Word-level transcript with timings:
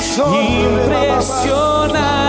impresionante 0.00 2.19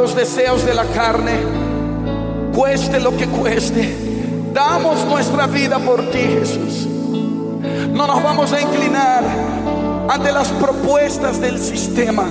los 0.00 0.16
deseos 0.16 0.64
de 0.64 0.72
la 0.72 0.84
carne, 0.86 1.32
cueste 2.54 2.98
lo 3.00 3.14
que 3.18 3.26
cueste. 3.26 3.94
Damos 4.50 5.04
nuestra 5.04 5.46
vida 5.46 5.78
por 5.78 6.10
ti, 6.10 6.20
Jesús. 6.20 6.86
No 7.92 8.06
nos 8.06 8.22
vamos 8.22 8.50
a 8.54 8.62
inclinar 8.62 9.22
ante 10.08 10.32
las 10.32 10.48
propuestas 10.52 11.38
del 11.38 11.58
sistema. 11.58 12.24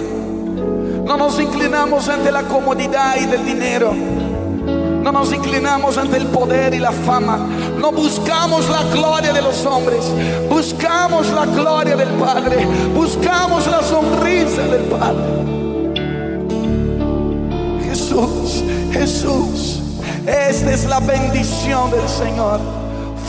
No 1.06 1.16
nos 1.16 1.39
inclinamos 1.39 2.09
ante 2.09 2.31
la 2.31 2.42
comodidad 2.42 3.17
y 3.22 3.28
del 3.28 3.45
dinero. 3.45 3.94
No 3.94 5.11
nos 5.11 5.31
inclinamos 5.31 6.00
ante 6.00 6.17
el 6.17 6.26
poder 6.26 6.73
y 6.73 6.80
la 6.80 6.92
fama. 6.92 7.38
No 7.78 7.92
buscamos 7.92 8.67
la 8.67 8.81
gloria 8.95 9.31
de 9.31 9.44
los 9.44 9.64
hombres. 9.67 10.11
Buscamos 10.50 11.30
la 11.30 11.45
gloria 11.45 11.95
del 11.95 12.09
Padre. 12.16 12.66
Buscamos 12.95 13.67
la 13.67 13.83
sonrisa 13.83 14.64
del 14.64 14.86
Padre. 14.86 15.39
Jesús, 18.20 18.64
Jesús. 18.92 19.81
Esta 20.25 20.73
es 20.73 20.86
la 20.86 21.00
bendición 21.00 21.92
del 21.92 22.08
Señor. 22.08 22.59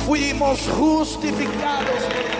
Fuimos 0.06 0.60
justificados 0.77 2.02
por 2.02 2.39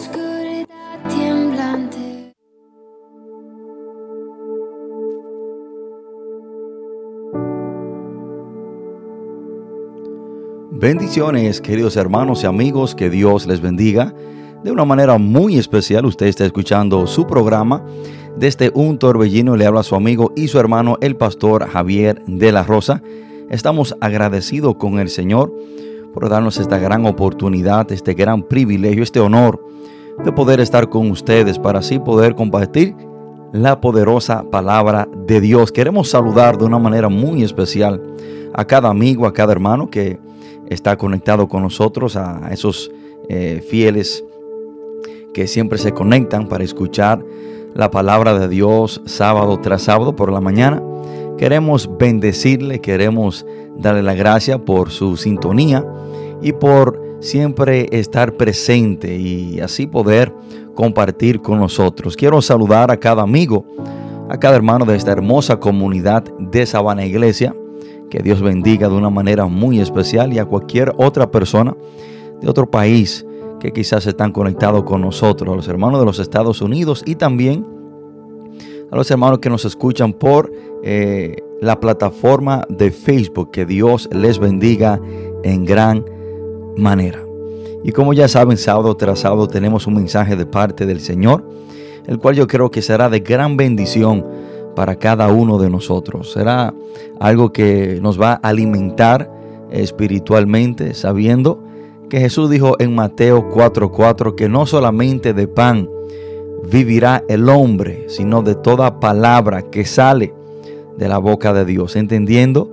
Bendiciones, 10.81 11.61
queridos 11.61 11.95
hermanos 11.95 12.41
y 12.41 12.47
amigos, 12.47 12.95
que 12.95 13.11
Dios 13.11 13.45
les 13.45 13.61
bendiga. 13.61 14.15
De 14.63 14.71
una 14.71 14.83
manera 14.83 15.19
muy 15.19 15.59
especial, 15.59 16.07
usted 16.07 16.25
está 16.25 16.43
escuchando 16.43 17.05
su 17.05 17.27
programa. 17.27 17.85
Desde 18.35 18.71
un 18.73 18.97
torbellino 18.97 19.55
le 19.55 19.67
habla 19.67 19.83
su 19.83 19.93
amigo 19.93 20.33
y 20.35 20.47
su 20.47 20.57
hermano, 20.57 20.97
el 20.99 21.15
pastor 21.15 21.67
Javier 21.67 22.23
de 22.25 22.51
la 22.51 22.63
Rosa. 22.63 23.03
Estamos 23.51 23.95
agradecidos 24.01 24.73
con 24.77 24.97
el 24.97 25.09
Señor 25.09 25.53
por 26.15 26.27
darnos 26.29 26.57
esta 26.57 26.79
gran 26.79 27.05
oportunidad, 27.05 27.91
este 27.91 28.15
gran 28.15 28.41
privilegio, 28.41 29.03
este 29.03 29.19
honor 29.19 29.63
de 30.25 30.31
poder 30.31 30.59
estar 30.59 30.89
con 30.89 31.11
ustedes 31.11 31.59
para 31.59 31.77
así 31.77 31.99
poder 31.99 32.33
compartir 32.33 32.95
la 33.53 33.79
poderosa 33.79 34.45
palabra 34.49 35.07
de 35.27 35.41
Dios. 35.41 35.71
Queremos 35.71 36.09
saludar 36.09 36.57
de 36.57 36.65
una 36.65 36.79
manera 36.79 37.07
muy 37.07 37.43
especial 37.43 38.01
a 38.55 38.65
cada 38.65 38.89
amigo, 38.89 39.27
a 39.27 39.33
cada 39.33 39.51
hermano 39.51 39.87
que 39.87 40.30
está 40.73 40.97
conectado 40.97 41.47
con 41.47 41.63
nosotros, 41.63 42.15
a 42.15 42.49
esos 42.51 42.91
eh, 43.27 43.63
fieles 43.69 44.23
que 45.33 45.47
siempre 45.47 45.77
se 45.77 45.91
conectan 45.91 46.47
para 46.47 46.63
escuchar 46.63 47.23
la 47.73 47.91
palabra 47.91 48.37
de 48.37 48.47
Dios 48.47 49.01
sábado 49.05 49.59
tras 49.59 49.83
sábado 49.83 50.15
por 50.15 50.31
la 50.31 50.41
mañana. 50.41 50.81
Queremos 51.37 51.89
bendecirle, 51.97 52.79
queremos 52.79 53.45
darle 53.77 54.01
la 54.01 54.13
gracia 54.13 54.59
por 54.59 54.91
su 54.91 55.17
sintonía 55.17 55.85
y 56.41 56.53
por 56.53 57.01
siempre 57.19 57.87
estar 57.91 58.33
presente 58.33 59.17
y 59.17 59.59
así 59.59 59.87
poder 59.87 60.33
compartir 60.73 61.41
con 61.41 61.59
nosotros. 61.59 62.15
Quiero 62.15 62.41
saludar 62.41 62.91
a 62.91 62.97
cada 62.97 63.21
amigo, 63.21 63.65
a 64.29 64.37
cada 64.37 64.55
hermano 64.55 64.85
de 64.85 64.95
esta 64.95 65.11
hermosa 65.11 65.59
comunidad 65.59 66.23
de 66.39 66.65
Sabana 66.65 67.05
Iglesia. 67.05 67.55
Que 68.11 68.19
Dios 68.19 68.41
bendiga 68.41 68.89
de 68.89 68.95
una 68.95 69.09
manera 69.09 69.45
muy 69.45 69.79
especial 69.79 70.33
y 70.33 70.37
a 70.37 70.45
cualquier 70.45 70.93
otra 70.97 71.31
persona 71.31 71.77
de 72.41 72.49
otro 72.49 72.69
país 72.69 73.25
que 73.61 73.71
quizás 73.71 74.05
están 74.05 74.33
conectados 74.33 74.83
con 74.83 74.99
nosotros, 74.99 75.53
a 75.53 75.55
los 75.55 75.67
hermanos 75.69 76.01
de 76.01 76.05
los 76.05 76.19
Estados 76.19 76.61
Unidos 76.61 77.03
y 77.05 77.15
también 77.15 77.65
a 78.91 78.97
los 78.97 79.09
hermanos 79.09 79.39
que 79.39 79.49
nos 79.49 79.63
escuchan 79.63 80.11
por 80.11 80.51
eh, 80.83 81.37
la 81.61 81.79
plataforma 81.79 82.65
de 82.67 82.91
Facebook. 82.91 83.51
Que 83.51 83.65
Dios 83.65 84.09
les 84.11 84.39
bendiga 84.39 84.99
en 85.43 85.63
gran 85.63 86.03
manera. 86.75 87.23
Y 87.85 87.93
como 87.93 88.11
ya 88.11 88.27
saben, 88.27 88.57
sábado 88.57 88.97
tras 88.97 89.19
sábado 89.19 89.47
tenemos 89.47 89.87
un 89.87 89.93
mensaje 89.93 90.35
de 90.35 90.45
parte 90.45 90.85
del 90.85 90.99
Señor, 90.99 91.47
el 92.07 92.19
cual 92.19 92.35
yo 92.35 92.45
creo 92.45 92.71
que 92.71 92.81
será 92.81 93.07
de 93.07 93.21
gran 93.21 93.55
bendición 93.55 94.25
para 94.75 94.95
cada 94.95 95.27
uno 95.29 95.57
de 95.57 95.69
nosotros. 95.69 96.31
Será 96.31 96.73
algo 97.19 97.51
que 97.51 97.99
nos 98.01 98.19
va 98.19 98.33
a 98.33 98.49
alimentar 98.49 99.31
espiritualmente, 99.71 100.93
sabiendo 100.93 101.63
que 102.09 102.19
Jesús 102.19 102.49
dijo 102.49 102.75
en 102.79 102.93
Mateo 102.93 103.49
4:4 103.49 104.35
que 104.35 104.49
no 104.49 104.65
solamente 104.65 105.33
de 105.33 105.47
pan 105.47 105.89
vivirá 106.69 107.23
el 107.27 107.49
hombre, 107.49 108.05
sino 108.09 108.41
de 108.41 108.55
toda 108.55 108.99
palabra 108.99 109.63
que 109.63 109.85
sale 109.85 110.33
de 110.97 111.07
la 111.07 111.17
boca 111.17 111.53
de 111.53 111.65
Dios, 111.65 111.95
entendiendo 111.95 112.71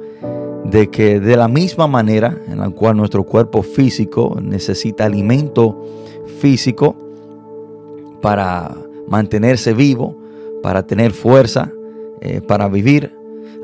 de 0.64 0.90
que 0.90 1.20
de 1.20 1.36
la 1.36 1.48
misma 1.48 1.86
manera 1.86 2.36
en 2.48 2.58
la 2.58 2.68
cual 2.70 2.96
nuestro 2.96 3.24
cuerpo 3.24 3.62
físico 3.62 4.38
necesita 4.42 5.04
alimento 5.04 5.84
físico 6.40 6.96
para 8.20 8.74
mantenerse 9.06 9.72
vivo, 9.72 10.16
para 10.62 10.86
tener 10.86 11.12
fuerza, 11.12 11.72
eh, 12.20 12.40
para 12.40 12.68
vivir, 12.68 13.14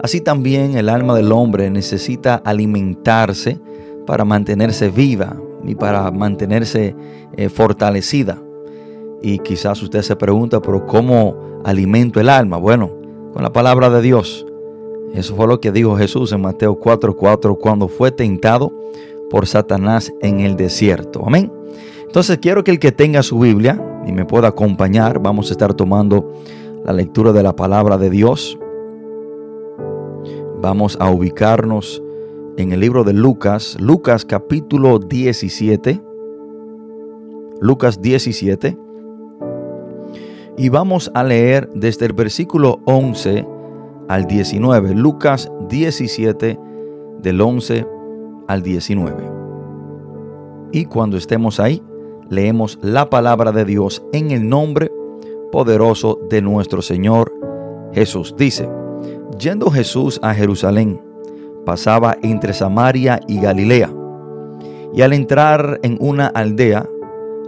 así 0.02 0.20
también 0.20 0.76
el 0.76 0.88
alma 0.88 1.14
del 1.14 1.32
hombre 1.32 1.70
necesita 1.70 2.36
alimentarse 2.36 3.60
para 4.06 4.24
mantenerse 4.24 4.90
viva 4.90 5.36
y 5.66 5.74
para 5.74 6.10
mantenerse 6.10 6.94
eh, 7.36 7.48
fortalecida. 7.48 8.38
Y 9.22 9.38
quizás 9.38 9.82
usted 9.82 10.02
se 10.02 10.16
pregunta, 10.16 10.60
pero 10.60 10.86
¿cómo 10.86 11.62
alimento 11.64 12.20
el 12.20 12.28
alma? 12.28 12.58
Bueno, 12.58 12.90
con 13.32 13.42
la 13.42 13.52
palabra 13.52 13.90
de 13.90 14.02
Dios. 14.02 14.46
Eso 15.14 15.34
fue 15.36 15.46
lo 15.46 15.60
que 15.60 15.72
dijo 15.72 15.96
Jesús 15.96 16.32
en 16.32 16.40
Mateo 16.40 16.78
4:4 16.78 17.56
cuando 17.58 17.88
fue 17.88 18.10
tentado 18.10 18.72
por 19.30 19.46
Satanás 19.46 20.12
en 20.20 20.40
el 20.40 20.56
desierto. 20.56 21.22
Amén. 21.26 21.52
Entonces 22.06 22.38
quiero 22.38 22.62
que 22.62 22.70
el 22.70 22.78
que 22.78 22.92
tenga 22.92 23.22
su 23.22 23.38
Biblia 23.38 23.80
y 24.06 24.12
me 24.12 24.24
pueda 24.24 24.48
acompañar, 24.48 25.20
vamos 25.20 25.48
a 25.50 25.52
estar 25.52 25.74
tomando 25.74 26.32
la 26.84 26.92
lectura 26.92 27.32
de 27.32 27.42
la 27.42 27.56
palabra 27.56 27.96
de 27.96 28.10
Dios. 28.10 28.58
Vamos 30.60 30.96
a 31.00 31.10
ubicarnos 31.10 32.02
en 32.56 32.72
el 32.72 32.80
libro 32.80 33.04
de 33.04 33.14
Lucas, 33.14 33.76
Lucas 33.80 34.24
capítulo 34.24 34.98
17. 34.98 36.00
Lucas 37.60 38.00
17. 38.00 38.78
Y 40.56 40.68
vamos 40.68 41.10
a 41.14 41.24
leer 41.24 41.70
desde 41.74 42.06
el 42.06 42.12
versículo 42.12 42.80
11 42.84 43.46
al 44.08 44.26
19. 44.26 44.94
Lucas 44.94 45.50
17 45.68 46.58
del 47.22 47.40
11 47.40 47.86
al 48.46 48.62
19. 48.62 49.30
Y 50.72 50.84
cuando 50.84 51.16
estemos 51.16 51.60
ahí, 51.60 51.82
leemos 52.28 52.78
la 52.82 53.08
palabra 53.08 53.52
de 53.52 53.64
Dios 53.64 54.04
en 54.12 54.30
el 54.30 54.48
nombre 54.48 54.90
poderoso 55.54 56.18
de 56.28 56.42
nuestro 56.42 56.82
Señor 56.82 57.32
Jesús. 57.92 58.34
Dice, 58.36 58.68
yendo 59.38 59.70
Jesús 59.70 60.18
a 60.20 60.34
Jerusalén, 60.34 61.00
pasaba 61.64 62.16
entre 62.22 62.52
Samaria 62.52 63.20
y 63.28 63.40
Galilea. 63.40 63.88
Y 64.92 65.02
al 65.02 65.12
entrar 65.12 65.78
en 65.84 65.96
una 66.00 66.26
aldea, 66.26 66.88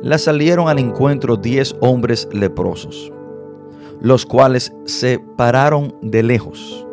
la 0.04 0.18
salieron 0.18 0.68
al 0.68 0.78
encuentro 0.78 1.36
diez 1.36 1.74
hombres 1.80 2.28
leprosos 2.32 3.12
los 4.00 4.24
cuales 4.26 4.72
se 4.84 5.18
pararon 5.36 5.96
de 6.02 6.22
lejos 6.22 6.86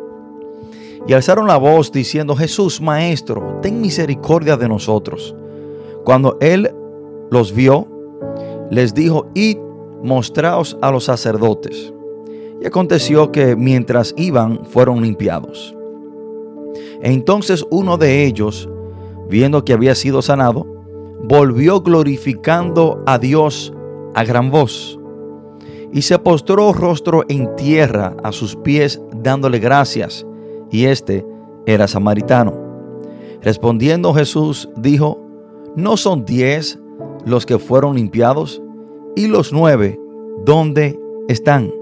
y 1.06 1.12
alzaron 1.12 1.46
la 1.46 1.58
voz 1.58 1.92
diciendo, 1.92 2.34
Jesús, 2.34 2.80
Maestro, 2.80 3.60
ten 3.60 3.80
misericordia 3.80 4.56
de 4.56 4.66
nosotros. 4.66 5.36
Cuando 6.02 6.38
él 6.40 6.74
los 7.30 7.54
vio, 7.54 7.86
les 8.70 8.94
dijo, 8.94 9.26
mostraos 10.04 10.78
a 10.82 10.92
los 10.92 11.04
sacerdotes. 11.04 11.92
Y 12.60 12.66
aconteció 12.66 13.32
que 13.32 13.56
mientras 13.56 14.14
iban, 14.16 14.64
fueron 14.66 15.02
limpiados. 15.02 15.74
Entonces 17.02 17.64
uno 17.70 17.96
de 17.96 18.24
ellos, 18.24 18.68
viendo 19.28 19.64
que 19.64 19.72
había 19.72 19.94
sido 19.94 20.22
sanado, 20.22 20.66
volvió 21.24 21.80
glorificando 21.80 23.02
a 23.06 23.18
Dios 23.18 23.72
a 24.14 24.22
gran 24.24 24.50
voz 24.50 24.98
y 25.94 26.02
se 26.02 26.18
postró 26.18 26.72
rostro 26.72 27.22
en 27.28 27.54
tierra 27.54 28.16
a 28.24 28.32
sus 28.32 28.56
pies 28.56 29.00
dándole 29.22 29.60
gracias, 29.60 30.26
y 30.70 30.86
éste 30.86 31.24
era 31.66 31.86
samaritano. 31.86 32.52
Respondiendo 33.40 34.12
Jesús 34.12 34.68
dijo, 34.76 35.20
¿no 35.76 35.96
son 35.96 36.24
diez 36.24 36.80
los 37.24 37.46
que 37.46 37.60
fueron 37.60 37.94
limpiados? 37.94 38.60
¿Y 39.16 39.28
los 39.28 39.52
nueve 39.52 40.00
dónde 40.44 40.98
están? 41.28 41.72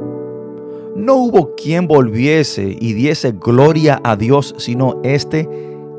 No 0.94 1.16
hubo 1.16 1.54
quien 1.54 1.88
volviese 1.88 2.76
y 2.78 2.92
diese 2.92 3.32
gloria 3.32 4.00
a 4.04 4.16
Dios 4.16 4.54
sino 4.58 5.00
este 5.02 5.48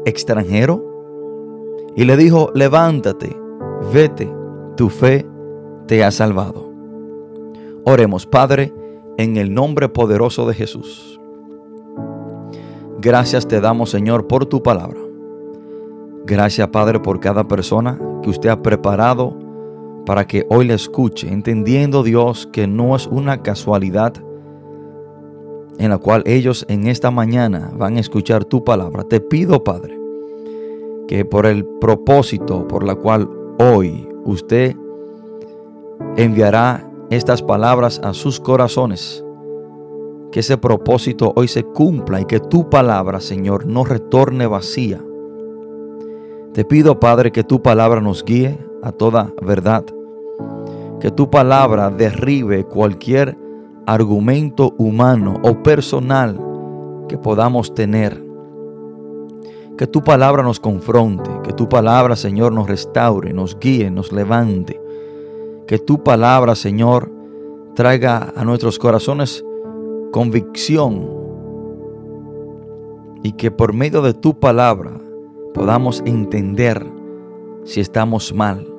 extranjero. 0.05 0.85
Y 1.95 2.05
le 2.05 2.17
dijo, 2.17 2.51
levántate, 2.53 3.35
vete, 3.91 4.31
tu 4.75 4.89
fe 4.89 5.25
te 5.87 6.03
ha 6.03 6.11
salvado. 6.11 6.71
Oremos, 7.85 8.27
Padre, 8.27 8.71
en 9.17 9.37
el 9.37 9.53
nombre 9.53 9.89
poderoso 9.89 10.47
de 10.47 10.53
Jesús. 10.53 11.19
Gracias 12.99 13.47
te 13.47 13.59
damos, 13.59 13.89
Señor, 13.89 14.27
por 14.27 14.45
tu 14.45 14.61
palabra. 14.61 14.99
Gracias, 16.25 16.67
Padre, 16.69 16.99
por 16.99 17.19
cada 17.19 17.47
persona 17.47 17.99
que 18.21 18.29
usted 18.29 18.49
ha 18.49 18.61
preparado 18.61 19.42
para 20.05 20.27
que 20.27 20.45
hoy 20.49 20.65
le 20.65 20.73
escuche, 20.73 21.31
entendiendo, 21.31 22.03
Dios, 22.03 22.47
que 22.51 22.67
no 22.67 22.95
es 22.95 23.07
una 23.07 23.41
casualidad 23.41 24.13
en 25.79 25.89
la 25.89 25.97
cual 25.97 26.23
ellos 26.25 26.65
en 26.69 26.87
esta 26.87 27.11
mañana 27.11 27.71
van 27.75 27.97
a 27.97 27.99
escuchar 27.99 28.45
tu 28.45 28.63
palabra. 28.63 29.03
Te 29.03 29.19
pido, 29.19 29.63
Padre, 29.63 29.97
que 31.07 31.25
por 31.25 31.45
el 31.45 31.65
propósito 31.65 32.67
por 32.67 32.83
la 32.83 32.95
cual 32.95 33.29
hoy 33.59 34.07
usted 34.25 34.75
enviará 36.15 36.89
estas 37.09 37.41
palabras 37.41 37.99
a 38.03 38.13
sus 38.13 38.39
corazones. 38.39 39.23
Que 40.31 40.39
ese 40.39 40.57
propósito 40.57 41.31
hoy 41.35 41.47
se 41.47 41.63
cumpla 41.63 42.21
y 42.21 42.25
que 42.25 42.39
tu 42.39 42.69
palabra, 42.69 43.19
Señor, 43.19 43.65
no 43.65 43.83
retorne 43.85 44.47
vacía. 44.47 44.99
Te 46.53 46.65
pido, 46.65 46.99
Padre, 46.99 47.31
que 47.31 47.43
tu 47.43 47.61
palabra 47.61 48.01
nos 48.01 48.23
guíe 48.23 48.57
a 48.81 48.91
toda 48.91 49.31
verdad. 49.41 49.85
Que 51.03 51.11
tu 51.11 51.29
palabra 51.29 51.89
derribe 51.89 52.63
cualquier 52.63 53.37
argumento 53.85 54.73
humano 54.77 55.33
o 55.43 55.61
personal 55.61 56.39
que 57.09 57.17
podamos 57.17 57.75
tener. 57.75 58.23
Que 59.77 59.85
tu 59.85 60.01
palabra 60.01 60.43
nos 60.43 60.61
confronte, 60.61 61.29
que 61.43 61.51
tu 61.51 61.67
palabra, 61.67 62.15
Señor, 62.15 62.53
nos 62.53 62.69
restaure, 62.69 63.33
nos 63.33 63.59
guíe, 63.59 63.91
nos 63.91 64.13
levante. 64.13 64.79
Que 65.67 65.77
tu 65.77 66.01
palabra, 66.01 66.55
Señor, 66.55 67.11
traiga 67.75 68.31
a 68.33 68.45
nuestros 68.45 68.79
corazones 68.79 69.43
convicción 70.13 71.09
y 73.23 73.33
que 73.33 73.51
por 73.51 73.73
medio 73.73 74.01
de 74.01 74.13
tu 74.13 74.39
palabra 74.39 75.01
podamos 75.53 76.01
entender 76.05 76.89
si 77.65 77.81
estamos 77.81 78.33
mal. 78.33 78.72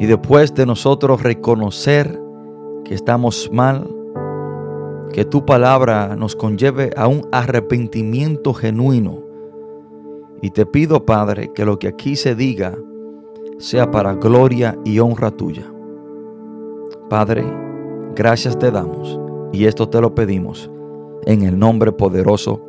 Y 0.00 0.06
después 0.06 0.54
de 0.54 0.64
nosotros 0.66 1.22
reconocer 1.22 2.20
que 2.84 2.94
estamos 2.94 3.50
mal, 3.52 3.86
que 5.12 5.26
tu 5.26 5.44
palabra 5.44 6.16
nos 6.16 6.34
conlleve 6.34 6.90
a 6.96 7.06
un 7.06 7.28
arrepentimiento 7.32 8.54
genuino. 8.54 9.18
Y 10.40 10.50
te 10.50 10.64
pido, 10.64 11.04
Padre, 11.04 11.52
que 11.54 11.66
lo 11.66 11.78
que 11.78 11.88
aquí 11.88 12.16
se 12.16 12.34
diga 12.34 12.76
sea 13.58 13.90
para 13.90 14.14
gloria 14.14 14.78
y 14.86 15.00
honra 15.00 15.30
tuya. 15.30 15.70
Padre, 17.10 17.44
gracias 18.16 18.58
te 18.58 18.70
damos 18.70 19.20
y 19.52 19.66
esto 19.66 19.88
te 19.90 20.00
lo 20.00 20.14
pedimos 20.14 20.70
en 21.26 21.42
el 21.42 21.58
nombre 21.58 21.92
poderoso 21.92 22.64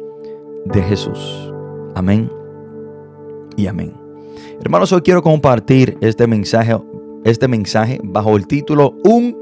de 0.65 0.81
Jesús. 0.81 1.53
Amén 1.95 2.29
y 3.55 3.67
amén. 3.67 3.93
Hermanos, 4.59 4.91
hoy 4.91 5.01
quiero 5.01 5.21
compartir 5.21 5.97
este 6.01 6.27
mensaje, 6.27 6.77
este 7.23 7.47
mensaje 7.47 7.99
bajo 8.03 8.35
el 8.37 8.47
título 8.47 8.95
Un 9.03 9.35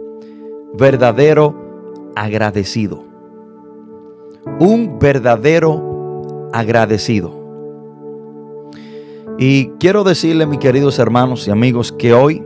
verdadero 0.78 1.56
agradecido. 2.16 3.04
Un 4.60 4.98
verdadero 5.00 6.50
agradecido. 6.54 7.40
Y 9.38 9.70
quiero 9.80 10.04
decirle, 10.04 10.46
mis 10.46 10.60
queridos 10.60 11.00
hermanos 11.00 11.48
y 11.48 11.52
amigos, 11.52 11.92
que 11.94 12.14
hoy 12.14 12.44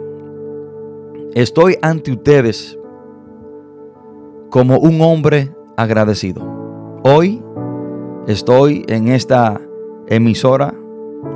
estoy 1.34 1.78
ante 1.82 2.12
ustedes 2.12 2.78
como 4.50 4.78
un 4.78 5.02
hombre 5.02 5.52
agradecido. 5.76 6.44
Hoy 7.04 7.44
estoy 8.28 8.86
en 8.88 9.08
esta 9.08 9.60
emisora. 10.08 10.76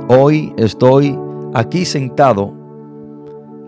Hoy 0.08 0.54
estoy 0.56 1.18
aquí 1.54 1.84
sentado 1.84 2.57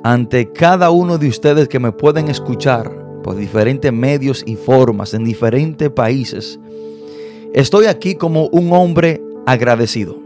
ante 0.02 0.50
cada 0.52 0.90
uno 0.90 1.18
de 1.18 1.28
ustedes 1.28 1.68
que 1.68 1.78
me 1.78 1.92
pueden 1.92 2.28
escuchar 2.28 2.90
por 3.22 3.36
diferentes 3.36 3.92
medios 3.92 4.42
y 4.46 4.56
formas 4.56 5.14
en 5.14 5.24
diferentes 5.24 5.90
países. 5.90 6.58
Estoy 7.52 7.86
aquí 7.86 8.14
como 8.14 8.46
un 8.48 8.72
hombre 8.72 9.22
agradecido. 9.46 10.16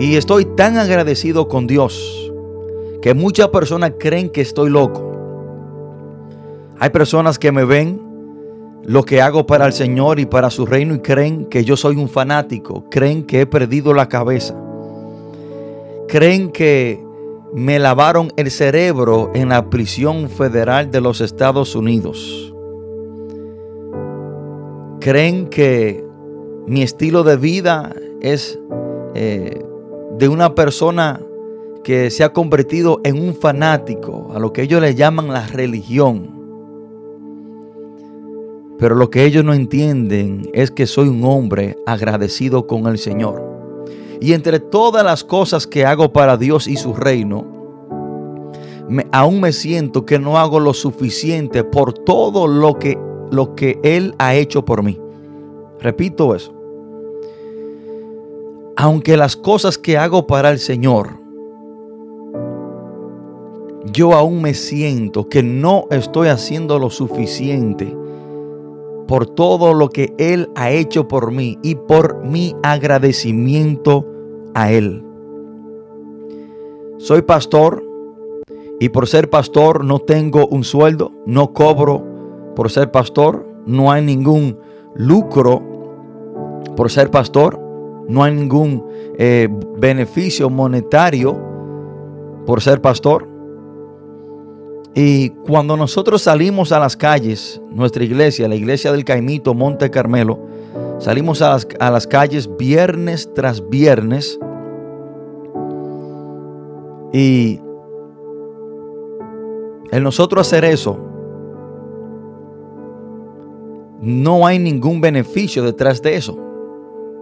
Y 0.00 0.16
estoy 0.16 0.44
tan 0.44 0.78
agradecido 0.78 1.48
con 1.48 1.66
Dios 1.66 2.32
que 3.02 3.14
muchas 3.14 3.48
personas 3.48 3.92
creen 3.98 4.30
que 4.30 4.40
estoy 4.40 4.70
loco. 4.70 5.12
Hay 6.78 6.90
personas 6.90 7.38
que 7.38 7.52
me 7.52 7.64
ven 7.64 8.00
lo 8.84 9.04
que 9.04 9.20
hago 9.20 9.46
para 9.46 9.66
el 9.66 9.72
Señor 9.72 10.20
y 10.20 10.26
para 10.26 10.50
su 10.50 10.66
reino 10.66 10.94
y 10.94 11.00
creen 11.00 11.46
que 11.46 11.64
yo 11.64 11.76
soy 11.76 11.96
un 11.96 12.08
fanático, 12.08 12.84
creen 12.90 13.24
que 13.24 13.40
he 13.40 13.46
perdido 13.46 13.92
la 13.94 14.08
cabeza, 14.08 14.54
creen 16.08 16.50
que 16.50 17.05
me 17.56 17.78
lavaron 17.78 18.30
el 18.36 18.50
cerebro 18.50 19.30
en 19.34 19.48
la 19.48 19.70
prisión 19.70 20.28
federal 20.28 20.90
de 20.90 21.00
los 21.00 21.22
Estados 21.22 21.74
Unidos, 21.74 22.52
creen 25.00 25.48
que 25.48 26.04
mi 26.66 26.82
estilo 26.82 27.24
de 27.24 27.38
vida 27.38 27.96
es 28.20 28.58
eh, 29.14 29.64
de 30.18 30.28
una 30.28 30.54
persona 30.54 31.22
que 31.82 32.10
se 32.10 32.24
ha 32.24 32.34
convertido 32.34 33.00
en 33.04 33.18
un 33.26 33.34
fanático, 33.34 34.32
a 34.34 34.38
lo 34.38 34.52
que 34.52 34.60
ellos 34.60 34.82
le 34.82 34.94
llaman 34.94 35.28
la 35.28 35.46
religión. 35.46 36.36
Pero 38.78 38.94
lo 38.96 39.08
que 39.08 39.24
ellos 39.24 39.46
no 39.46 39.54
entienden 39.54 40.50
es 40.52 40.70
que 40.70 40.86
soy 40.86 41.08
un 41.08 41.24
hombre 41.24 41.78
agradecido 41.86 42.66
con 42.66 42.86
el 42.86 42.98
Señor. 42.98 43.45
Y 44.20 44.32
entre 44.32 44.60
todas 44.60 45.04
las 45.04 45.24
cosas 45.24 45.66
que 45.66 45.84
hago 45.84 46.12
para 46.12 46.36
Dios 46.36 46.66
y 46.68 46.76
su 46.76 46.94
reino, 46.94 47.44
aún 49.12 49.40
me 49.40 49.52
siento 49.52 50.06
que 50.06 50.18
no 50.18 50.38
hago 50.38 50.60
lo 50.60 50.74
suficiente 50.74 51.64
por 51.64 51.92
todo 51.92 52.46
lo 52.46 52.78
que, 52.78 52.98
lo 53.30 53.54
que 53.54 53.78
Él 53.82 54.14
ha 54.18 54.34
hecho 54.34 54.64
por 54.64 54.82
mí. 54.82 54.98
Repito 55.80 56.34
eso. 56.34 56.52
Aunque 58.76 59.16
las 59.16 59.36
cosas 59.36 59.78
que 59.78 59.96
hago 59.96 60.26
para 60.26 60.50
el 60.50 60.58
Señor, 60.58 61.18
yo 63.92 64.12
aún 64.12 64.42
me 64.42 64.54
siento 64.54 65.28
que 65.28 65.42
no 65.42 65.86
estoy 65.90 66.28
haciendo 66.28 66.78
lo 66.78 66.90
suficiente 66.90 67.96
por 69.06 69.26
todo 69.26 69.74
lo 69.74 69.88
que 69.90 70.14
Él 70.18 70.50
ha 70.54 70.70
hecho 70.70 71.08
por 71.08 71.30
mí 71.30 71.58
y 71.62 71.74
por 71.74 72.24
mi 72.24 72.54
agradecimiento 72.62 74.06
a 74.54 74.72
Él. 74.72 75.04
Soy 76.98 77.22
pastor 77.22 77.84
y 78.80 78.88
por 78.88 79.06
ser 79.06 79.30
pastor 79.30 79.84
no 79.84 79.98
tengo 80.00 80.46
un 80.48 80.64
sueldo, 80.64 81.12
no 81.26 81.52
cobro 81.52 82.02
por 82.54 82.70
ser 82.70 82.90
pastor, 82.90 83.46
no 83.66 83.92
hay 83.92 84.04
ningún 84.04 84.58
lucro 84.94 85.62
por 86.76 86.90
ser 86.90 87.10
pastor, 87.10 87.60
no 88.08 88.22
hay 88.22 88.34
ningún 88.34 88.84
eh, 89.18 89.48
beneficio 89.78 90.50
monetario 90.50 91.36
por 92.46 92.62
ser 92.62 92.80
pastor. 92.80 93.35
Y 94.98 95.28
cuando 95.28 95.76
nosotros 95.76 96.22
salimos 96.22 96.72
a 96.72 96.80
las 96.80 96.96
calles, 96.96 97.60
nuestra 97.70 98.02
iglesia, 98.02 98.48
la 98.48 98.54
iglesia 98.54 98.92
del 98.92 99.04
Caimito, 99.04 99.52
Monte 99.52 99.90
Carmelo, 99.90 100.40
salimos 100.98 101.42
a 101.42 101.50
las, 101.50 101.68
a 101.78 101.90
las 101.90 102.06
calles 102.06 102.48
viernes 102.56 103.28
tras 103.34 103.68
viernes 103.68 104.40
y 107.12 107.60
el 109.90 110.02
nosotros 110.02 110.46
hacer 110.46 110.64
eso, 110.64 110.98
no 114.00 114.46
hay 114.46 114.58
ningún 114.58 115.02
beneficio 115.02 115.62
detrás 115.62 116.00
de 116.00 116.16
eso, 116.16 116.38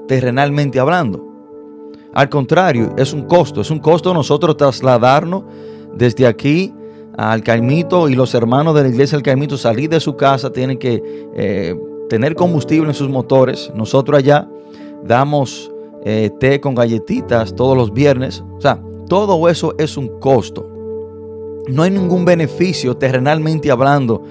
terrenalmente 0.07 0.79
hablando. 0.79 1.27
Al 2.13 2.29
contrario, 2.29 2.95
es 2.97 3.13
un 3.13 3.23
costo, 3.23 3.63
es 3.63 3.71
un 3.73 3.81
costo 3.81 4.15
nosotros 4.15 4.57
trasladarnos 4.57 5.43
desde 5.97 6.29
aquí 6.29 6.73
al 7.17 7.43
Caimito 7.43 8.09
y 8.09 8.15
los 8.15 8.35
hermanos 8.35 8.75
de 8.75 8.83
la 8.83 8.89
iglesia 8.89 9.17
del 9.17 9.23
Caimito 9.23 9.57
salir 9.57 9.89
de 9.89 10.01
su 10.01 10.17
casa, 10.17 10.53
tienen 10.53 10.79
que 10.79 11.03
eh, 11.35 11.75
tener 12.09 12.35
combustible 12.35 12.89
en 12.89 12.95
sus 12.95 13.09
motores. 13.09 13.71
Nosotros 13.75 14.19
allá 14.19 14.49
damos 15.05 15.71
eh, 16.05 16.31
té 16.41 16.61
con 16.61 16.75
galletitas 16.75 17.55
todos 17.55 17.77
los 17.77 17.93
viernes. 17.93 18.45
O 18.57 18.61
sea, 18.61 18.83
todo 19.09 19.49
eso 19.49 19.75
es 19.79 19.97
un 19.97 20.19
costo. 20.19 20.69
No 21.69 21.83
hay 21.83 21.91
ningún 21.91 22.25
beneficio 22.25 22.97
terrenalmente 22.97 23.71
hablando 23.71 24.23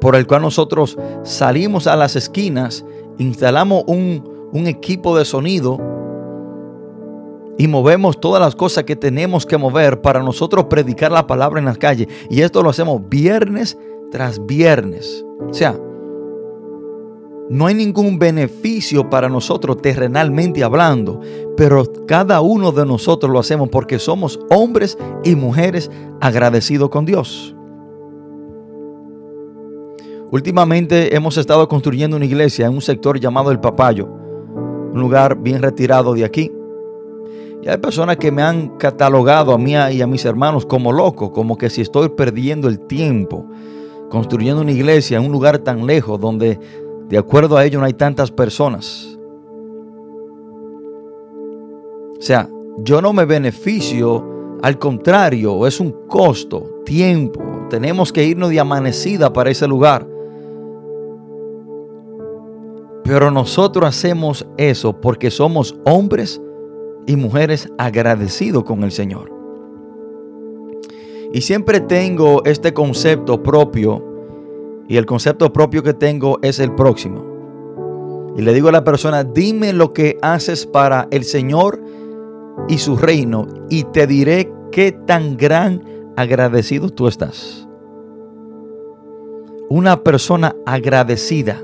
por 0.00 0.16
el 0.16 0.26
cual 0.26 0.42
nosotros 0.42 0.96
salimos 1.22 1.86
a 1.86 1.96
las 1.96 2.16
esquinas, 2.16 2.84
instalamos 3.18 3.84
un, 3.86 4.48
un 4.52 4.66
equipo 4.66 5.16
de 5.16 5.24
sonido 5.24 5.78
y 7.58 7.68
movemos 7.68 8.20
todas 8.20 8.40
las 8.40 8.54
cosas 8.54 8.84
que 8.84 8.96
tenemos 8.96 9.46
que 9.46 9.56
mover 9.56 10.00
para 10.00 10.22
nosotros 10.22 10.66
predicar 10.66 11.10
la 11.12 11.26
palabra 11.26 11.58
en 11.58 11.66
las 11.66 11.78
calles. 11.78 12.08
Y 12.28 12.42
esto 12.42 12.62
lo 12.62 12.70
hacemos 12.70 13.08
viernes 13.08 13.78
tras 14.10 14.44
viernes. 14.44 15.24
O 15.48 15.54
sea, 15.54 15.78
no 17.48 17.66
hay 17.66 17.74
ningún 17.74 18.18
beneficio 18.18 19.08
para 19.08 19.28
nosotros 19.28 19.80
terrenalmente 19.80 20.64
hablando, 20.64 21.20
pero 21.56 21.84
cada 22.06 22.40
uno 22.40 22.72
de 22.72 22.84
nosotros 22.84 23.30
lo 23.30 23.38
hacemos 23.38 23.68
porque 23.68 23.98
somos 23.98 24.40
hombres 24.50 24.98
y 25.22 25.36
mujeres 25.36 25.90
agradecidos 26.20 26.90
con 26.90 27.04
Dios. 27.04 27.54
Últimamente 30.32 31.14
hemos 31.14 31.36
estado 31.36 31.68
construyendo 31.68 32.16
una 32.16 32.26
iglesia 32.26 32.66
en 32.66 32.74
un 32.74 32.82
sector 32.82 33.20
llamado 33.20 33.52
El 33.52 33.60
Papayo, 33.60 34.08
un 34.92 35.00
lugar 35.00 35.36
bien 35.38 35.62
retirado 35.62 36.14
de 36.14 36.24
aquí. 36.24 36.50
Y 37.66 37.68
hay 37.68 37.78
personas 37.78 38.16
que 38.16 38.30
me 38.30 38.42
han 38.42 38.76
catalogado 38.78 39.52
a 39.52 39.58
mí 39.58 39.72
y 39.72 40.00
a 40.00 40.06
mis 40.06 40.24
hermanos 40.24 40.64
como 40.64 40.92
loco, 40.92 41.32
como 41.32 41.58
que 41.58 41.68
si 41.68 41.80
estoy 41.80 42.10
perdiendo 42.10 42.68
el 42.68 42.78
tiempo 42.78 43.44
construyendo 44.08 44.62
una 44.62 44.70
iglesia 44.70 45.18
en 45.18 45.24
un 45.24 45.32
lugar 45.32 45.58
tan 45.58 45.84
lejos 45.84 46.20
donde 46.20 46.60
de 47.08 47.18
acuerdo 47.18 47.56
a 47.56 47.64
ello 47.64 47.80
no 47.80 47.86
hay 47.86 47.94
tantas 47.94 48.30
personas. 48.30 49.18
O 52.16 52.22
sea, 52.22 52.48
yo 52.78 53.02
no 53.02 53.12
me 53.12 53.24
beneficio, 53.24 54.24
al 54.62 54.78
contrario, 54.78 55.66
es 55.66 55.80
un 55.80 56.06
costo, 56.06 56.82
tiempo. 56.84 57.66
Tenemos 57.68 58.12
que 58.12 58.24
irnos 58.24 58.50
de 58.50 58.60
amanecida 58.60 59.32
para 59.32 59.50
ese 59.50 59.66
lugar. 59.66 60.06
Pero 63.02 63.32
nosotros 63.32 63.84
hacemos 63.86 64.46
eso 64.56 65.00
porque 65.00 65.32
somos 65.32 65.74
hombres 65.84 66.40
y 67.06 67.16
mujeres 67.16 67.68
agradecidos 67.78 68.64
con 68.64 68.82
el 68.84 68.92
Señor. 68.92 69.32
Y 71.32 71.40
siempre 71.40 71.80
tengo 71.80 72.42
este 72.44 72.72
concepto 72.72 73.42
propio 73.42 74.02
y 74.88 74.96
el 74.96 75.06
concepto 75.06 75.52
propio 75.52 75.82
que 75.82 75.94
tengo 75.94 76.38
es 76.42 76.58
el 76.58 76.74
próximo. 76.74 77.24
Y 78.36 78.42
le 78.42 78.52
digo 78.52 78.68
a 78.68 78.72
la 78.72 78.84
persona, 78.84 79.24
dime 79.24 79.72
lo 79.72 79.92
que 79.92 80.18
haces 80.22 80.66
para 80.66 81.08
el 81.10 81.24
Señor 81.24 81.80
y 82.68 82.78
su 82.78 82.96
reino 82.96 83.46
y 83.68 83.84
te 83.84 84.06
diré 84.06 84.52
qué 84.72 84.92
tan 84.92 85.36
gran 85.36 85.82
agradecido 86.16 86.90
tú 86.90 87.08
estás. 87.08 87.66
Una 89.68 90.02
persona 90.02 90.54
agradecida 90.64 91.62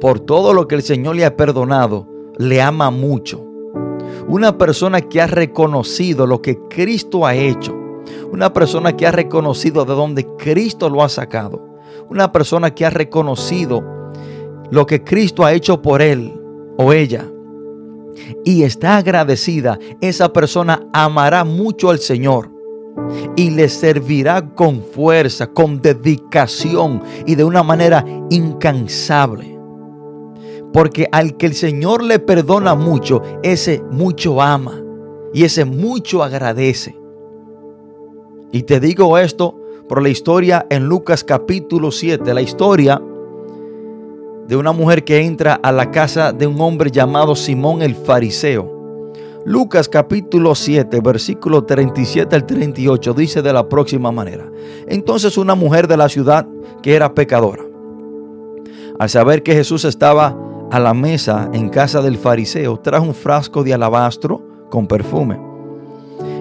por 0.00 0.20
todo 0.20 0.52
lo 0.52 0.68
que 0.68 0.76
el 0.76 0.82
Señor 0.82 1.16
le 1.16 1.24
ha 1.24 1.36
perdonado, 1.36 2.06
le 2.38 2.60
ama 2.60 2.90
mucho. 2.90 3.45
Una 4.28 4.58
persona 4.58 5.00
que 5.00 5.20
ha 5.20 5.26
reconocido 5.26 6.26
lo 6.26 6.42
que 6.42 6.58
Cristo 6.68 7.26
ha 7.26 7.34
hecho. 7.34 7.74
Una 8.32 8.52
persona 8.52 8.96
que 8.96 9.06
ha 9.06 9.12
reconocido 9.12 9.84
de 9.84 9.94
dónde 9.94 10.26
Cristo 10.36 10.90
lo 10.90 11.04
ha 11.04 11.08
sacado. 11.08 11.64
Una 12.10 12.32
persona 12.32 12.74
que 12.74 12.84
ha 12.84 12.90
reconocido 12.90 13.84
lo 14.70 14.84
que 14.84 15.04
Cristo 15.04 15.44
ha 15.44 15.52
hecho 15.52 15.80
por 15.80 16.02
él 16.02 16.40
o 16.76 16.92
ella. 16.92 17.24
y 18.44 18.62
está 18.62 18.96
agradecida, 18.96 19.78
esa 20.00 20.32
persona 20.32 20.88
amará 20.92 21.44
mucho 21.44 21.90
al 21.90 21.98
Señor 21.98 22.50
y 23.36 23.50
le 23.50 23.68
servirá 23.68 24.54
con 24.54 24.82
fuerza, 24.82 25.46
con 25.48 25.80
dedicación 25.82 27.02
y 27.26 27.34
de 27.34 27.44
una 27.44 27.62
manera 27.62 28.04
incansable. 28.30 29.55
Porque 30.76 31.08
al 31.10 31.38
que 31.38 31.46
el 31.46 31.54
Señor 31.54 32.02
le 32.02 32.18
perdona 32.18 32.74
mucho, 32.74 33.22
ese 33.42 33.82
mucho 33.90 34.42
ama 34.42 34.78
y 35.32 35.44
ese 35.44 35.64
mucho 35.64 36.22
agradece. 36.22 36.94
Y 38.52 38.64
te 38.64 38.78
digo 38.78 39.16
esto 39.16 39.58
por 39.88 40.02
la 40.02 40.10
historia 40.10 40.66
en 40.68 40.86
Lucas 40.86 41.24
capítulo 41.24 41.90
7, 41.90 42.34
la 42.34 42.42
historia 42.42 43.00
de 44.46 44.54
una 44.54 44.72
mujer 44.72 45.02
que 45.02 45.22
entra 45.24 45.54
a 45.54 45.72
la 45.72 45.90
casa 45.90 46.34
de 46.34 46.46
un 46.46 46.60
hombre 46.60 46.90
llamado 46.90 47.34
Simón 47.36 47.80
el 47.80 47.94
Fariseo. 47.94 49.14
Lucas 49.46 49.88
capítulo 49.88 50.54
7, 50.54 51.00
versículo 51.00 51.64
37 51.64 52.36
al 52.36 52.44
38 52.44 53.14
dice 53.14 53.40
de 53.40 53.52
la 53.54 53.66
próxima 53.66 54.12
manera. 54.12 54.52
Entonces 54.86 55.38
una 55.38 55.54
mujer 55.54 55.88
de 55.88 55.96
la 55.96 56.10
ciudad 56.10 56.46
que 56.82 56.94
era 56.94 57.14
pecadora, 57.14 57.64
al 58.98 59.08
saber 59.08 59.42
que 59.42 59.54
Jesús 59.54 59.86
estaba 59.86 60.45
a 60.70 60.80
la 60.80 60.94
mesa 60.94 61.50
en 61.52 61.68
casa 61.68 62.02
del 62.02 62.18
fariseo, 62.18 62.78
trajo 62.78 63.06
un 63.06 63.14
frasco 63.14 63.62
de 63.62 63.74
alabastro 63.74 64.42
con 64.70 64.86
perfume. 64.86 65.40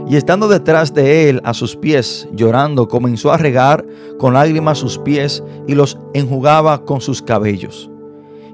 Y 0.08 0.17
estando 0.17 0.48
detrás 0.48 0.94
de 0.94 1.29
él 1.29 1.41
a 1.44 1.53
sus 1.53 1.75
pies, 1.75 2.27
llorando, 2.32 2.88
comenzó 2.88 3.32
a 3.32 3.38
regar 3.38 3.86
con 4.20 4.34
lágrimas 4.34 4.77
sus 4.77 5.00
pies 5.00 5.44
y 5.67 5.74
los 5.74 5.98
enjugaba 6.13 6.86
con 6.86 7.01
sus 7.01 7.22
cabellos. 7.22 7.89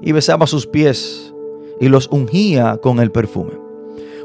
Y 0.00 0.12
besaba 0.12 0.46
sus 0.46 0.66
pies 0.66 1.34
y 1.80 1.88
los 1.88 2.08
ungía 2.10 2.78
con 2.82 3.00
el 3.00 3.12
perfume. 3.12 3.52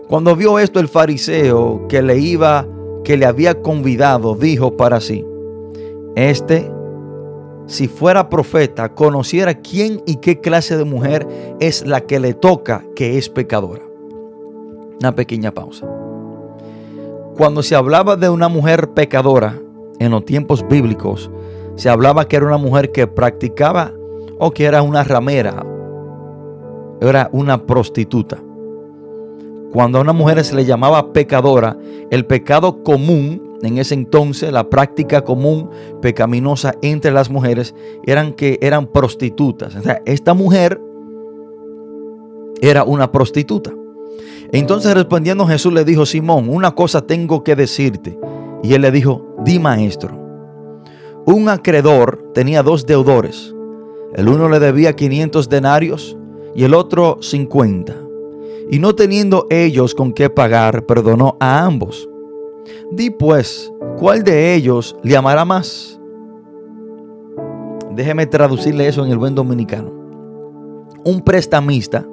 Cuando 0.07 0.35
vio 0.35 0.57
esto 0.57 0.79
el 0.79 0.87
fariseo 0.87 1.85
que 1.89 2.01
le 2.01 2.17
iba, 2.17 2.65
que 3.03 3.17
le 3.17 3.25
había 3.25 3.61
convidado, 3.61 4.35
dijo 4.35 4.77
para 4.77 5.01
sí, 5.01 5.25
este, 6.15 6.71
si 7.67 7.87
fuera 7.87 8.29
profeta, 8.29 8.95
conociera 8.95 9.55
quién 9.55 10.01
y 10.05 10.15
qué 10.15 10.39
clase 10.39 10.77
de 10.77 10.85
mujer 10.85 11.27
es 11.59 11.85
la 11.85 12.01
que 12.01 12.19
le 12.19 12.33
toca 12.33 12.83
que 12.95 13.17
es 13.17 13.29
pecadora. 13.29 13.83
Una 14.99 15.13
pequeña 15.13 15.51
pausa. 15.51 15.85
Cuando 17.35 17.61
se 17.61 17.75
hablaba 17.75 18.15
de 18.15 18.29
una 18.29 18.47
mujer 18.47 18.89
pecadora 18.93 19.59
en 19.99 20.11
los 20.11 20.25
tiempos 20.25 20.67
bíblicos, 20.67 21.29
se 21.75 21.89
hablaba 21.89 22.27
que 22.27 22.37
era 22.37 22.47
una 22.47 22.57
mujer 22.57 22.91
que 22.91 23.05
practicaba 23.05 23.93
o 24.39 24.51
que 24.51 24.63
era 24.65 24.81
una 24.81 25.03
ramera, 25.03 25.63
era 27.01 27.29
una 27.31 27.65
prostituta. 27.65 28.41
Cuando 29.71 29.99
a 29.99 30.01
una 30.01 30.13
mujer 30.13 30.43
se 30.43 30.55
le 30.55 30.65
llamaba 30.65 31.11
pecadora, 31.11 31.77
el 32.09 32.25
pecado 32.25 32.81
común 32.81 33.46
en 33.61 33.77
ese 33.77 33.95
entonces, 33.95 34.51
la 34.51 34.69
práctica 34.69 35.23
común 35.23 35.69
pecaminosa 36.01 36.75
entre 36.81 37.11
las 37.11 37.29
mujeres 37.29 37.73
eran 38.05 38.33
que 38.33 38.59
eran 38.61 38.87
prostitutas. 38.87 39.75
Esta 40.05 40.33
mujer 40.33 40.79
era 42.61 42.83
una 42.83 43.11
prostituta. 43.11 43.73
Entonces 44.51 44.93
respondiendo 44.93 45.45
Jesús 45.45 45.73
le 45.73 45.83
dijo, 45.83 46.05
Simón, 46.05 46.49
una 46.49 46.73
cosa 46.75 47.01
tengo 47.01 47.43
que 47.43 47.55
decirte. 47.55 48.17
Y 48.63 48.73
él 48.73 48.81
le 48.81 48.91
dijo, 48.91 49.35
di 49.43 49.59
maestro. 49.59 50.17
Un 51.25 51.49
acreedor 51.49 52.31
tenía 52.33 52.63
dos 52.63 52.85
deudores. 52.85 53.53
El 54.15 54.29
uno 54.29 54.47
le 54.47 54.59
debía 54.59 54.95
500 54.95 55.49
denarios 55.49 56.17
y 56.55 56.63
el 56.63 56.73
otro 56.73 57.17
50. 57.21 57.93
Y 58.69 58.79
no 58.79 58.95
teniendo 58.95 59.45
ellos 59.49 59.93
con 59.93 60.13
qué 60.13 60.29
pagar, 60.29 60.85
perdonó 60.85 61.37
a 61.39 61.65
ambos. 61.65 62.07
Di 62.91 63.09
pues, 63.09 63.71
¿cuál 63.97 64.23
de 64.23 64.55
ellos 64.55 64.95
le 65.03 65.15
amará 65.15 65.45
más? 65.45 65.99
Déjeme 67.95 68.27
traducirle 68.27 68.87
eso 68.87 69.03
en 69.03 69.11
el 69.11 69.17
buen 69.17 69.35
dominicano. 69.35 69.91
Un 71.03 71.21
prestamista 71.21 72.05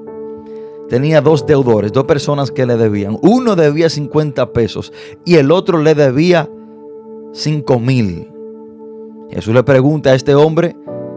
tenía 0.88 1.20
dos 1.20 1.46
deudores, 1.46 1.92
dos 1.92 2.04
personas 2.04 2.50
que 2.50 2.66
le 2.66 2.76
debían. 2.76 3.18
Uno 3.22 3.54
debía 3.56 3.90
50 3.90 4.52
pesos 4.52 4.92
y 5.24 5.36
el 5.36 5.50
otro 5.50 5.78
le 5.78 5.94
debía 5.94 6.48
5 7.32 7.78
mil. 7.80 8.30
Jesús 9.30 9.54
le 9.54 9.62
pregunta 9.62 10.10
a 10.10 10.14
este 10.14 10.34
hombre 10.34 10.76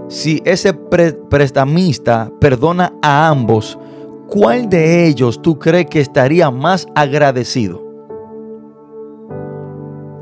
si 0.10 0.42
ese 0.46 0.74
prestamista 0.74 2.32
perdona 2.40 2.94
a 3.02 3.28
ambos, 3.28 3.78
¿cuál 4.28 4.70
de 4.70 5.08
ellos 5.08 5.42
tú 5.42 5.60
crees 5.60 5.88
que 5.88 6.00
estaría 6.00 6.50
más 6.50 6.88
agradecido? 6.96 7.87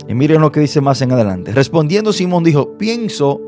Y 0.08 0.13
miren 0.13 0.41
lo 0.41 0.52
que 0.52 0.60
dice 0.60 0.82
más 0.82 1.02
en 1.02 1.12
adelante. 1.12 1.52
Respondiendo 1.52 2.13
Simón 2.13 2.44
dijo, 2.44 2.78
pienso 2.78 3.41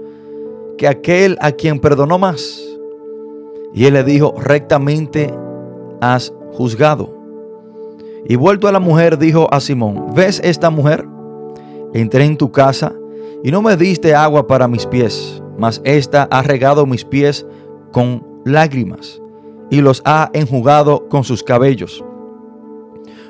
que 0.78 0.88
aquel 0.88 1.38
a 1.42 1.52
quien 1.52 1.80
perdonó 1.80 2.18
más. 2.18 2.64
Y 3.74 3.86
él 3.86 3.94
le 3.94 4.04
dijo, 4.04 4.34
rectamente 4.40 5.34
has 6.02 6.34
juzgado. 6.54 7.14
Y 8.28 8.36
vuelto 8.36 8.68
a 8.68 8.72
la 8.72 8.80
mujer, 8.80 9.18
dijo 9.18 9.48
a 9.54 9.60
Simón, 9.60 10.14
¿ves 10.14 10.42
esta 10.44 10.70
mujer? 10.70 11.06
Entré 11.94 12.26
en 12.26 12.38
tu 12.38 12.52
casa 12.52 12.94
y 13.44 13.52
no 13.52 13.62
me 13.62 13.78
diste 13.78 14.16
agua 14.16 14.48
para 14.48 14.68
mis 14.68 14.86
pies, 14.86 15.42
mas 15.58 15.82
esta 15.84 16.24
ha 16.24 16.42
regado 16.42 16.86
mis 16.86 17.06
pies 17.06 17.46
con 17.92 18.26
lágrimas 18.44 19.22
y 19.70 19.82
los 19.82 20.02
ha 20.06 20.30
enjugado 20.34 21.08
con 21.10 21.24
sus 21.24 21.44
cabellos. 21.44 22.04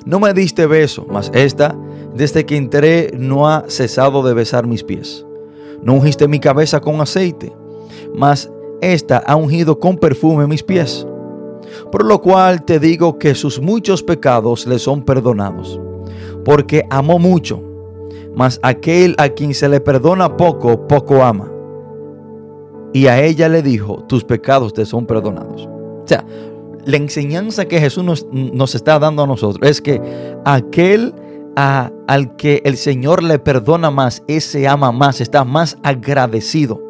No 0.05 0.19
me 0.19 0.33
diste 0.33 0.65
beso, 0.65 1.05
mas 1.09 1.29
esta, 1.33 1.77
desde 2.15 2.45
que 2.45 2.57
entré, 2.57 3.11
no 3.17 3.47
ha 3.47 3.65
cesado 3.67 4.23
de 4.23 4.33
besar 4.33 4.67
mis 4.67 4.83
pies. 4.83 5.25
No 5.81 5.93
ungiste 5.93 6.27
mi 6.27 6.39
cabeza 6.39 6.79
con 6.81 6.99
aceite, 7.01 7.53
mas 8.15 8.51
esta 8.81 9.17
ha 9.19 9.35
ungido 9.35 9.79
con 9.79 9.97
perfume 9.97 10.47
mis 10.47 10.63
pies. 10.63 11.05
Por 11.91 12.05
lo 12.05 12.21
cual 12.21 12.63
te 12.63 12.79
digo 12.79 13.17
que 13.19 13.35
sus 13.35 13.61
muchos 13.61 14.03
pecados 14.03 14.65
le 14.65 14.79
son 14.79 15.03
perdonados, 15.03 15.79
porque 16.45 16.83
amó 16.89 17.19
mucho, 17.19 17.61
mas 18.35 18.59
aquel 18.63 19.15
a 19.17 19.29
quien 19.29 19.53
se 19.53 19.69
le 19.69 19.79
perdona 19.79 20.37
poco, 20.37 20.87
poco 20.87 21.23
ama. 21.23 21.51
Y 22.93 23.07
a 23.07 23.21
ella 23.21 23.49
le 23.49 23.61
dijo, 23.61 24.03
tus 24.07 24.23
pecados 24.23 24.73
te 24.73 24.85
son 24.85 25.05
perdonados. 25.05 25.67
O 25.67 26.07
sea, 26.07 26.25
la 26.85 26.97
enseñanza 26.97 27.65
que 27.65 27.79
Jesús 27.79 28.03
nos, 28.03 28.27
nos 28.31 28.73
está 28.73 28.97
dando 28.97 29.23
a 29.23 29.27
nosotros 29.27 29.69
es 29.69 29.81
que 29.81 30.01
aquel 30.45 31.13
al 31.57 32.35
que 32.35 32.61
el 32.65 32.77
Señor 32.77 33.23
le 33.23 33.39
perdona 33.39 33.89
más, 33.89 34.21
ese 34.27 34.67
ama 34.67 34.91
más, 34.91 35.21
está 35.21 35.43
más 35.43 35.77
agradecido. 35.81 36.83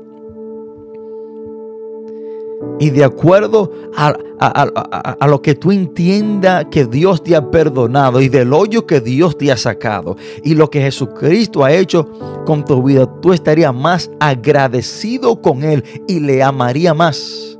Y 2.80 2.89
de 2.89 3.06
acuerdo 3.06 3.71
a, 3.95 4.13
a, 4.39 5.27
lo 5.27 5.41
que 5.41 5.56
tú 5.56 5.71
entiendas 5.71 6.65
que 6.69 6.86
Dios 6.86 7.23
te 7.23 7.36
ha 7.36 7.49
perdonado 7.49 8.19
y 8.19 8.30
del 8.30 8.51
hoyo 8.53 8.86
que 8.86 8.99
Dios 8.99 9.38
te 9.38 9.51
ha 9.51 9.58
sacado 9.58 10.17
y 10.43 10.53
lo 10.53 10.69
que 10.69 10.82
Jesucristo 10.82 11.63
ha 11.63 11.71
hecho 11.71 12.06
con 12.45 12.65
tu 12.65 12.84
vida, 12.84 13.10
tú 13.21 13.34
estarías 13.34 13.73
más 13.73 14.12
agradecido 14.19 15.41
con 15.41 15.63
Él 15.63 15.84
y 16.08 16.19
le 16.19 16.43
amaría 16.43 16.93
más. 16.93 17.57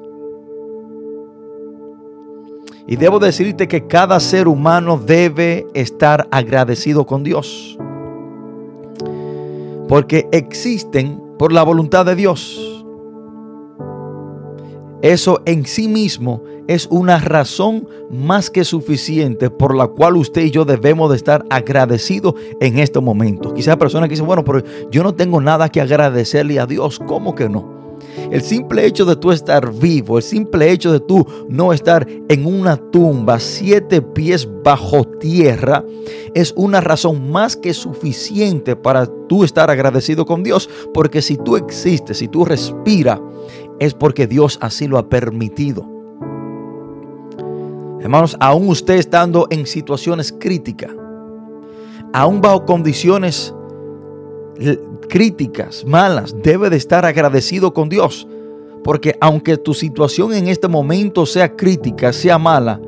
Y 2.88 2.96
debo 2.96 3.20
decirte 3.20 3.68
que 3.68 3.86
cada 3.86 4.20
ser 4.22 4.48
humano 4.48 4.98
debe 4.98 5.68
estar 5.74 6.28
agradecido 6.32 7.06
con 7.06 7.24
Dios. 7.24 7.78
Porque 9.90 10.28
existen 10.32 11.22
por 11.38 11.52
la 11.52 11.64
voluntad 11.64 12.06
de 12.06 12.16
Dios. 12.16 12.86
Eso 15.02 15.42
en 15.46 15.66
sí 15.66 15.88
mismo 15.88 16.42
es 16.68 16.88
una 16.90 17.20
razón 17.20 17.88
más 18.10 18.50
que 18.50 18.64
suficiente 18.64 19.50
por 19.50 19.76
la 19.76 19.88
cual 19.88 20.18
usted 20.18 20.46
y 20.46 20.52
yo 20.52 20.66
debemos 20.66 21.10
de 21.10 21.18
estar 21.18 21.46
agradecidos 21.50 22.34
en 22.60 22.80
estos 22.80 23.04
momentos. 23.04 23.54
Quizás 23.54 23.78
personas 23.78 24.08
que 24.08 24.14
dicen, 24.14 24.26
bueno, 24.26 24.44
pero 24.44 24.64
yo 24.90 25.04
no 25.04 25.14
tengo 25.14 25.40
nada 25.40 25.70
que 25.70 25.82
agradecerle 25.82 26.60
a 26.60 26.66
Dios. 26.66 27.00
¿Cómo 27.06 27.36
que 27.36 27.48
no? 27.48 27.77
El 28.32 28.42
simple 28.42 28.86
hecho 28.86 29.06
de 29.06 29.16
tú 29.16 29.32
estar 29.32 29.74
vivo, 29.74 30.18
el 30.18 30.24
simple 30.24 30.72
hecho 30.72 30.92
de 30.92 31.00
tú 31.00 31.26
no 31.48 31.72
estar 31.72 32.08
en 32.28 32.46
una 32.46 32.78
tumba 32.78 33.40
siete 33.40 34.02
pies 34.02 34.48
bajo 34.64 35.04
tierra, 35.06 35.84
es 36.34 36.54
una 36.58 36.82
razón 36.82 37.32
más 37.32 37.56
que 37.56 37.74
suficiente 37.74 38.76
para 38.76 39.08
tú 39.28 39.44
estar 39.44 39.70
agradecido 39.70 40.26
con 40.26 40.44
Dios. 40.44 40.70
Porque 40.94 41.22
si 41.22 41.38
tú 41.38 41.56
existes, 41.56 42.18
si 42.18 42.28
tú 42.28 42.44
respiras, 42.44 43.20
es 43.80 43.94
porque 43.94 44.28
Dios 44.28 44.58
así 44.62 44.88
lo 44.88 44.98
ha 44.98 45.08
permitido. 45.08 45.88
Hermanos, 48.02 48.38
aún 48.40 48.70
usted 48.70 48.96
estando 48.96 49.48
en 49.50 49.66
situaciones 49.66 50.34
críticas, 50.38 50.92
aún 52.14 52.42
bajo 52.42 52.66
condiciones 52.66 53.54
críticas, 55.08 55.86
malas, 55.86 56.36
debe 56.44 56.70
de 56.70 56.78
estar 56.78 57.06
agradecido 57.06 57.74
con 57.74 57.90
Dios. 57.90 58.28
Porque 58.84 59.18
aunque 59.20 59.58
tu 59.58 59.74
situación 59.74 60.34
en 60.34 60.48
este 60.48 60.68
momento 60.68 61.26
sea 61.26 61.56
crítica, 61.56 62.14
sea 62.14 62.38
mala, 62.38 62.80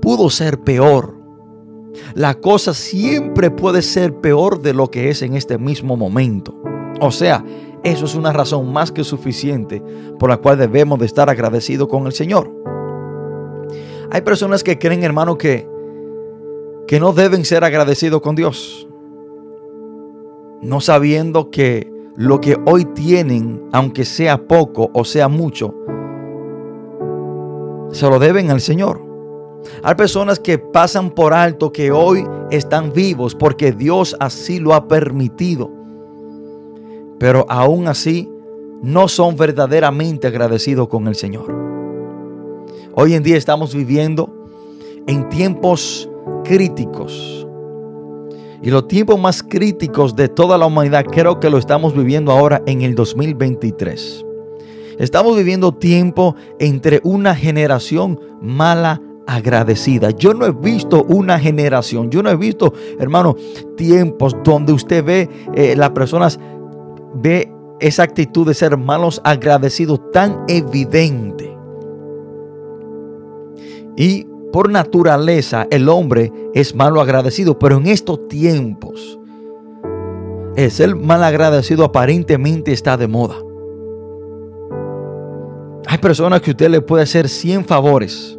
pudo 0.00 0.30
ser 0.30 0.60
peor. 0.60 1.16
La 2.14 2.34
cosa 2.34 2.74
siempre 2.74 3.50
puede 3.50 3.82
ser 3.82 4.14
peor 4.20 4.62
de 4.62 4.72
lo 4.72 4.90
que 4.90 5.10
es 5.10 5.22
en 5.22 5.34
este 5.34 5.58
mismo 5.58 5.96
momento. 5.96 6.54
O 7.00 7.10
sea, 7.10 7.44
eso 7.84 8.06
es 8.06 8.14
una 8.14 8.32
razón 8.32 8.72
más 8.72 8.90
que 8.90 9.04
suficiente 9.04 9.82
por 10.18 10.30
la 10.30 10.38
cual 10.38 10.58
debemos 10.58 10.98
de 10.98 11.06
estar 11.06 11.28
agradecidos 11.28 11.88
con 11.88 12.06
el 12.06 12.12
Señor. 12.12 12.50
Hay 14.10 14.22
personas 14.22 14.64
que 14.64 14.78
creen, 14.78 15.04
hermano, 15.04 15.36
que, 15.36 15.68
que 16.86 16.98
no 16.98 17.12
deben 17.12 17.44
ser 17.44 17.64
agradecidos 17.64 18.20
con 18.22 18.34
Dios. 18.34 18.87
No 20.60 20.80
sabiendo 20.80 21.50
que 21.50 21.90
lo 22.16 22.40
que 22.40 22.56
hoy 22.66 22.84
tienen, 22.84 23.62
aunque 23.72 24.04
sea 24.04 24.48
poco 24.48 24.90
o 24.92 25.04
sea 25.04 25.28
mucho, 25.28 25.74
se 27.92 28.08
lo 28.08 28.18
deben 28.18 28.50
al 28.50 28.60
Señor. 28.60 29.00
Hay 29.82 29.94
personas 29.94 30.38
que 30.38 30.58
pasan 30.58 31.10
por 31.10 31.32
alto 31.32 31.72
que 31.72 31.90
hoy 31.90 32.26
están 32.50 32.92
vivos 32.92 33.34
porque 33.34 33.72
Dios 33.72 34.16
así 34.20 34.58
lo 34.58 34.74
ha 34.74 34.88
permitido. 34.88 35.70
Pero 37.18 37.46
aún 37.48 37.88
así 37.88 38.30
no 38.82 39.08
son 39.08 39.36
verdaderamente 39.36 40.26
agradecidos 40.26 40.88
con 40.88 41.08
el 41.08 41.14
Señor. 41.14 41.54
Hoy 42.94 43.14
en 43.14 43.22
día 43.22 43.36
estamos 43.36 43.74
viviendo 43.74 44.32
en 45.06 45.28
tiempos 45.28 46.08
críticos. 46.44 47.47
Y 48.62 48.70
los 48.70 48.88
tiempos 48.88 49.20
más 49.20 49.42
críticos 49.42 50.16
de 50.16 50.28
toda 50.28 50.58
la 50.58 50.66
humanidad 50.66 51.04
creo 51.04 51.38
que 51.38 51.50
lo 51.50 51.58
estamos 51.58 51.94
viviendo 51.94 52.32
ahora 52.32 52.62
en 52.66 52.82
el 52.82 52.94
2023. 52.94 54.24
Estamos 54.98 55.36
viviendo 55.36 55.72
tiempo 55.72 56.34
entre 56.58 57.00
una 57.04 57.34
generación 57.34 58.18
mala 58.40 59.00
agradecida. 59.28 60.10
Yo 60.10 60.34
no 60.34 60.46
he 60.46 60.52
visto 60.52 61.04
una 61.04 61.38
generación, 61.38 62.10
yo 62.10 62.22
no 62.22 62.30
he 62.30 62.36
visto, 62.36 62.72
hermano, 62.98 63.36
tiempos 63.76 64.34
donde 64.42 64.72
usted 64.72 65.04
ve 65.04 65.28
eh, 65.54 65.76
las 65.76 65.90
personas, 65.90 66.40
ve 67.14 67.52
esa 67.78 68.02
actitud 68.02 68.46
de 68.46 68.54
ser 68.54 68.76
malos 68.76 69.20
agradecidos 69.24 70.00
tan 70.12 70.44
evidente. 70.48 71.56
Y 73.96 74.27
por 74.52 74.70
naturaleza 74.70 75.66
el 75.70 75.88
hombre 75.88 76.32
es 76.54 76.74
malo 76.74 77.00
agradecido, 77.00 77.58
pero 77.58 77.76
en 77.76 77.86
estos 77.86 78.28
tiempos 78.28 79.18
el 80.56 80.70
ser 80.70 80.96
mal 80.96 81.22
agradecido 81.22 81.84
aparentemente 81.84 82.72
está 82.72 82.96
de 82.96 83.06
moda. 83.06 83.36
Hay 85.86 85.98
personas 85.98 86.42
que 86.42 86.50
usted 86.50 86.68
le 86.68 86.80
puede 86.80 87.04
hacer 87.04 87.28
100 87.28 87.64
favores 87.64 88.38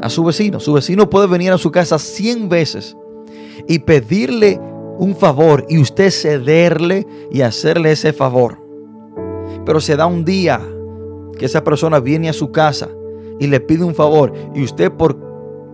a 0.00 0.08
su 0.08 0.24
vecino. 0.24 0.60
Su 0.60 0.72
vecino 0.72 1.10
puede 1.10 1.26
venir 1.26 1.52
a 1.52 1.58
su 1.58 1.70
casa 1.70 1.98
100 1.98 2.48
veces 2.48 2.96
y 3.66 3.80
pedirle 3.80 4.60
un 4.98 5.16
favor 5.16 5.66
y 5.68 5.78
usted 5.78 6.10
cederle 6.10 7.06
y 7.30 7.40
hacerle 7.40 7.92
ese 7.92 8.12
favor. 8.12 8.58
Pero 9.66 9.80
se 9.80 9.96
da 9.96 10.06
un 10.06 10.24
día 10.24 10.60
que 11.38 11.46
esa 11.46 11.64
persona 11.64 12.00
viene 12.00 12.28
a 12.28 12.32
su 12.32 12.52
casa 12.52 12.88
y 13.40 13.48
le 13.48 13.58
pide 13.58 13.82
un 13.82 13.96
favor 13.96 14.32
y 14.54 14.62
usted 14.62 14.92
por, 14.92 15.16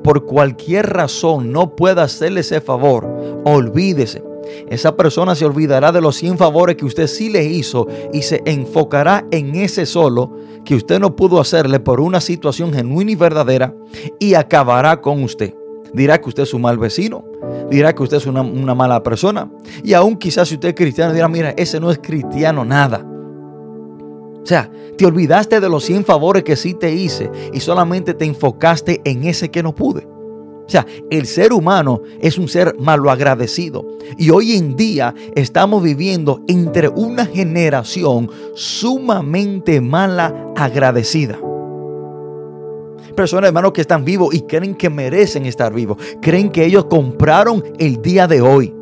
por 0.02 0.24
cualquier 0.24 0.86
razón 0.86 1.52
no 1.52 1.76
pueda 1.76 2.04
hacerle 2.04 2.40
ese 2.40 2.62
favor, 2.62 3.06
olvídese. 3.44 4.22
Esa 4.68 4.96
persona 4.96 5.34
se 5.34 5.44
olvidará 5.44 5.90
de 5.90 6.00
los 6.00 6.16
100 6.16 6.38
favores 6.38 6.76
que 6.76 6.84
usted 6.84 7.08
sí 7.08 7.28
le 7.28 7.44
hizo 7.44 7.88
y 8.12 8.22
se 8.22 8.42
enfocará 8.46 9.26
en 9.32 9.56
ese 9.56 9.86
solo 9.86 10.36
que 10.64 10.76
usted 10.76 11.00
no 11.00 11.16
pudo 11.16 11.40
hacerle 11.40 11.80
por 11.80 12.00
una 12.00 12.20
situación 12.20 12.72
genuina 12.72 13.10
y 13.10 13.16
verdadera 13.16 13.74
y 14.20 14.34
acabará 14.34 15.00
con 15.00 15.22
usted. 15.24 15.52
Dirá 15.92 16.20
que 16.20 16.28
usted 16.28 16.44
es 16.44 16.54
un 16.54 16.62
mal 16.62 16.78
vecino, 16.78 17.24
dirá 17.70 17.92
que 17.94 18.02
usted 18.02 18.18
es 18.18 18.26
una, 18.26 18.42
una 18.42 18.74
mala 18.74 19.02
persona 19.02 19.50
y 19.82 19.94
aún 19.94 20.16
quizás 20.16 20.48
si 20.48 20.54
usted 20.54 20.68
es 20.68 20.74
cristiano 20.74 21.12
dirá, 21.12 21.28
mira, 21.28 21.54
ese 21.56 21.80
no 21.80 21.90
es 21.90 21.98
cristiano 21.98 22.64
nada. 22.64 23.04
O 24.46 24.48
sea, 24.48 24.70
te 24.96 25.04
olvidaste 25.04 25.58
de 25.58 25.68
los 25.68 25.82
100 25.82 26.04
favores 26.04 26.44
que 26.44 26.54
sí 26.54 26.72
te 26.72 26.94
hice 26.94 27.28
y 27.52 27.58
solamente 27.58 28.14
te 28.14 28.26
enfocaste 28.26 29.00
en 29.02 29.24
ese 29.24 29.50
que 29.50 29.60
no 29.60 29.74
pude. 29.74 30.06
O 30.06 30.68
sea, 30.68 30.86
el 31.10 31.26
ser 31.26 31.52
humano 31.52 32.02
es 32.20 32.38
un 32.38 32.46
ser 32.46 32.78
malo 32.78 33.10
agradecido. 33.10 33.84
Y 34.16 34.30
hoy 34.30 34.54
en 34.54 34.76
día 34.76 35.16
estamos 35.34 35.82
viviendo 35.82 36.42
entre 36.46 36.86
una 36.86 37.26
generación 37.26 38.30
sumamente 38.54 39.80
mala 39.80 40.52
agradecida. 40.54 41.40
Personas, 43.16 43.48
hermanos, 43.48 43.72
que 43.72 43.80
están 43.80 44.04
vivos 44.04 44.32
y 44.32 44.42
creen 44.42 44.76
que 44.76 44.90
merecen 44.90 45.44
estar 45.46 45.74
vivos. 45.74 45.98
Creen 46.22 46.50
que 46.50 46.64
ellos 46.64 46.84
compraron 46.84 47.64
el 47.80 48.00
día 48.00 48.28
de 48.28 48.42
hoy. 48.42 48.72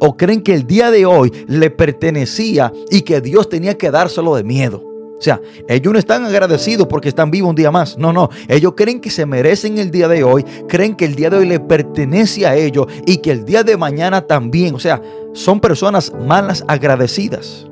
O 0.00 0.16
creen 0.16 0.42
que 0.42 0.54
el 0.54 0.66
día 0.66 0.90
de 0.90 1.06
hoy 1.06 1.30
le 1.46 1.70
pertenecía 1.70 2.72
y 2.90 3.02
que 3.02 3.20
Dios 3.20 3.48
tenía 3.48 3.78
que 3.78 3.92
dárselo 3.92 4.34
de 4.34 4.42
miedo. 4.42 4.93
O 5.16 5.22
sea, 5.24 5.40
ellos 5.68 5.92
no 5.92 5.98
están 5.98 6.24
agradecidos 6.24 6.86
porque 6.88 7.08
están 7.08 7.30
vivos 7.30 7.50
un 7.50 7.56
día 7.56 7.70
más. 7.70 7.96
No, 7.96 8.12
no. 8.12 8.30
Ellos 8.48 8.74
creen 8.76 9.00
que 9.00 9.10
se 9.10 9.26
merecen 9.26 9.78
el 9.78 9.90
día 9.90 10.08
de 10.08 10.24
hoy. 10.24 10.44
Creen 10.68 10.96
que 10.96 11.04
el 11.04 11.14
día 11.14 11.30
de 11.30 11.38
hoy 11.38 11.46
le 11.46 11.60
pertenece 11.60 12.46
a 12.46 12.56
ellos 12.56 12.86
y 13.06 13.18
que 13.18 13.30
el 13.30 13.44
día 13.44 13.62
de 13.62 13.76
mañana 13.76 14.22
también. 14.22 14.74
O 14.74 14.78
sea, 14.78 15.00
son 15.32 15.60
personas 15.60 16.12
malas 16.26 16.64
agradecidas. 16.68 17.66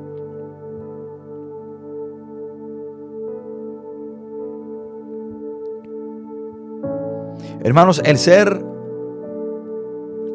Hermanos, 7.63 8.01
el 8.03 8.17
ser 8.17 8.61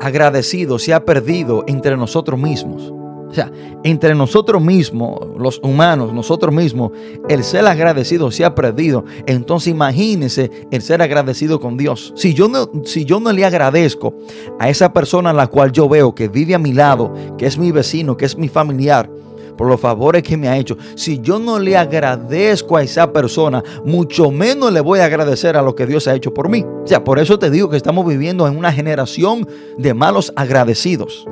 agradecido 0.00 0.78
se 0.78 0.94
ha 0.94 1.04
perdido 1.04 1.64
entre 1.66 1.96
nosotros 1.96 2.38
mismos. 2.40 2.92
O 3.30 3.34
sea, 3.34 3.52
entre 3.84 4.14
nosotros 4.14 4.62
mismos, 4.62 5.20
los 5.36 5.60
humanos, 5.62 6.12
nosotros 6.14 6.52
mismos, 6.54 6.92
el 7.28 7.44
ser 7.44 7.66
agradecido 7.66 8.30
se 8.30 8.44
ha 8.44 8.54
perdido. 8.54 9.04
Entonces 9.26 9.68
imagínense 9.68 10.50
el 10.70 10.80
ser 10.80 11.02
agradecido 11.02 11.60
con 11.60 11.76
Dios. 11.76 12.12
Si 12.16 12.32
yo, 12.32 12.48
no, 12.48 12.70
si 12.84 13.04
yo 13.04 13.20
no 13.20 13.32
le 13.32 13.44
agradezco 13.44 14.14
a 14.58 14.70
esa 14.70 14.92
persona 14.92 15.30
a 15.30 15.34
la 15.34 15.46
cual 15.46 15.72
yo 15.72 15.88
veo 15.88 16.14
que 16.14 16.28
vive 16.28 16.54
a 16.54 16.58
mi 16.58 16.72
lado, 16.72 17.12
que 17.36 17.46
es 17.46 17.58
mi 17.58 17.70
vecino, 17.70 18.16
que 18.16 18.24
es 18.24 18.36
mi 18.36 18.48
familiar, 18.48 19.10
por 19.58 19.66
los 19.66 19.80
favores 19.80 20.22
que 20.22 20.36
me 20.36 20.48
ha 20.48 20.56
hecho, 20.56 20.78
si 20.94 21.20
yo 21.20 21.38
no 21.38 21.58
le 21.58 21.76
agradezco 21.76 22.76
a 22.76 22.82
esa 22.82 23.12
persona, 23.12 23.62
mucho 23.84 24.30
menos 24.30 24.72
le 24.72 24.80
voy 24.80 25.00
a 25.00 25.06
agradecer 25.06 25.56
a 25.56 25.62
lo 25.62 25.74
que 25.74 25.84
Dios 25.84 26.08
ha 26.08 26.14
hecho 26.14 26.32
por 26.32 26.48
mí. 26.48 26.64
O 26.84 26.86
sea, 26.86 27.04
por 27.04 27.18
eso 27.18 27.38
te 27.38 27.50
digo 27.50 27.68
que 27.68 27.76
estamos 27.76 28.06
viviendo 28.06 28.46
en 28.46 28.56
una 28.56 28.72
generación 28.72 29.46
de 29.76 29.92
malos 29.94 30.32
agradecidos 30.36 31.26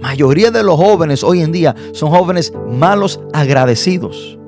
mayoría 0.00 0.50
de 0.50 0.62
los 0.62 0.76
jóvenes 0.76 1.22
hoy 1.24 1.42
en 1.42 1.52
día 1.52 1.74
son 1.92 2.10
jóvenes 2.10 2.52
malos 2.68 3.20
agradecidos. 3.32 4.38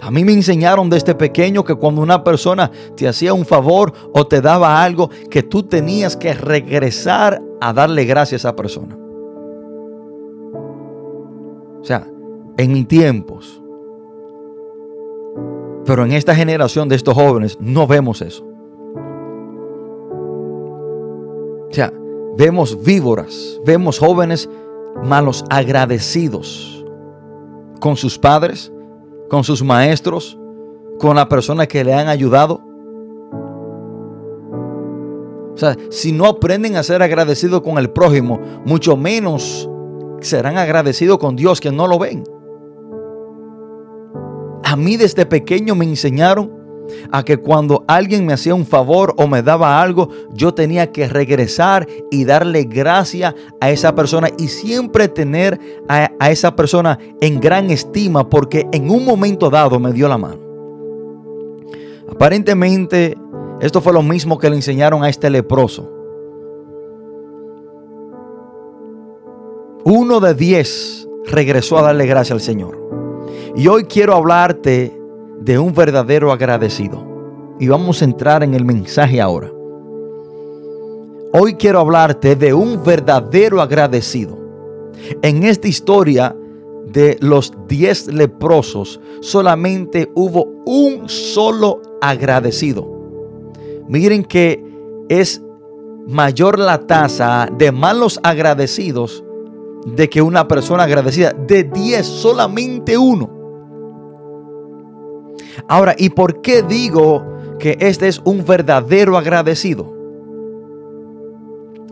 A 0.00 0.10
mí 0.10 0.24
me 0.24 0.32
enseñaron 0.32 0.88
desde 0.88 1.14
pequeño 1.14 1.64
que 1.64 1.74
cuando 1.74 2.00
una 2.00 2.22
persona 2.22 2.70
te 2.94 3.08
hacía 3.08 3.34
un 3.34 3.44
favor 3.44 3.92
o 4.12 4.26
te 4.26 4.40
daba 4.40 4.82
algo, 4.82 5.10
que 5.30 5.42
tú 5.42 5.64
tenías 5.64 6.16
que 6.16 6.32
regresar 6.32 7.42
a 7.60 7.72
darle 7.72 8.04
gracias 8.04 8.44
a 8.44 8.50
esa 8.50 8.56
persona. 8.56 8.96
O 11.80 11.84
sea, 11.84 12.06
en 12.56 12.72
mis 12.72 12.86
tiempos. 12.86 13.60
Pero 15.84 16.04
en 16.04 16.12
esta 16.12 16.34
generación 16.34 16.88
de 16.88 16.96
estos 16.96 17.14
jóvenes 17.14 17.58
no 17.60 17.86
vemos 17.86 18.22
eso. 18.22 18.44
O 21.68 21.72
sea, 21.72 21.92
Vemos 22.36 22.82
víboras, 22.84 23.58
vemos 23.64 23.98
jóvenes 23.98 24.48
malos 25.02 25.44
agradecidos 25.48 26.84
con 27.80 27.96
sus 27.96 28.18
padres, 28.18 28.72
con 29.30 29.42
sus 29.42 29.62
maestros, 29.62 30.38
con 30.98 31.16
la 31.16 31.28
persona 31.28 31.66
que 31.66 31.82
le 31.82 31.94
han 31.94 32.08
ayudado. 32.08 32.60
O 35.54 35.58
sea, 35.58 35.76
si 35.90 36.12
no 36.12 36.26
aprenden 36.26 36.76
a 36.76 36.82
ser 36.82 37.02
agradecidos 37.02 37.62
con 37.62 37.78
el 37.78 37.88
prójimo, 37.90 38.38
mucho 38.66 38.96
menos 38.96 39.68
serán 40.20 40.58
agradecidos 40.58 41.18
con 41.18 41.36
Dios 41.36 41.60
que 41.60 41.72
no 41.72 41.86
lo 41.86 41.98
ven. 41.98 42.24
A 44.62 44.76
mí 44.76 44.96
desde 44.98 45.24
pequeño 45.24 45.74
me 45.74 45.86
enseñaron 45.86 46.55
a 47.10 47.24
que 47.24 47.36
cuando 47.38 47.84
alguien 47.86 48.26
me 48.26 48.32
hacía 48.32 48.54
un 48.54 48.66
favor 48.66 49.14
o 49.16 49.26
me 49.26 49.42
daba 49.42 49.80
algo, 49.80 50.08
yo 50.32 50.54
tenía 50.54 50.92
que 50.92 51.08
regresar 51.08 51.86
y 52.10 52.24
darle 52.24 52.64
gracia 52.64 53.34
a 53.60 53.70
esa 53.70 53.94
persona 53.94 54.28
y 54.38 54.48
siempre 54.48 55.08
tener 55.08 55.58
a, 55.88 56.30
esa 56.30 56.56
persona 56.56 56.98
en 57.20 57.40
gran 57.40 57.70
estima 57.70 58.28
porque 58.28 58.66
en 58.72 58.90
un 58.90 59.04
momento 59.04 59.50
dado 59.50 59.78
me 59.78 59.92
dio 59.92 60.08
la 60.08 60.18
mano. 60.18 60.40
Aparentemente, 62.10 63.16
esto 63.60 63.80
fue 63.80 63.92
lo 63.92 64.02
mismo 64.02 64.38
que 64.38 64.50
le 64.50 64.56
enseñaron 64.56 65.02
a 65.02 65.08
este 65.08 65.30
leproso. 65.30 65.92
Uno 69.84 70.20
de 70.20 70.34
diez 70.34 71.08
regresó 71.26 71.78
a 71.78 71.82
darle 71.82 72.06
gracia 72.06 72.34
al 72.34 72.40
Señor. 72.40 72.76
Y 73.54 73.68
hoy 73.68 73.84
quiero 73.84 74.14
hablarte 74.14 75.00
de 75.40 75.58
un 75.58 75.72
verdadero 75.74 76.32
agradecido. 76.32 77.04
Y 77.58 77.68
vamos 77.68 78.02
a 78.02 78.04
entrar 78.04 78.42
en 78.42 78.54
el 78.54 78.64
mensaje 78.64 79.20
ahora. 79.20 79.50
Hoy 81.32 81.54
quiero 81.54 81.80
hablarte 81.80 82.36
de 82.36 82.54
un 82.54 82.82
verdadero 82.82 83.60
agradecido. 83.60 84.38
En 85.22 85.42
esta 85.42 85.68
historia 85.68 86.34
de 86.86 87.18
los 87.20 87.52
diez 87.68 88.06
leprosos, 88.06 89.00
solamente 89.20 90.10
hubo 90.14 90.46
un 90.64 91.08
solo 91.08 91.82
agradecido. 92.00 92.86
Miren 93.88 94.24
que 94.24 94.64
es 95.08 95.42
mayor 96.06 96.58
la 96.58 96.86
tasa 96.86 97.48
de 97.56 97.72
malos 97.72 98.18
agradecidos 98.22 99.24
de 99.86 100.08
que 100.08 100.22
una 100.22 100.48
persona 100.48 100.84
agradecida. 100.84 101.32
De 101.32 101.64
10, 101.64 102.06
solamente 102.06 102.98
uno. 102.98 103.35
Ahora, 105.68 105.94
¿y 105.96 106.10
por 106.10 106.40
qué 106.42 106.62
digo 106.62 107.24
que 107.58 107.76
este 107.80 108.08
es 108.08 108.20
un 108.24 108.44
verdadero 108.44 109.16
agradecido? 109.16 109.94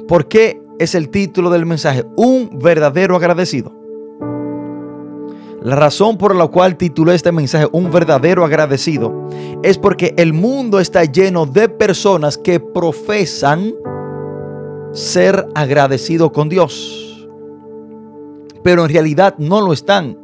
¿Por 0.08 0.28
qué 0.28 0.60
es 0.78 0.94
el 0.94 1.08
título 1.08 1.50
del 1.50 1.66
mensaje? 1.66 2.04
Un 2.16 2.58
verdadero 2.62 3.16
agradecido. 3.16 3.72
La 5.62 5.76
razón 5.76 6.18
por 6.18 6.36
la 6.36 6.46
cual 6.48 6.76
titulé 6.76 7.14
este 7.14 7.32
mensaje 7.32 7.66
Un 7.72 7.90
verdadero 7.90 8.44
agradecido 8.44 9.30
es 9.62 9.78
porque 9.78 10.12
el 10.18 10.34
mundo 10.34 10.78
está 10.78 11.04
lleno 11.04 11.46
de 11.46 11.70
personas 11.70 12.36
que 12.36 12.60
profesan 12.60 13.72
ser 14.92 15.46
agradecido 15.54 16.32
con 16.32 16.50
Dios, 16.50 17.26
pero 18.62 18.84
en 18.84 18.90
realidad 18.90 19.34
no 19.38 19.62
lo 19.62 19.72
están. 19.72 20.23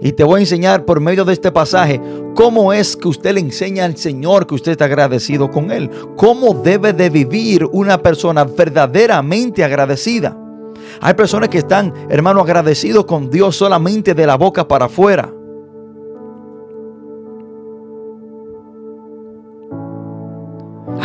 Y 0.00 0.12
te 0.12 0.24
voy 0.24 0.38
a 0.38 0.40
enseñar 0.40 0.84
por 0.84 1.00
medio 1.00 1.24
de 1.24 1.32
este 1.32 1.52
pasaje 1.52 2.00
cómo 2.34 2.72
es 2.72 2.96
que 2.96 3.08
usted 3.08 3.34
le 3.34 3.40
enseña 3.40 3.84
al 3.84 3.96
Señor 3.96 4.46
que 4.46 4.54
usted 4.54 4.72
está 4.72 4.86
agradecido 4.86 5.50
con 5.50 5.70
Él. 5.70 5.90
Cómo 6.16 6.54
debe 6.54 6.92
de 6.92 7.10
vivir 7.10 7.66
una 7.72 7.98
persona 8.02 8.44
verdaderamente 8.44 9.64
agradecida. 9.64 10.36
Hay 11.00 11.14
personas 11.14 11.48
que 11.48 11.58
están, 11.58 11.92
hermano, 12.08 12.40
agradecidos 12.40 13.04
con 13.04 13.30
Dios 13.30 13.56
solamente 13.56 14.14
de 14.14 14.26
la 14.26 14.36
boca 14.36 14.66
para 14.66 14.86
afuera. 14.86 15.32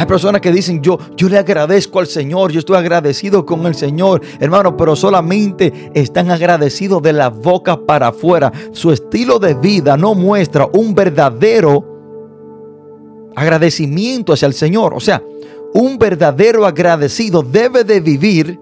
Personas 0.08 0.42
que 0.42 0.52
dicen, 0.52 0.82
yo, 0.82 0.98
yo 1.16 1.30
le 1.30 1.38
agradezco 1.38 2.00
al 2.00 2.08
Señor, 2.08 2.52
yo 2.52 2.60
estoy 2.60 2.78
agradecido 2.78 3.46
con 3.46 3.66
el 3.66 3.76
Señor, 3.76 4.22
hermano, 4.40 4.76
pero 4.76 4.96
solamente 4.96 5.92
están 5.94 6.32
agradecidos 6.32 7.02
de 7.02 7.14
la 7.14 7.30
boca 7.30 7.78
para 7.86 8.08
afuera. 8.08 8.52
Su 8.72 8.92
estilo 8.92 9.38
de 9.38 9.54
vida 9.54 9.98
no 9.98 10.16
muestra 10.16 10.68
un 10.74 10.96
verdadero 10.96 11.98
agradecimiento 13.36 14.34
hacia 14.34 14.48
el 14.48 14.54
Señor. 14.54 14.94
O 14.96 15.00
sea, 15.00 15.22
un 15.74 15.98
verdadero 16.00 16.66
agradecido 16.66 17.44
debe 17.44 17.84
de 17.84 18.00
vivir 18.00 18.60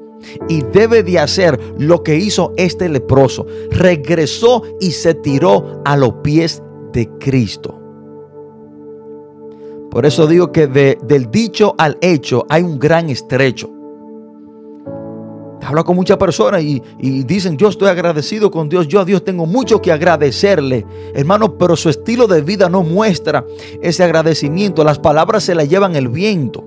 y 0.50 0.64
debe 0.64 1.04
de 1.04 1.20
hacer 1.20 1.60
lo 1.78 2.04
que 2.04 2.16
hizo 2.16 2.52
este 2.58 2.90
leproso. 2.90 3.46
Regresó 3.72 4.64
y 4.80 4.92
se 4.92 5.14
tiró 5.14 5.82
a 5.86 5.96
los 5.96 6.16
pies 6.24 6.62
de 6.92 7.10
Cristo. 7.20 7.85
Por 9.96 10.06
eso 10.06 10.28
digo 10.28 10.52
que 10.52 10.68
de- 10.68 10.98
del 11.08 11.32
dicho 11.32 11.74
al 11.78 11.98
hecho 12.02 12.46
hay 12.50 12.64
un 12.64 12.78
gran 12.78 13.10
estrecho. 13.10 13.70
Hablo 15.64 15.86
con 15.86 15.96
muchas 15.96 16.18
personas 16.18 16.62
y, 16.64 16.84
y 17.00 17.24
dicen, 17.24 17.56
yo 17.56 17.70
estoy 17.70 17.88
agradecido 17.88 18.52
con 18.52 18.68
Dios, 18.68 18.90
yo 18.90 19.00
a 19.00 19.06
Dios 19.06 19.24
tengo 19.24 19.46
mucho 19.46 19.82
que 19.82 19.94
agradecerle, 19.94 20.86
hermano, 21.14 21.58
pero 21.58 21.78
su 21.78 21.88
estilo 21.88 22.28
de 22.28 22.42
vida 22.42 22.68
no 22.68 22.84
muestra 22.84 23.46
ese 23.82 24.04
agradecimiento. 24.04 24.84
Las 24.84 25.00
palabras 25.00 25.44
se 25.46 25.56
las 25.56 25.70
llevan 25.70 25.96
el 25.96 26.10
viento. 26.10 26.62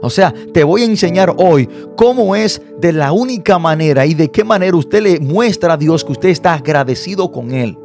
O 0.00 0.08
sea, 0.08 0.32
te 0.54 0.64
voy 0.64 0.80
a 0.80 0.86
enseñar 0.86 1.34
hoy 1.36 1.68
cómo 1.94 2.34
es 2.36 2.62
de 2.80 2.94
la 2.94 3.12
única 3.12 3.58
manera 3.58 4.06
y 4.06 4.14
de 4.14 4.30
qué 4.30 4.44
manera 4.44 4.74
usted 4.78 5.02
le 5.02 5.20
muestra 5.20 5.74
a 5.74 5.76
Dios 5.76 6.04
que 6.06 6.12
usted 6.12 6.30
está 6.30 6.54
agradecido 6.54 7.30
con 7.30 7.50
Él. 7.50 7.76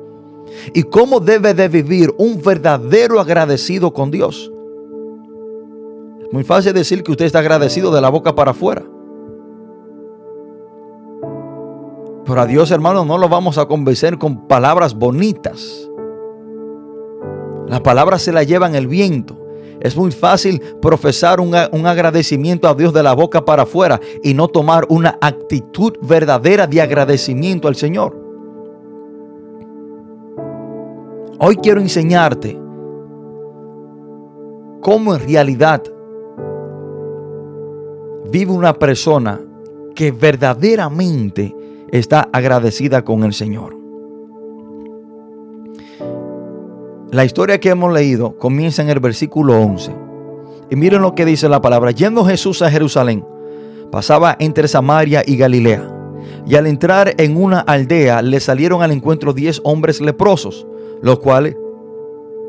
Y 0.73 0.83
cómo 0.83 1.19
debe 1.19 1.53
de 1.53 1.67
vivir 1.67 2.13
un 2.17 2.41
verdadero 2.41 3.19
agradecido 3.19 3.93
con 3.93 4.11
Dios. 4.11 4.51
Muy 6.31 6.43
fácil 6.43 6.73
decir 6.73 7.03
que 7.03 7.11
usted 7.11 7.25
está 7.25 7.39
agradecido 7.39 7.91
de 7.91 8.01
la 8.01 8.09
boca 8.09 8.33
para 8.33 8.51
afuera. 8.51 8.83
Pero 12.25 12.41
a 12.41 12.45
Dios, 12.45 12.71
hermano, 12.71 13.03
no 13.03 13.17
lo 13.17 13.27
vamos 13.27 13.57
a 13.57 13.65
convencer 13.65 14.17
con 14.17 14.47
palabras 14.47 14.93
bonitas. 14.93 15.89
Las 17.67 17.81
palabras 17.81 18.21
se 18.21 18.31
las 18.31 18.47
llevan 18.47 18.75
el 18.75 18.87
viento. 18.87 19.37
Es 19.81 19.97
muy 19.97 20.11
fácil 20.11 20.61
profesar 20.81 21.41
un, 21.41 21.55
un 21.71 21.87
agradecimiento 21.87 22.69
a 22.69 22.75
Dios 22.75 22.93
de 22.93 23.03
la 23.03 23.13
boca 23.13 23.43
para 23.43 23.63
afuera 23.63 23.99
y 24.23 24.33
no 24.33 24.47
tomar 24.47 24.85
una 24.89 25.17
actitud 25.19 25.93
verdadera 26.01 26.67
de 26.67 26.81
agradecimiento 26.81 27.67
al 27.67 27.75
Señor. 27.75 28.20
Hoy 31.43 31.55
quiero 31.55 31.81
enseñarte 31.81 32.55
cómo 34.79 35.15
en 35.15 35.27
realidad 35.27 35.81
vive 38.31 38.51
una 38.51 38.73
persona 38.73 39.41
que 39.95 40.11
verdaderamente 40.11 41.55
está 41.91 42.29
agradecida 42.31 43.03
con 43.03 43.23
el 43.23 43.33
Señor. 43.33 43.75
La 47.09 47.25
historia 47.25 47.59
que 47.59 47.69
hemos 47.69 47.91
leído 47.91 48.37
comienza 48.37 48.83
en 48.83 48.89
el 48.89 48.99
versículo 48.99 49.59
11. 49.59 49.95
Y 50.69 50.75
miren 50.75 51.01
lo 51.01 51.15
que 51.15 51.25
dice 51.25 51.49
la 51.49 51.59
palabra. 51.59 51.89
Yendo 51.89 52.23
Jesús 52.23 52.61
a 52.61 52.69
Jerusalén, 52.69 53.25
pasaba 53.91 54.35
entre 54.37 54.67
Samaria 54.67 55.23
y 55.25 55.37
Galilea. 55.37 55.91
Y 56.45 56.53
al 56.53 56.67
entrar 56.67 57.15
en 57.17 57.35
una 57.35 57.61
aldea 57.61 58.21
le 58.21 58.39
salieron 58.39 58.83
al 58.83 58.91
encuentro 58.91 59.33
diez 59.33 59.59
hombres 59.63 60.01
leprosos, 60.01 60.67
los 61.01 61.19
cuales 61.19 61.55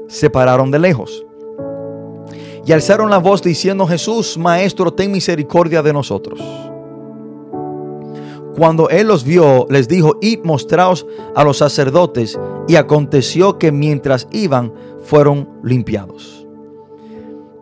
se 0.08 0.30
pararon 0.30 0.70
de 0.70 0.78
lejos. 0.78 1.24
Y 2.64 2.72
alzaron 2.72 3.10
la 3.10 3.18
voz 3.18 3.42
diciendo, 3.42 3.86
Jesús, 3.86 4.38
Maestro, 4.38 4.92
ten 4.92 5.10
misericordia 5.10 5.82
de 5.82 5.92
nosotros. 5.92 6.40
Cuando 8.56 8.88
él 8.90 9.08
los 9.08 9.24
vio, 9.24 9.66
les 9.70 9.88
dijo, 9.88 10.16
id 10.20 10.40
mostraos 10.44 11.06
a 11.34 11.42
los 11.42 11.58
sacerdotes. 11.58 12.38
Y 12.68 12.76
aconteció 12.76 13.58
que 13.58 13.72
mientras 13.72 14.28
iban, 14.30 14.72
fueron 15.02 15.48
limpiados. 15.64 16.46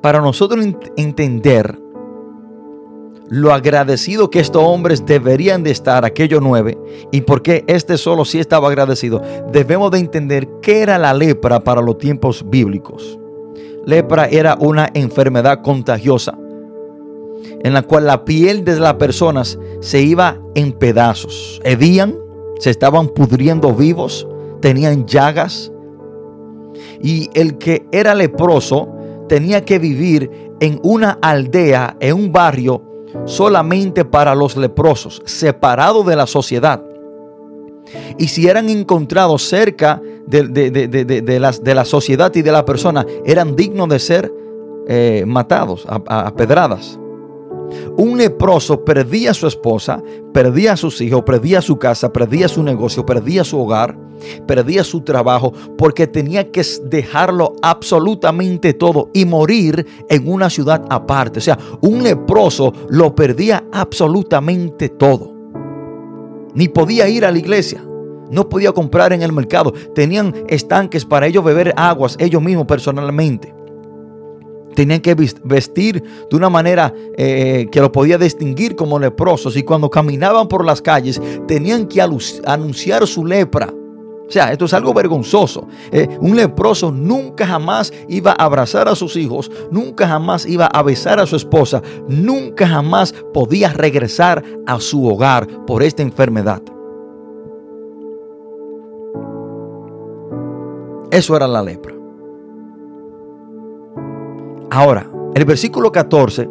Para 0.03 0.21
nosotros 0.21 0.65
ent- 0.65 0.93
entender 0.97 1.79
lo 3.31 3.55
agradecido 3.55 4.29
que 4.29 4.41
estos 4.41 4.63
hombres 4.63 5.07
deberían 5.07 5.63
de 5.63 5.71
estar, 5.71 6.05
aquellos 6.05 6.43
nueve, 6.43 6.77
y 7.13 7.23
por 7.23 7.43
qué 7.43 7.65
este 7.69 7.97
solo 7.97 8.25
sí 8.25 8.41
estaba 8.41 8.69
agradecido, 8.69 9.23
debemos 9.53 9.93
de 9.93 9.99
entender 10.01 10.49
qué 10.61 10.83
era 10.83 10.99
la 10.99 11.15
lepra 11.15 11.61
para 11.61 11.81
los 11.81 11.97
tiempos 11.97 12.45
bíblicos. 12.51 13.19
Lepra 13.87 14.27
era 14.27 14.57
una 14.61 14.91
enfermedad 14.93 15.63
contagiosa 15.63 16.37
en 17.63 17.73
la 17.73 17.83
cual 17.83 18.07
la 18.07 18.25
piel 18.25 18.65
de 18.65 18.79
las 18.81 18.95
personas 18.95 19.59
se 19.81 20.03
iba 20.03 20.41
en 20.55 20.73
pedazos. 20.73 21.61
Hedían, 21.65 22.17
se 22.59 22.71
estaban 22.71 23.09
pudriendo 23.09 23.75
vivos, 23.75 24.27
tenían 24.61 25.07
llagas. 25.07 25.71
Y 27.03 27.29
el 27.35 27.59
que 27.59 27.87
era 27.93 28.15
leproso 28.15 28.89
tenía 29.29 29.65
que 29.65 29.79
vivir 29.79 30.31
en 30.61 30.81
una 30.83 31.19
aldea, 31.23 31.97
en 32.01 32.15
un 32.15 32.33
barrio, 32.33 32.90
solamente 33.25 34.05
para 34.05 34.35
los 34.35 34.57
leprosos, 34.57 35.23
separado 35.25 36.03
de 36.05 36.17
la 36.17 36.27
sociedad. 36.27 36.83
Y 38.19 38.29
si 38.29 38.47
eran 38.49 38.69
encontrados 38.69 39.43
cerca 39.49 40.01
de, 40.27 40.47
de- 40.47 40.71
de- 40.71 41.41
las- 41.41 41.63
de 41.65 41.75
la 41.75 41.85
sociedad 41.85 42.33
y 42.35 42.43
de 42.43 42.53
la 42.53 42.65
persona, 42.65 43.05
eran 43.25 43.57
dignos 43.57 43.89
de 43.89 43.99
ser 43.99 44.33
eh, 44.89 45.25
matados 45.27 45.87
a- 45.89 46.27
a 46.27 46.35
pedradas. 46.35 46.99
Un 47.97 48.19
leproso 48.19 48.85
perdía 48.85 49.33
a 49.33 49.35
su 49.35 49.47
esposa, 49.47 50.03
perdía 50.33 50.73
a 50.73 50.77
sus 50.77 51.01
hijos, 51.01 51.23
perdía 51.23 51.61
su 51.61 51.79
casa, 51.79 52.13
perdía 52.13 52.49
su 52.49 52.63
negocio, 52.63 53.05
perdía 53.05 53.45
su 53.45 53.59
hogar, 53.59 53.97
perdía 54.47 54.85
su 54.85 55.01
trabajo, 55.03 55.53
porque 55.77 56.07
tenía 56.07 56.51
que 56.51 56.63
dejarlo 56.85 57.55
absolutamente 57.63 58.75
todo 58.75 59.11
y 59.13 59.25
morir 59.25 59.87
en 60.09 60.31
una 60.31 60.51
ciudad 60.51 60.85
aparte. 60.89 61.39
O 61.39 61.43
sea, 61.43 61.59
un 61.81 62.03
leproso 62.03 62.73
lo 62.89 63.15
perdía 63.15 63.65
absolutamente 63.73 64.89
todo. 64.89 65.35
Ni 66.55 66.69
podía 66.69 67.09
ir 67.09 67.25
a 67.25 67.31
la 67.31 67.39
iglesia. 67.39 67.85
No 68.31 68.49
podía 68.49 68.73
comprar 68.73 69.13
en 69.13 69.23
el 69.23 69.33
mercado. 69.33 69.73
Tenían 69.95 70.35
estanques 70.49 71.05
para 71.05 71.27
ellos 71.27 71.45
beber 71.45 71.75
aguas 71.77 72.17
ellos 72.21 72.43
mismos 72.43 72.67
personalmente. 72.67 73.60
Tenían 74.81 75.01
que 75.03 75.15
vestir 75.45 76.03
de 76.31 76.35
una 76.35 76.49
manera 76.49 76.95
eh, 77.19 77.69
que 77.71 77.83
lo 77.83 77.93
podía 77.93 78.17
distinguir 78.17 78.77
como 78.77 78.99
leprosos. 78.99 79.55
Y 79.59 79.63
cuando 79.63 79.91
caminaban 79.91 80.49
por 80.49 80.65
las 80.65 80.81
calles, 80.81 81.21
tenían 81.47 81.87
que 81.87 82.01
anunciar 82.01 83.07
su 83.07 83.27
lepra 83.27 83.75
O 84.27 84.31
sea, 84.33 84.53
esto 84.53 84.65
es 84.65 84.73
algo 84.73 84.95
vergonzoso. 84.95 85.69
Eh, 85.93 86.09
un 86.23 86.35
leproso 86.35 86.91
nunca 86.91 87.47
jamás 87.47 87.93
iba 88.09 88.31
a 88.31 88.47
abrazar 88.47 88.89
a 88.89 88.95
sus 88.95 89.17
hijos, 89.17 89.53
nunca 89.71 90.09
jamás 90.09 90.47
iba 90.47 90.65
a 90.65 90.83
besar 90.83 91.21
a 91.21 91.27
su 91.27 91.37
esposa, 91.37 91.83
nunca 92.09 92.67
jamás 92.67 93.15
podía 93.35 93.75
regresar 93.75 94.43
a 94.67 94.81
su 94.81 95.07
hogar 95.07 95.47
por 95.67 95.83
esta 95.83 96.01
enfermedad. 96.01 96.63
Eso 101.11 101.37
era 101.37 101.47
la 101.47 101.63
lepra. 101.63 102.00
Ahora, 104.71 105.11
el 105.35 105.45
versículo 105.45 105.91
14, 105.91 106.49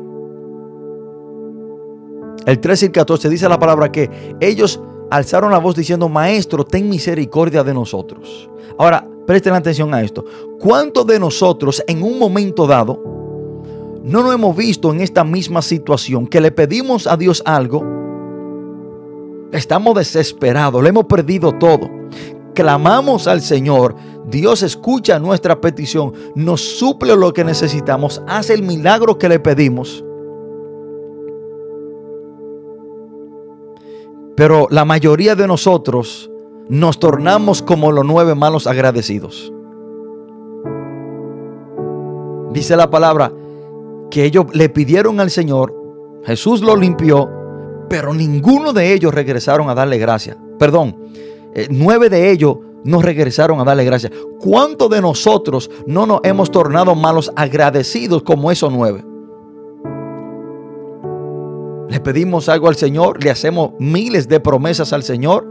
el 2.45 2.59
13 2.59 2.85
y 2.85 2.87
el 2.87 2.91
14 2.91 3.29
dice 3.29 3.47
la 3.47 3.59
palabra 3.59 3.91
que 3.91 4.09
ellos 4.39 4.81
alzaron 5.09 5.51
la 5.51 5.59
voz 5.59 5.75
diciendo, 5.75 6.09
Maestro, 6.09 6.65
ten 6.65 6.89
misericordia 6.89 7.63
de 7.63 7.73
nosotros. 7.73 8.49
Ahora, 8.77 9.07
presten 9.25 9.53
atención 9.53 9.93
a 9.93 10.01
esto. 10.01 10.25
¿Cuántos 10.59 11.05
de 11.07 11.19
nosotros 11.19 11.83
en 11.87 12.03
un 12.03 12.17
momento 12.19 12.67
dado 12.67 13.01
no 14.03 14.23
nos 14.23 14.33
hemos 14.33 14.55
visto 14.55 14.91
en 14.91 15.01
esta 15.01 15.23
misma 15.23 15.61
situación 15.61 16.27
que 16.27 16.41
le 16.41 16.51
pedimos 16.51 17.07
a 17.07 17.15
Dios 17.15 17.43
algo? 17.45 17.83
Estamos 19.51 19.95
desesperados, 19.95 20.81
le 20.83 20.89
hemos 20.89 21.05
perdido 21.05 21.51
todo. 21.53 21.89
Clamamos 22.59 23.25
al 23.29 23.39
Señor, 23.39 23.95
Dios 24.25 24.63
escucha 24.63 25.17
nuestra 25.17 25.61
petición, 25.61 26.11
nos 26.35 26.59
suple 26.59 27.15
lo 27.15 27.31
que 27.31 27.45
necesitamos, 27.45 28.21
hace 28.27 28.53
el 28.53 28.63
milagro 28.63 29.17
que 29.17 29.29
le 29.29 29.39
pedimos. 29.39 30.03
Pero 34.35 34.67
la 34.71 34.83
mayoría 34.83 35.35
de 35.35 35.47
nosotros 35.47 36.29
nos 36.67 36.99
tornamos 36.99 37.61
como 37.61 37.93
los 37.93 38.03
nueve 38.03 38.35
malos 38.35 38.67
agradecidos. 38.67 39.53
Dice 42.51 42.75
la 42.75 42.89
palabra 42.89 43.31
que 44.11 44.25
ellos 44.25 44.47
le 44.51 44.67
pidieron 44.67 45.21
al 45.21 45.29
Señor, 45.29 45.73
Jesús 46.25 46.59
lo 46.59 46.75
limpió, 46.75 47.29
pero 47.87 48.13
ninguno 48.13 48.73
de 48.73 48.91
ellos 48.91 49.13
regresaron 49.13 49.69
a 49.69 49.75
darle 49.75 49.97
gracias. 49.97 50.35
Perdón, 50.57 50.97
eh, 51.53 51.67
nueve 51.69 52.09
de 52.09 52.31
ellos 52.31 52.57
no 52.83 53.01
regresaron 53.01 53.59
a 53.59 53.63
darle 53.63 53.83
gracias. 53.83 54.11
¿Cuántos 54.39 54.89
de 54.89 55.01
nosotros 55.01 55.69
no 55.85 56.05
nos 56.05 56.21
hemos 56.23 56.51
tornado 56.51 56.95
malos 56.95 57.31
agradecidos 57.35 58.23
como 58.23 58.51
esos 58.51 58.71
nueve? 58.71 59.03
Le 61.89 61.99
pedimos 61.99 62.49
algo 62.49 62.67
al 62.67 62.75
Señor, 62.75 63.23
le 63.23 63.31
hacemos 63.31 63.71
miles 63.79 64.27
de 64.27 64.39
promesas 64.39 64.93
al 64.93 65.03
Señor. 65.03 65.45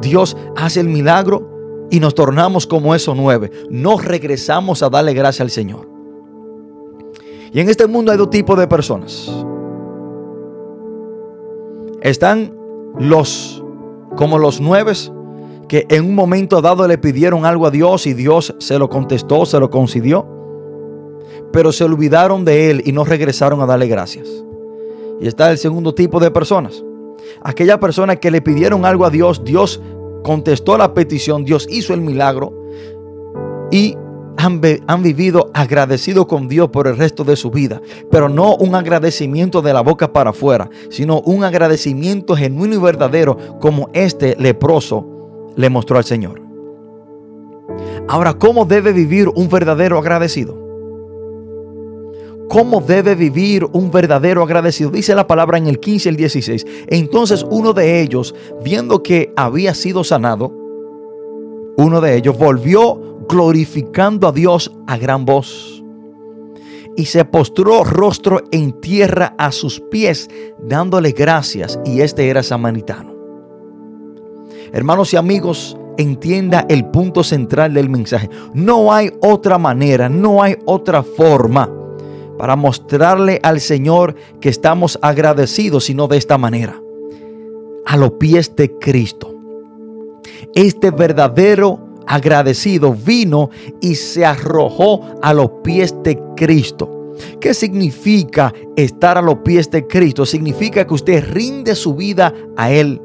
Dios 0.00 0.36
hace 0.56 0.80
el 0.80 0.88
milagro 0.88 1.86
y 1.90 2.00
nos 2.00 2.14
tornamos 2.14 2.66
como 2.66 2.94
esos 2.94 3.16
nueve. 3.16 3.50
No 3.70 3.98
regresamos 3.98 4.82
a 4.82 4.88
darle 4.88 5.14
gracias 5.14 5.42
al 5.42 5.50
Señor. 5.50 5.88
Y 7.52 7.60
en 7.60 7.68
este 7.68 7.86
mundo 7.86 8.10
hay 8.10 8.18
dos 8.18 8.30
tipos 8.30 8.58
de 8.58 8.66
personas. 8.66 9.30
Están 12.00 12.54
los 12.98 13.62
como 14.16 14.38
los 14.38 14.60
nueve 14.60 14.92
que 15.68 15.86
en 15.88 16.04
un 16.04 16.14
momento 16.14 16.62
dado 16.62 16.86
le 16.86 16.98
pidieron 16.98 17.44
algo 17.44 17.66
a 17.66 17.70
Dios 17.70 18.06
y 18.06 18.14
Dios 18.14 18.54
se 18.58 18.78
lo 18.78 18.88
contestó, 18.88 19.46
se 19.46 19.58
lo 19.58 19.70
concedió, 19.70 20.26
pero 21.52 21.72
se 21.72 21.84
olvidaron 21.84 22.44
de 22.44 22.70
Él 22.70 22.82
y 22.84 22.92
no 22.92 23.04
regresaron 23.04 23.60
a 23.60 23.66
darle 23.66 23.88
gracias. 23.88 24.28
Y 25.20 25.26
está 25.26 25.50
el 25.50 25.58
segundo 25.58 25.94
tipo 25.94 26.20
de 26.20 26.30
personas. 26.30 26.84
Aquella 27.42 27.80
persona 27.80 28.16
que 28.16 28.30
le 28.30 28.42
pidieron 28.42 28.84
algo 28.84 29.04
a 29.04 29.10
Dios, 29.10 29.42
Dios 29.44 29.80
contestó 30.22 30.76
la 30.78 30.94
petición, 30.94 31.44
Dios 31.44 31.66
hizo 31.70 31.94
el 31.94 32.00
milagro 32.00 32.52
y 33.70 33.96
han, 34.36 34.60
han, 34.86 35.02
vivido 35.02 35.50
agradecidos 35.54 36.26
con 36.26 36.46
Dios 36.46 36.68
por 36.68 36.86
el 36.86 36.96
resto 36.96 37.24
de 37.24 37.36
su 37.36 37.50
vida. 37.50 37.80
Pero 38.10 38.28
no 38.28 38.54
un 38.56 38.74
agradecimiento 38.74 39.62
de 39.62 39.72
la 39.72 39.80
boca 39.80 40.12
para 40.12 40.30
afuera, 40.30 40.68
sino 40.90 41.20
un 41.20 41.42
agradecimiento 41.42 42.36
genuino 42.36 42.74
y 42.74 42.78
verdadero 42.78 43.58
como 43.60 43.88
este 43.94 44.36
leproso 44.38 45.15
le 45.56 45.70
mostró 45.70 45.98
al 45.98 46.04
Señor. 46.04 46.40
Ahora, 48.08 48.34
¿cómo 48.34 48.64
debe 48.64 48.92
vivir 48.92 49.28
un 49.34 49.48
verdadero 49.48 49.98
agradecido? 49.98 50.66
¿Cómo 52.48 52.80
debe 52.80 53.16
vivir 53.16 53.66
un 53.72 53.90
verdadero 53.90 54.42
agradecido? 54.42 54.90
Dice 54.90 55.14
la 55.14 55.26
palabra 55.26 55.58
en 55.58 55.66
el 55.66 55.80
15 55.80 56.08
y 56.08 56.10
el 56.10 56.16
16. 56.16 56.66
Entonces 56.86 57.44
uno 57.50 57.72
de 57.72 58.00
ellos, 58.00 58.34
viendo 58.62 59.02
que 59.02 59.32
había 59.36 59.74
sido 59.74 60.04
sanado, 60.04 60.54
uno 61.76 62.00
de 62.00 62.16
ellos 62.16 62.38
volvió 62.38 63.18
glorificando 63.28 64.28
a 64.28 64.32
Dios 64.32 64.70
a 64.86 64.96
gran 64.96 65.24
voz. 65.24 65.82
Y 66.96 67.06
se 67.06 67.24
postró 67.24 67.84
rostro 67.84 68.40
en 68.52 68.80
tierra 68.80 69.34
a 69.36 69.52
sus 69.52 69.80
pies, 69.80 70.30
dándole 70.58 71.12
gracias. 71.12 71.78
Y 71.84 72.00
este 72.00 72.28
era 72.28 72.42
samaritano. 72.42 73.15
Hermanos 74.76 75.14
y 75.14 75.16
amigos, 75.16 75.74
entienda 75.96 76.66
el 76.68 76.84
punto 76.84 77.24
central 77.24 77.72
del 77.72 77.88
mensaje. 77.88 78.28
No 78.52 78.92
hay 78.92 79.10
otra 79.22 79.56
manera, 79.56 80.10
no 80.10 80.42
hay 80.42 80.58
otra 80.66 81.02
forma 81.02 81.72
para 82.36 82.56
mostrarle 82.56 83.40
al 83.42 83.62
Señor 83.62 84.14
que 84.38 84.50
estamos 84.50 84.98
agradecidos, 85.00 85.84
sino 85.84 86.08
de 86.08 86.18
esta 86.18 86.36
manera, 86.36 86.78
a 87.86 87.96
los 87.96 88.10
pies 88.20 88.54
de 88.54 88.70
Cristo. 88.78 89.34
Este 90.54 90.90
verdadero 90.90 91.80
agradecido 92.06 92.92
vino 92.92 93.48
y 93.80 93.94
se 93.94 94.26
arrojó 94.26 95.06
a 95.22 95.32
los 95.32 95.52
pies 95.64 95.94
de 96.04 96.20
Cristo. 96.36 97.14
¿Qué 97.40 97.54
significa 97.54 98.52
estar 98.76 99.16
a 99.16 99.22
los 99.22 99.36
pies 99.36 99.70
de 99.70 99.86
Cristo? 99.86 100.26
Significa 100.26 100.86
que 100.86 100.92
usted 100.92 101.24
rinde 101.32 101.74
su 101.74 101.94
vida 101.94 102.34
a 102.58 102.70
Él. 102.70 103.00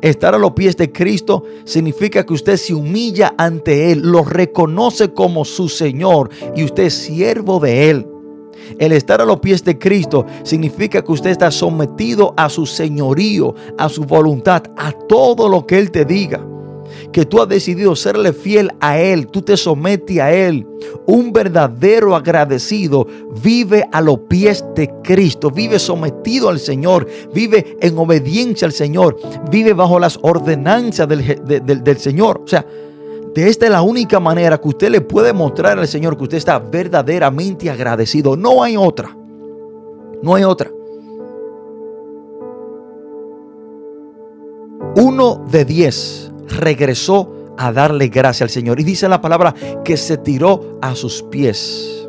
Estar 0.00 0.34
a 0.34 0.38
los 0.38 0.52
pies 0.52 0.76
de 0.76 0.92
Cristo 0.92 1.44
significa 1.64 2.24
que 2.24 2.34
usted 2.34 2.56
se 2.56 2.74
humilla 2.74 3.34
ante 3.38 3.92
Él, 3.92 4.00
lo 4.02 4.24
reconoce 4.24 5.12
como 5.12 5.44
su 5.44 5.68
Señor 5.68 6.30
y 6.54 6.64
usted 6.64 6.84
es 6.84 6.94
siervo 6.94 7.60
de 7.60 7.90
Él. 7.90 8.06
El 8.78 8.92
estar 8.92 9.20
a 9.20 9.24
los 9.24 9.40
pies 9.40 9.64
de 9.64 9.78
Cristo 9.78 10.26
significa 10.42 11.02
que 11.02 11.12
usted 11.12 11.30
está 11.30 11.50
sometido 11.50 12.34
a 12.36 12.48
su 12.48 12.66
señorío, 12.66 13.54
a 13.78 13.88
su 13.88 14.04
voluntad, 14.04 14.62
a 14.76 14.92
todo 14.92 15.48
lo 15.48 15.66
que 15.66 15.78
Él 15.78 15.90
te 15.90 16.04
diga. 16.04 16.55
Que 17.12 17.24
tú 17.24 17.40
has 17.40 17.48
decidido 17.48 17.94
serle 17.96 18.32
fiel 18.32 18.70
a 18.80 18.98
Él, 18.98 19.26
tú 19.28 19.42
te 19.42 19.56
sometes 19.56 20.18
a 20.18 20.32
Él. 20.32 20.66
Un 21.06 21.32
verdadero 21.32 22.14
agradecido 22.14 23.06
vive 23.42 23.86
a 23.92 24.00
los 24.00 24.18
pies 24.20 24.64
de 24.74 24.90
Cristo, 25.02 25.50
vive 25.50 25.78
sometido 25.78 26.48
al 26.48 26.58
Señor, 26.58 27.06
vive 27.32 27.76
en 27.80 27.96
obediencia 27.98 28.66
al 28.66 28.72
Señor, 28.72 29.16
vive 29.50 29.72
bajo 29.72 29.98
las 29.98 30.18
ordenanzas 30.22 31.08
del, 31.08 31.42
del, 31.64 31.98
Señor. 31.98 32.42
O 32.44 32.48
sea, 32.48 32.66
de 33.34 33.48
esta 33.48 33.66
es 33.66 33.72
la 33.72 33.82
única 33.82 34.18
manera 34.18 34.58
que 34.58 34.68
usted 34.68 34.90
le 34.90 35.00
puede 35.00 35.32
mostrar 35.32 35.78
al 35.78 35.88
Señor 35.88 36.16
que 36.16 36.24
usted 36.24 36.38
está 36.38 36.58
verdaderamente 36.58 37.70
agradecido. 37.70 38.36
No 38.36 38.62
hay 38.62 38.76
otra. 38.76 39.16
No 40.22 40.34
hay 40.34 40.44
otra. 40.44 40.70
Uno 44.96 45.44
de 45.50 45.64
diez 45.64 46.25
regresó 46.48 47.32
a 47.58 47.72
darle 47.72 48.08
gracia 48.08 48.44
al 48.44 48.50
Señor. 48.50 48.80
Y 48.80 48.84
dice 48.84 49.08
la 49.08 49.20
palabra 49.20 49.54
que 49.84 49.96
se 49.96 50.18
tiró 50.18 50.78
a 50.82 50.94
sus 50.94 51.22
pies. 51.22 52.08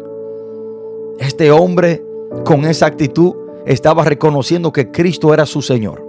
Este 1.19 1.51
hombre 1.51 2.03
con 2.45 2.65
esa 2.65 2.85
actitud 2.85 3.33
estaba 3.65 4.03
reconociendo 4.03 4.71
que 4.71 4.91
Cristo 4.91 5.33
era 5.33 5.45
su 5.45 5.61
Señor. 5.61 6.05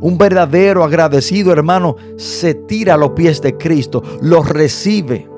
Un 0.00 0.18
verdadero 0.18 0.84
agradecido 0.84 1.52
hermano 1.52 1.96
se 2.16 2.54
tira 2.54 2.94
a 2.94 2.96
los 2.96 3.10
pies 3.10 3.40
de 3.40 3.56
Cristo, 3.56 4.02
los 4.20 4.48
recibe. 4.48 5.28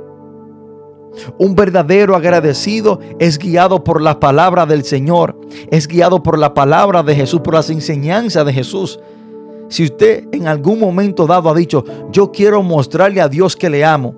Un 1.39 1.55
verdadero 1.55 2.17
agradecido 2.17 2.99
es 3.19 3.39
guiado 3.39 3.85
por 3.85 4.01
la 4.01 4.19
palabra 4.19 4.67
del 4.67 4.85
Señor, 4.85 5.39
es 5.71 5.87
guiado 5.87 6.23
por 6.23 6.39
la 6.39 6.55
palabra 6.55 7.03
de 7.03 7.15
Jesús, 7.15 7.41
por 7.41 7.55
las 7.55 7.71
enseñanzas 7.71 8.45
de 8.47 8.53
Jesús. 8.53 8.99
Si 9.69 9.85
usted 9.85 10.29
en 10.33 10.47
algún 10.47 10.79
momento 10.79 11.27
dado 11.27 11.51
ha 11.51 11.55
dicho, 11.55 11.85
yo 12.11 12.31
quiero 12.31 12.63
mostrarle 12.63 13.21
a 13.21 13.29
Dios 13.29 13.57
que 13.57 13.71
le 13.71 13.85
amo, 13.85 14.15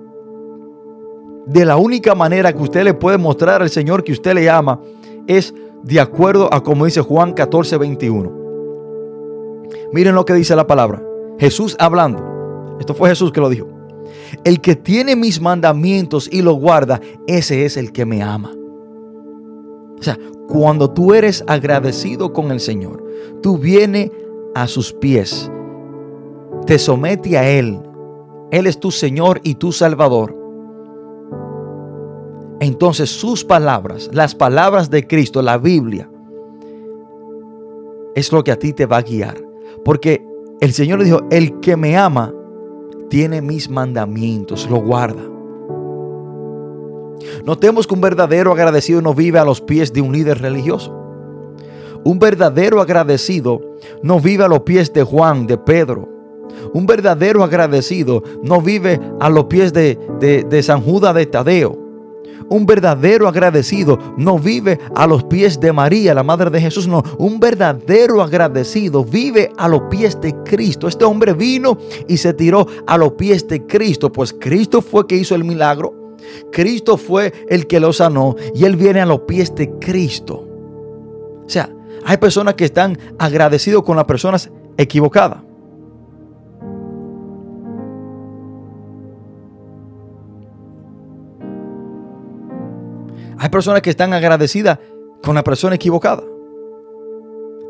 de 1.47 1.63
la 1.63 1.77
única 1.77 2.13
manera 2.13 2.51
que 2.51 2.61
usted 2.61 2.83
le 2.83 2.93
puede 2.93 3.17
mostrar 3.17 3.61
al 3.61 3.69
Señor 3.69 4.03
que 4.03 4.11
usted 4.11 4.33
le 4.33 4.49
ama 4.49 4.81
es 5.27 5.53
de 5.83 5.99
acuerdo 5.99 6.49
a 6.51 6.61
como 6.61 6.85
dice 6.85 7.01
Juan 7.01 7.33
14, 7.33 7.77
21. 7.77 8.31
Miren 9.93 10.15
lo 10.15 10.25
que 10.25 10.33
dice 10.33 10.55
la 10.55 10.67
palabra. 10.67 11.01
Jesús 11.39 11.77
hablando. 11.79 12.77
Esto 12.79 12.93
fue 12.93 13.09
Jesús 13.09 13.31
que 13.31 13.39
lo 13.39 13.49
dijo. 13.49 13.67
El 14.43 14.59
que 14.59 14.75
tiene 14.75 15.15
mis 15.15 15.39
mandamientos 15.39 16.27
y 16.31 16.41
los 16.41 16.59
guarda, 16.59 16.99
ese 17.27 17.63
es 17.65 17.77
el 17.77 17.93
que 17.93 18.05
me 18.05 18.21
ama. 18.21 18.51
O 19.97 20.03
sea, 20.03 20.19
cuando 20.49 20.91
tú 20.91 21.13
eres 21.13 21.43
agradecido 21.47 22.33
con 22.33 22.51
el 22.51 22.59
Señor, 22.59 23.03
tú 23.41 23.57
vienes 23.57 24.11
a 24.61 24.67
sus 24.67 24.93
pies, 24.93 25.51
te 26.65 26.79
somete 26.79 27.37
a 27.37 27.49
Él, 27.49 27.79
Él 28.51 28.67
es 28.67 28.79
tu 28.79 28.91
Señor 28.91 29.39
y 29.43 29.55
tu 29.55 29.71
Salvador, 29.71 30.37
entonces 32.59 33.09
sus 33.09 33.43
palabras, 33.43 34.09
las 34.11 34.33
palabras 34.33 34.89
de 34.89 35.05
Cristo, 35.05 35.41
la 35.41 35.57
Biblia, 35.57 36.09
es 38.15 38.31
lo 38.31 38.43
que 38.43 38.51
a 38.51 38.57
ti 38.57 38.73
te 38.73 38.87
va 38.87 38.97
a 38.97 39.01
guiar. 39.03 39.37
Porque 39.85 40.25
el 40.59 40.73
Señor 40.73 40.99
le 40.99 41.05
dijo, 41.05 41.21
el 41.29 41.59
que 41.59 41.77
me 41.77 41.95
ama 41.95 42.33
tiene 43.09 43.41
mis 43.41 43.69
mandamientos, 43.69 44.67
lo 44.69 44.77
guarda. 44.77 45.21
Notemos 47.45 47.85
que 47.85 47.93
un 47.93 48.01
verdadero 48.01 48.51
agradecido 48.51 49.01
no 49.01 49.13
vive 49.13 49.37
a 49.37 49.45
los 49.45 49.61
pies 49.61 49.93
de 49.93 50.01
un 50.01 50.13
líder 50.13 50.41
religioso. 50.41 51.06
Un 52.07 52.19
verdadero 52.19 52.79
agradecido 52.79 53.59
no 54.01 54.21
vive 54.21 54.45
a 54.45 54.47
los 54.47 54.61
pies 54.61 54.93
de 54.93 55.03
Juan, 55.03 55.45
de 55.45 55.57
Pedro. 55.57 56.07
Un 56.73 56.85
verdadero 56.85 57.43
agradecido 57.43 58.23
no 58.43 58.61
vive 58.61 58.97
a 59.19 59.29
los 59.29 59.47
pies 59.47 59.73
de, 59.73 59.99
de, 60.17 60.63
San 60.63 60.79
Judas 60.79 61.13
de 61.15 61.25
Tadeo. 61.25 61.77
Un 62.47 62.65
verdadero 62.65 63.27
agradecido 63.27 63.99
no 64.15 64.39
vive 64.39 64.79
a 64.95 65.05
los 65.05 65.25
pies 65.25 65.59
de 65.59 65.73
María, 65.73 66.13
la 66.13 66.23
madre 66.23 66.49
de 66.49 66.61
Jesús, 66.61 66.87
no. 66.87 67.03
Un 67.17 67.41
verdadero 67.41 68.21
agradecido 68.21 69.03
vive 69.03 69.51
a 69.57 69.67
los 69.67 69.81
pies 69.89 70.17
de 70.21 70.33
Cristo. 70.45 70.87
Este 70.87 71.03
hombre 71.03 71.33
vino 71.33 71.77
y 72.07 72.15
se 72.15 72.33
tiró 72.33 72.67
a 72.87 72.97
los 72.97 73.11
pies 73.15 73.45
de 73.49 73.67
Cristo, 73.67 74.13
pues 74.13 74.31
Cristo 74.31 74.81
fue 74.81 75.05
que 75.07 75.17
hizo 75.17 75.35
el 75.35 75.43
milagro. 75.43 76.15
Cristo 76.53 76.95
fue 76.95 77.33
el 77.49 77.67
que 77.67 77.81
lo 77.81 77.91
sanó 77.91 78.37
y 78.55 78.63
él 78.63 78.77
viene 78.77 79.01
a 79.01 79.05
los 79.05 79.19
pies 79.23 79.53
de 79.55 79.71
Cristo. 79.71 80.45
O 81.45 81.49
sea, 81.49 81.69
hay 82.09 82.15
personas 82.15 82.53
que 82.53 82.63
están 82.63 82.97
agradecidos 83.19 83.83
con 83.83 83.97
las 83.97 84.05
personas 84.05 84.49
equivocadas. 84.77 85.39
Hay 93.37 93.49
personas 93.49 93.81
que 93.81 93.89
están 93.89 94.13
agradecidas 94.13 94.79
con 95.23 95.35
la 95.35 95.43
persona 95.43 95.75
equivocada. 95.75 96.23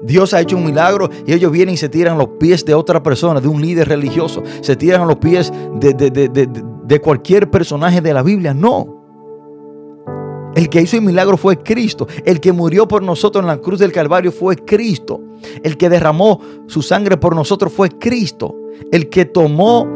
Dios 0.03 0.33
ha 0.33 0.41
hecho 0.41 0.55
un 0.55 0.65
milagro 0.65 1.09
y 1.25 1.33
ellos 1.33 1.51
vienen 1.51 1.73
y 1.73 1.77
se 1.77 1.89
tiran 1.89 2.17
los 2.17 2.27
pies 2.39 2.63
de 2.63 2.75
otra 2.75 3.01
persona, 3.01 3.41
de 3.41 3.47
un 3.47 3.59
líder 3.61 3.89
religioso. 3.89 4.43
Se 4.61 4.75
tiran 4.75 5.07
los 5.07 5.17
pies 5.17 5.51
de- 5.79 5.93
de- 5.93 6.11
de- 6.11 6.47
de 6.83 7.01
cualquier 7.01 7.49
personaje 7.49 7.99
de 7.99 8.13
la 8.13 8.21
Biblia. 8.23 8.53
No. 8.53 8.96
El 10.55 10.69
que 10.69 10.81
hizo 10.81 10.95
el 10.97 11.03
milagro 11.03 11.37
fue 11.37 11.57
Cristo. 11.61 12.07
El 12.25 12.39
que 12.39 12.51
murió 12.51 12.87
por 12.87 13.03
nosotros 13.03 13.43
en 13.43 13.47
la 13.47 13.57
cruz 13.57 13.79
del 13.79 13.91
Calvario 13.91 14.31
fue 14.31 14.55
Cristo. 14.55 15.21
El 15.63 15.77
que 15.77 15.89
derramó 15.89 16.41
su 16.67 16.81
sangre 16.81 17.17
por 17.17 17.35
nosotros 17.35 17.71
fue 17.71 17.89
Cristo. 17.89 18.55
El 18.91 19.09
que 19.09 19.25
tomó 19.25 19.87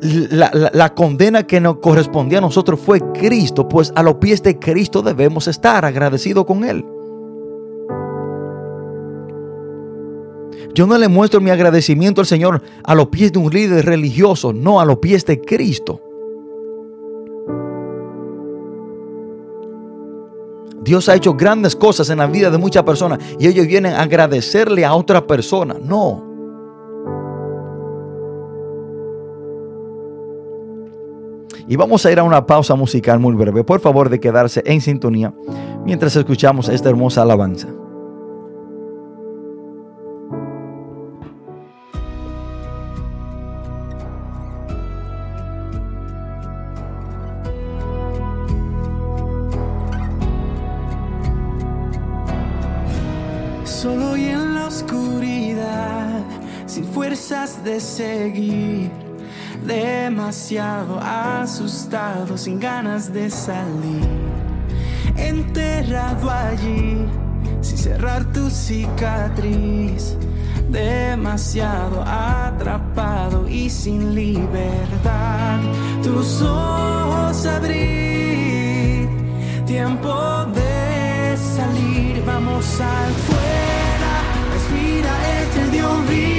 la, 0.00 0.50
la- 0.74 0.94
condena 0.94 1.46
que 1.46 1.60
nos 1.60 1.78
correspondía 1.78 2.38
a 2.38 2.42
nosotros 2.42 2.78
fue 2.78 3.00
Cristo, 3.12 3.66
pues 3.66 3.92
a 3.96 4.02
los 4.02 4.16
pies 4.16 4.42
de 4.42 4.58
Cristo 4.58 5.00
debemos 5.00 5.48
estar 5.48 5.84
agradecidos 5.86 6.44
con 6.44 6.64
Él. 6.64 6.84
Yo 10.74 10.86
no 10.86 10.98
le 10.98 11.08
muestro 11.08 11.40
mi 11.40 11.50
agradecimiento 11.50 12.20
al 12.20 12.26
Señor 12.26 12.62
a 12.84 12.94
los 12.94 13.06
pies 13.06 13.32
de 13.32 13.38
un 13.38 13.50
líder 13.50 13.86
religioso, 13.86 14.52
no 14.52 14.78
a 14.80 14.84
los 14.84 14.98
pies 14.98 15.24
de 15.24 15.40
Cristo. 15.40 16.02
Dios 20.86 21.08
ha 21.08 21.16
hecho 21.16 21.34
grandes 21.34 21.74
cosas 21.74 22.08
en 22.10 22.18
la 22.18 22.28
vida 22.28 22.48
de 22.48 22.58
muchas 22.58 22.84
personas 22.84 23.18
y 23.40 23.48
ellos 23.48 23.66
vienen 23.66 23.92
a 23.92 24.02
agradecerle 24.02 24.84
a 24.84 24.94
otra 24.94 25.26
persona. 25.26 25.74
No. 25.82 26.24
Y 31.66 31.74
vamos 31.74 32.06
a 32.06 32.12
ir 32.12 32.20
a 32.20 32.22
una 32.22 32.46
pausa 32.46 32.76
musical 32.76 33.18
muy 33.18 33.34
breve. 33.34 33.64
Por 33.64 33.80
favor, 33.80 34.08
de 34.08 34.20
quedarse 34.20 34.62
en 34.64 34.80
sintonía 34.80 35.34
mientras 35.84 36.14
escuchamos 36.14 36.68
esta 36.68 36.88
hermosa 36.88 37.22
alabanza. 37.22 37.66
De 57.46 57.78
seguir, 57.78 58.90
demasiado 59.64 60.98
asustado, 60.98 62.36
sin 62.36 62.58
ganas 62.58 63.12
de 63.12 63.30
salir, 63.30 64.08
enterrado 65.16 66.28
allí, 66.28 67.06
sin 67.60 67.78
cerrar 67.78 68.24
tu 68.32 68.50
cicatriz, 68.50 70.16
demasiado 70.68 72.02
atrapado 72.02 73.48
y 73.48 73.70
sin 73.70 74.12
libertad, 74.12 75.60
tus 76.02 76.42
ojos 76.42 77.46
abrir, 77.46 79.08
tiempo 79.66 80.46
de 80.52 81.36
salir, 81.36 82.24
vamos 82.26 82.80
al 82.80 83.12
fuera, 83.28 84.14
respira, 84.52 85.12
Él 85.38 85.48
te 85.54 85.70
dio 85.76 85.88
vida, 86.08 86.35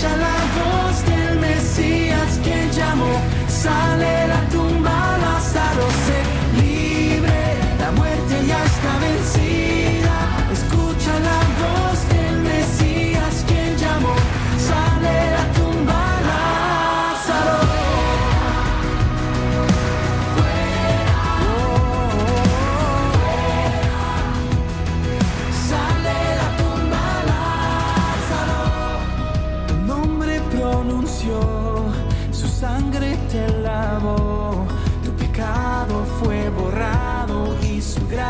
escucha 0.00 0.16
la 0.16 0.38
voz 0.56 1.04
del 1.04 1.38
Mesías 1.40 2.38
que 2.42 2.70
llamó, 2.72 3.20
sale 3.48 4.28
la 4.28 4.48
tumba, 4.48 5.18
Lázaro 5.18 5.86
se 6.06 6.62
libre, 6.62 7.56
la 7.78 7.90
muerte 7.92 8.46
ya 8.46 8.64
está 8.64 8.98
vencida, 8.98 9.49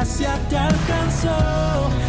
gracia 0.01 0.39
te 0.49 0.57
alcanzó. 0.57 2.00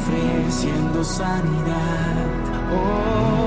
Ofreciendo 0.00 1.04
sanidad. 1.04 2.26
Oh, 2.72 3.39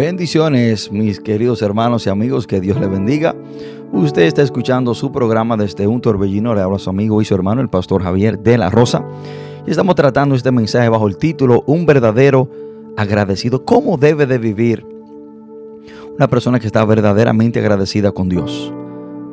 Bendiciones, 0.00 0.90
mis 0.90 1.20
queridos 1.20 1.60
hermanos 1.60 2.06
y 2.06 2.08
amigos, 2.08 2.46
que 2.46 2.58
Dios 2.58 2.80
les 2.80 2.88
bendiga. 2.88 3.36
Usted 3.92 4.22
está 4.22 4.40
escuchando 4.40 4.94
su 4.94 5.12
programa 5.12 5.58
desde 5.58 5.86
un 5.86 6.00
torbellino, 6.00 6.54
le 6.54 6.62
habla 6.62 6.78
su 6.78 6.88
amigo 6.88 7.20
y 7.20 7.26
su 7.26 7.34
hermano, 7.34 7.60
el 7.60 7.68
pastor 7.68 8.02
Javier 8.02 8.38
de 8.38 8.56
la 8.56 8.70
Rosa. 8.70 9.04
Y 9.66 9.70
estamos 9.70 9.94
tratando 9.96 10.34
este 10.34 10.50
mensaje 10.52 10.88
bajo 10.88 11.06
el 11.06 11.18
título 11.18 11.64
Un 11.66 11.84
verdadero 11.84 12.48
agradecido. 12.96 13.66
¿Cómo 13.66 13.98
debe 13.98 14.24
de 14.24 14.38
vivir 14.38 14.86
una 16.16 16.28
persona 16.28 16.58
que 16.58 16.66
está 16.66 16.82
verdaderamente 16.86 17.60
agradecida 17.60 18.10
con 18.10 18.30
Dios? 18.30 18.72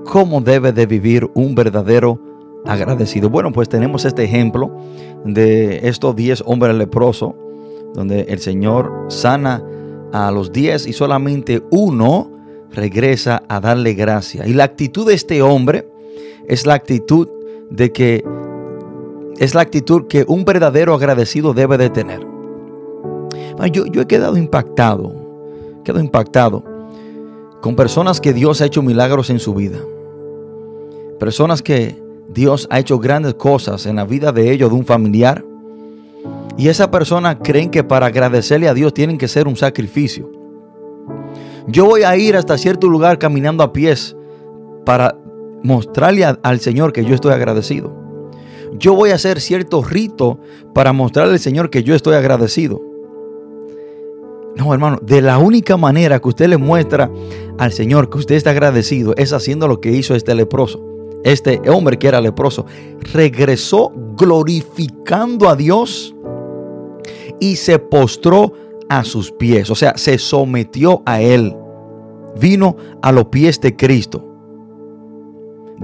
¿Cómo 0.03 0.41
debe 0.41 0.73
de 0.73 0.85
vivir 0.85 1.31
un 1.33 1.55
verdadero 1.55 2.19
agradecido? 2.65 3.29
Bueno, 3.29 3.53
pues 3.53 3.69
tenemos 3.69 4.03
este 4.03 4.25
ejemplo 4.25 4.69
de 5.23 5.87
estos 5.87 6.13
10 6.13 6.43
hombres 6.45 6.75
leprosos, 6.75 7.35
donde 7.93 8.23
el 8.23 8.39
Señor 8.39 9.05
sana 9.07 9.63
a 10.13 10.31
los 10.31 10.51
10 10.51 10.87
y 10.87 10.93
solamente 10.93 11.63
uno 11.71 12.31
regresa 12.71 13.43
a 13.47 13.59
darle 13.59 13.93
gracia. 13.93 14.47
Y 14.47 14.53
la 14.53 14.63
actitud 14.63 15.07
de 15.07 15.13
este 15.13 15.41
hombre 15.41 15.87
es 16.47 16.65
la 16.65 16.73
actitud 16.73 17.27
de 17.69 17.91
que 17.91 18.23
es 19.37 19.53
la 19.53 19.61
actitud 19.61 20.07
que 20.07 20.25
un 20.27 20.45
verdadero 20.45 20.93
agradecido 20.93 21.53
debe 21.53 21.77
de 21.77 21.89
tener. 21.89 22.25
Yo, 23.71 23.85
yo 23.85 24.01
he 24.01 24.07
quedado 24.07 24.37
impactado, 24.37 25.13
quedado 25.83 26.03
impactado 26.03 26.63
con 27.61 27.75
personas 27.75 28.21
que 28.21 28.33
Dios 28.33 28.61
ha 28.61 28.65
hecho 28.65 28.81
milagros 28.81 29.29
en 29.29 29.39
su 29.39 29.53
vida. 29.53 29.79
Personas 31.19 31.61
que 31.61 32.01
Dios 32.29 32.67
ha 32.69 32.79
hecho 32.79 32.99
grandes 32.99 33.33
cosas 33.33 33.85
en 33.85 33.95
la 33.95 34.05
vida 34.05 34.31
de 34.31 34.51
ellos, 34.51 34.69
de 34.69 34.75
un 34.75 34.85
familiar. 34.85 35.43
Y 36.57 36.69
esa 36.69 36.89
persona 36.89 37.37
creen 37.37 37.69
que 37.69 37.83
para 37.83 38.07
agradecerle 38.07 38.67
a 38.67 38.73
Dios 38.73 38.93
tienen 38.93 39.17
que 39.17 39.27
ser 39.27 39.47
un 39.47 39.55
sacrificio. 39.55 40.31
Yo 41.67 41.85
voy 41.85 42.03
a 42.03 42.17
ir 42.17 42.35
hasta 42.35 42.57
cierto 42.57 42.87
lugar 42.87 43.19
caminando 43.19 43.63
a 43.63 43.71
pies 43.71 44.15
para 44.85 45.17
mostrarle 45.63 46.25
al 46.25 46.59
Señor 46.59 46.93
que 46.93 47.05
yo 47.05 47.13
estoy 47.13 47.33
agradecido. 47.33 47.93
Yo 48.79 48.95
voy 48.95 49.11
a 49.11 49.15
hacer 49.15 49.39
cierto 49.39 49.83
rito 49.83 50.39
para 50.73 50.93
mostrarle 50.93 51.33
al 51.33 51.39
Señor 51.39 51.69
que 51.69 51.83
yo 51.83 51.93
estoy 51.93 52.15
agradecido. 52.15 52.81
No, 54.55 54.73
hermano, 54.73 54.97
de 55.03 55.21
la 55.21 55.37
única 55.37 55.77
manera 55.77 56.19
que 56.19 56.29
usted 56.29 56.47
le 56.47 56.57
muestra 56.57 57.11
al 57.59 57.71
Señor 57.71 58.09
que 58.09 58.17
usted 58.17 58.35
está 58.35 58.49
agradecido 58.51 59.13
es 59.15 59.31
haciendo 59.31 59.67
lo 59.67 59.79
que 59.79 59.91
hizo 59.91 60.15
este 60.15 60.33
leproso. 60.33 60.83
Este 61.23 61.61
hombre 61.69 61.99
que 61.99 62.07
era 62.07 62.21
leproso 62.21 62.65
regresó 63.13 63.91
glorificando 64.15 65.49
a 65.49 65.55
Dios 65.55 66.15
y 67.39 67.55
se 67.55 67.79
postró 67.79 68.53
a 68.89 69.03
sus 69.03 69.31
pies, 69.31 69.69
o 69.69 69.75
sea, 69.75 69.97
se 69.97 70.17
sometió 70.17 71.03
a 71.05 71.21
él. 71.21 71.55
Vino 72.39 72.75
a 73.01 73.11
los 73.11 73.25
pies 73.25 73.59
de 73.61 73.75
Cristo. 73.75 74.23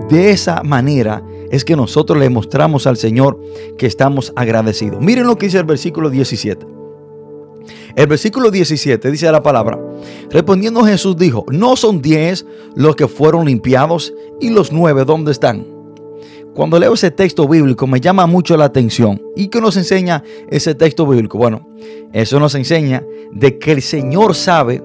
De 0.10 0.32
esa 0.32 0.64
manera 0.64 1.24
es 1.52 1.66
que 1.66 1.76
nosotros 1.76 2.18
le 2.18 2.30
mostramos 2.30 2.88
al 2.88 2.98
Señor 2.98 3.40
que 3.78 3.86
estamos 3.86 4.34
agradecidos. 4.36 5.02
Miren 5.02 5.28
lo 5.28 5.38
que 5.38 5.48
dice 5.48 5.60
el 5.60 5.66
versículo 5.66 6.10
17. 6.10 6.66
El 7.96 8.08
versículo 8.08 8.50
17 8.50 9.12
dice 9.12 9.32
la 9.32 9.44
palabra, 9.44 9.80
respondiendo 10.32 10.84
Jesús 10.84 11.16
dijo, 11.16 11.46
no 11.52 11.76
son 11.76 12.02
diez 12.02 12.46
los 12.76 12.96
que 12.96 13.08
fueron 13.08 13.46
limpiados 13.46 14.14
y 14.42 14.50
los 14.50 14.72
nueve, 14.72 15.06
¿dónde 15.06 15.32
están? 15.32 15.66
Cuando 16.54 16.78
leo 16.78 16.94
ese 16.94 17.10
texto 17.10 17.48
bíblico 17.48 17.88
me 17.88 18.00
llama 18.00 18.28
mucho 18.28 18.56
la 18.56 18.66
atención. 18.66 19.22
¿Y 19.36 19.48
qué 19.48 19.60
nos 19.60 19.76
enseña 19.76 20.24
ese 20.50 20.76
texto 20.76 21.08
bíblico? 21.08 21.38
Bueno, 21.38 21.68
eso 22.12 22.40
nos 22.40 22.54
enseña 22.54 23.04
de 23.32 23.58
que 23.58 23.72
el 23.72 23.82
Señor 23.82 24.36
sabe 24.36 24.84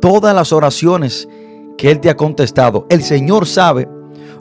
todas 0.00 0.34
las 0.34 0.52
oraciones 0.52 1.28
que 1.78 1.90
Él 1.90 2.00
te 2.00 2.10
ha 2.10 2.16
contestado. 2.16 2.86
El 2.90 3.02
Señor 3.02 3.46
sabe 3.46 3.88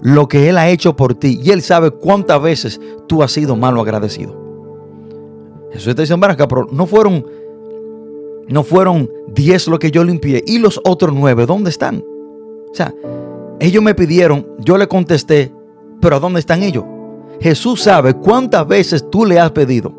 lo 0.01 0.27
que 0.27 0.49
Él 0.49 0.57
ha 0.57 0.69
hecho 0.69 0.95
por 0.95 1.15
ti 1.15 1.39
y 1.41 1.51
Él 1.51 1.61
sabe 1.61 1.91
cuántas 1.91 2.41
veces 2.41 2.81
tú 3.07 3.23
has 3.23 3.31
sido 3.31 3.55
malo 3.55 3.81
agradecido. 3.81 4.35
Eso 5.71 5.89
está 5.89 6.01
diciendo, 6.01 6.25
acá, 6.27 6.47
pero 6.47 6.67
no 6.71 6.85
fueron, 6.85 7.25
no 8.47 8.63
fueron 8.63 9.09
diez 9.27 9.67
lo 9.67 9.79
que 9.79 9.91
yo 9.91 10.03
limpié 10.03 10.43
y 10.45 10.59
los 10.59 10.79
otros 10.83 11.13
nueve, 11.13 11.45
¿dónde 11.45 11.69
están? 11.69 12.03
O 12.71 12.73
sea, 12.73 12.93
ellos 13.59 13.81
me 13.81 13.95
pidieron, 13.95 14.47
yo 14.59 14.77
le 14.77 14.87
contesté, 14.87 15.51
pero 16.05 16.17
¿a 16.17 16.19
dónde 16.19 16.39
están 16.39 16.61
ellos? 16.61 16.83
Jesús 17.41 17.81
sabe 17.81 18.13
cuántas 18.13 18.67
veces 18.67 19.09
tú 19.09 19.25
le 19.25 19.39
has 19.39 19.49
pedido. 19.49 19.91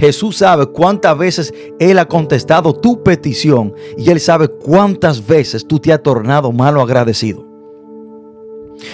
Jesús 0.00 0.38
sabe 0.38 0.66
cuántas 0.66 1.16
veces 1.16 1.54
Él 1.78 2.00
ha 2.00 2.06
contestado 2.06 2.74
tu 2.74 3.04
petición 3.04 3.72
y 3.96 4.10
Él 4.10 4.18
sabe 4.18 4.48
cuántas 4.48 5.24
veces 5.24 5.64
tú 5.64 5.78
te 5.78 5.92
has 5.92 6.02
tornado 6.02 6.50
malo 6.50 6.82
agradecido. 6.82 7.46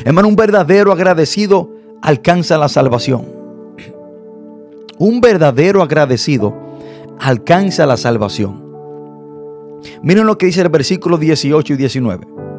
Hermano, 0.05 0.29
un 0.29 0.37
verdadero 0.37 0.93
agradecido 0.93 1.71
alcanza 2.03 2.59
la 2.59 2.69
salvación. 2.69 3.25
Un 4.99 5.23
verdadero 5.23 5.81
agradecido 5.81 6.55
alcanza 7.19 7.87
la 7.87 7.97
salvación. 7.97 8.63
Miren 10.03 10.27
lo 10.27 10.37
que 10.37 10.45
dice 10.45 10.61
el 10.61 10.69
versículo 10.69 11.17
18 11.17 11.73
y 11.73 11.77
19. 11.79 12.50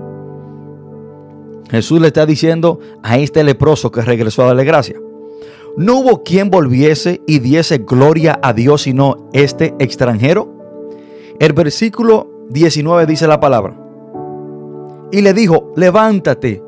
Jesús 1.72 2.02
le 2.02 2.08
está 2.08 2.26
diciendo 2.26 2.80
a 3.02 3.18
este 3.18 3.46
leproso 3.46 3.92
que 3.92 4.02
regresó 4.02 4.44
a 4.44 4.48
darle 4.48 4.66
gracia. 4.66 5.00
No 5.78 6.00
hubo 6.00 6.22
quien 6.22 6.50
volviese 6.50 7.22
y 7.26 7.40
diese 7.40 7.78
gloria 7.78 8.38
a 8.44 8.52
Dios 8.52 8.82
sino 8.82 9.30
este 9.32 9.74
extranjero. 9.80 10.54
El 11.40 11.54
versículo 11.54 12.30
19 12.50 13.06
dice 13.06 13.26
la 13.26 13.40
palabra. 13.40 13.78
Y 15.14 15.22
le 15.22 15.34
dijo, 15.34 15.72
levántate, 15.78 16.62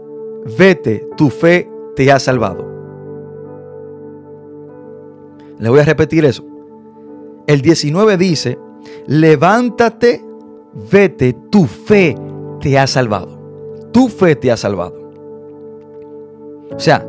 vete, 0.57 1.05
tu 1.17 1.29
fe 1.29 1.69
te 1.97 2.09
ha 2.09 2.17
salvado. 2.17 2.65
Le 5.59 5.69
voy 5.69 5.81
a 5.81 5.83
repetir 5.83 6.23
eso. 6.23 6.45
El 7.45 7.61
19 7.61 8.15
dice, 8.15 8.57
levántate, 9.05 10.23
vete, 10.89 11.35
tu 11.51 11.65
fe 11.65 12.15
te 12.61 12.79
ha 12.79 12.87
salvado. 12.87 13.32
Tu 13.93 14.09
fe 14.09 14.35
te 14.35 14.51
ha 14.51 14.57
salvado. 14.57 14.99
O 16.75 16.79
sea, 16.79 17.07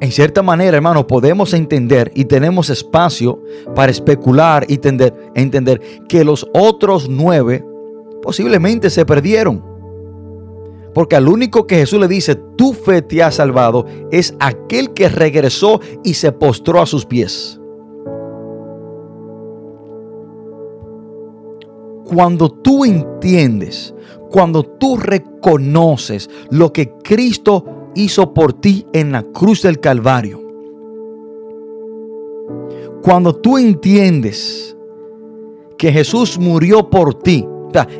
en 0.00 0.10
cierta 0.10 0.42
manera, 0.42 0.76
hermano, 0.76 1.06
podemos 1.06 1.54
entender 1.54 2.10
y 2.14 2.24
tenemos 2.24 2.70
espacio 2.70 3.42
para 3.74 3.92
especular 3.92 4.64
y 4.68 4.74
entender, 4.74 5.14
entender 5.34 5.80
que 6.08 6.24
los 6.24 6.46
otros 6.52 7.08
nueve 7.08 7.64
posiblemente 8.22 8.90
se 8.90 9.04
perdieron. 9.04 9.62
Porque 10.94 11.16
al 11.16 11.28
único 11.28 11.66
que 11.66 11.76
Jesús 11.76 12.00
le 12.00 12.08
dice, 12.08 12.34
tu 12.56 12.72
fe 12.72 13.02
te 13.02 13.22
ha 13.22 13.30
salvado, 13.30 13.86
es 14.10 14.34
aquel 14.40 14.92
que 14.92 15.08
regresó 15.08 15.80
y 16.02 16.14
se 16.14 16.32
postró 16.32 16.80
a 16.80 16.86
sus 16.86 17.06
pies. 17.06 17.59
Cuando 22.12 22.50
tú 22.50 22.84
entiendes, 22.84 23.94
cuando 24.30 24.64
tú 24.64 24.96
reconoces 24.96 26.28
lo 26.50 26.72
que 26.72 26.92
Cristo 27.04 27.92
hizo 27.94 28.34
por 28.34 28.52
ti 28.52 28.84
en 28.92 29.12
la 29.12 29.22
cruz 29.22 29.62
del 29.62 29.78
Calvario. 29.78 30.42
Cuando 33.00 33.36
tú 33.36 33.58
entiendes 33.58 34.76
que 35.78 35.92
Jesús 35.92 36.36
murió 36.36 36.90
por 36.90 37.14
ti, 37.14 37.46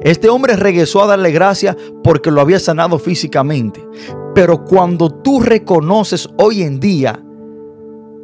este 0.03 0.29
hombre 0.29 0.57
regresó 0.57 1.05
a 1.05 1.07
darle 1.07 1.31
gracia 1.31 1.77
porque 2.03 2.33
lo 2.33 2.41
había 2.41 2.59
sanado 2.59 2.99
físicamente. 2.99 3.87
Pero 4.35 4.65
cuando 4.65 5.11
tú 5.11 5.39
reconoces 5.39 6.29
hoy 6.37 6.63
en 6.63 6.81
día 6.81 7.23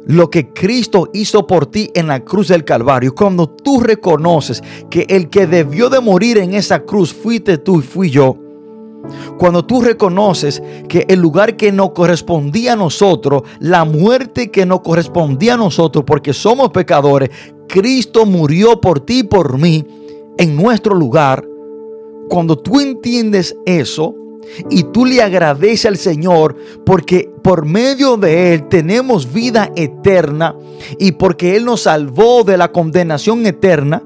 lo 0.07 0.29
que 0.29 0.53
Cristo 0.53 1.09
hizo 1.13 1.45
por 1.45 1.67
ti 1.67 1.91
en 1.93 2.07
la 2.07 2.23
cruz 2.23 2.47
del 2.47 2.63
Calvario, 2.63 3.13
cuando 3.13 3.47
tú 3.47 3.81
reconoces 3.81 4.63
que 4.89 5.05
el 5.09 5.29
que 5.29 5.47
debió 5.47 5.89
de 5.89 5.99
morir 5.99 6.37
en 6.37 6.53
esa 6.53 6.79
cruz 6.79 7.13
fuiste 7.13 7.57
tú 7.57 7.79
y 7.79 7.83
fui 7.83 8.09
yo, 8.09 8.37
cuando 9.37 9.65
tú 9.65 9.81
reconoces 9.81 10.61
que 10.87 11.05
el 11.07 11.19
lugar 11.19 11.55
que 11.55 11.71
no 11.71 11.93
correspondía 11.93 12.73
a 12.73 12.77
nosotros, 12.77 13.43
la 13.59 13.85
muerte 13.85 14.49
que 14.49 14.65
no 14.65 14.81
correspondía 14.81 15.53
a 15.53 15.57
nosotros, 15.57 16.03
porque 16.05 16.33
somos 16.33 16.71
pecadores, 16.71 17.29
Cristo 17.67 18.25
murió 18.25 18.79
por 18.81 19.01
ti 19.01 19.19
y 19.19 19.23
por 19.23 19.57
mí 19.57 19.85
en 20.37 20.55
nuestro 20.55 20.95
lugar. 20.95 21.45
Cuando 22.29 22.57
tú 22.57 22.79
entiendes 22.79 23.55
eso 23.65 24.15
y 24.69 24.83
tú 24.83 25.05
le 25.05 25.21
agradeces 25.21 25.85
al 25.85 25.97
Señor 25.97 26.55
porque 26.85 27.31
por 27.47 27.65
medio 27.65 28.17
de 28.17 28.53
Él 28.53 28.67
tenemos 28.67 29.31
vida 29.31 29.71
eterna 29.77 30.53
y 30.99 31.13
porque 31.13 31.55
Él 31.55 31.63
nos 31.63 31.83
salvó 31.83 32.43
de 32.43 32.57
la 32.57 32.73
condenación 32.73 33.45
eterna, 33.45 34.03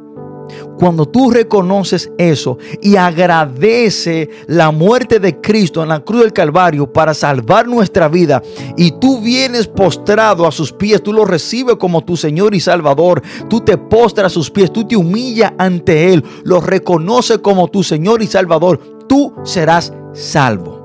Cuando 0.78 1.08
tú 1.08 1.32
reconoces 1.32 2.12
eso 2.20 2.60
y 2.84 2.98
agradece 2.98 4.30
la 4.46 4.70
muerte 4.70 5.20
de 5.20 5.42
Cristo 5.42 5.82
en 5.82 5.90
la 5.90 6.02
cruz 6.02 6.22
del 6.22 6.34
Calvario 6.34 6.94
para 6.94 7.16
salvar 7.16 7.68
nuestra 7.68 8.08
vida 8.10 8.44
y 8.78 8.92
tú 9.00 9.20
vienes 9.22 9.68
postrado 9.68 10.46
a 10.46 10.52
sus 10.52 10.72
pies, 10.72 11.02
tú 11.02 11.12
lo 11.12 11.26
recibes 11.26 11.78
como 11.78 12.04
tu 12.04 12.16
Señor 12.18 12.54
y 12.54 12.60
Salvador, 12.60 13.24
tú 13.50 13.62
te 13.62 13.76
postras 13.76 14.28
a 14.28 14.36
sus 14.36 14.52
pies, 14.52 14.72
tú 14.72 14.86
te 14.86 14.96
humillas 14.96 15.54
ante 15.58 16.14
Él, 16.14 16.24
lo 16.44 16.62
reconoces 16.62 17.40
como 17.40 17.70
tu 17.70 17.82
Señor 17.82 18.22
y 18.22 18.28
Salvador, 18.28 18.80
tú 19.08 19.34
serás 19.44 19.92
salvo. 20.14 20.81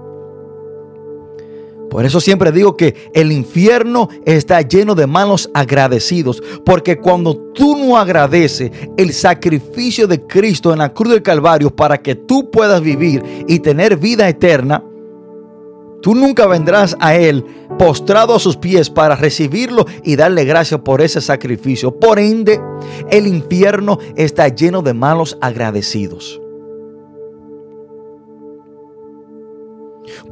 Por 1.90 2.04
eso 2.04 2.20
siempre 2.20 2.52
digo 2.52 2.76
que 2.76 3.10
el 3.14 3.32
infierno 3.32 4.08
está 4.24 4.60
lleno 4.62 4.94
de 4.94 5.06
malos 5.06 5.50
agradecidos. 5.54 6.42
Porque 6.64 6.98
cuando 6.98 7.36
tú 7.54 7.76
no 7.76 7.96
agradeces 7.96 8.70
el 8.96 9.12
sacrificio 9.12 10.06
de 10.06 10.22
Cristo 10.26 10.72
en 10.72 10.78
la 10.78 10.92
cruz 10.92 11.12
del 11.12 11.22
Calvario 11.22 11.74
para 11.74 11.98
que 11.98 12.14
tú 12.14 12.50
puedas 12.50 12.80
vivir 12.80 13.22
y 13.46 13.60
tener 13.60 13.96
vida 13.96 14.28
eterna, 14.28 14.82
tú 16.02 16.14
nunca 16.14 16.46
vendrás 16.46 16.96
a 17.00 17.16
Él 17.16 17.44
postrado 17.78 18.34
a 18.34 18.40
sus 18.40 18.56
pies 18.56 18.90
para 18.90 19.16
recibirlo 19.16 19.86
y 20.02 20.16
darle 20.16 20.44
gracias 20.44 20.80
por 20.80 21.00
ese 21.00 21.20
sacrificio. 21.20 21.98
Por 21.98 22.18
ende, 22.18 22.60
el 23.10 23.26
infierno 23.26 23.98
está 24.16 24.48
lleno 24.48 24.82
de 24.82 24.94
malos 24.94 25.38
agradecidos. 25.40 26.40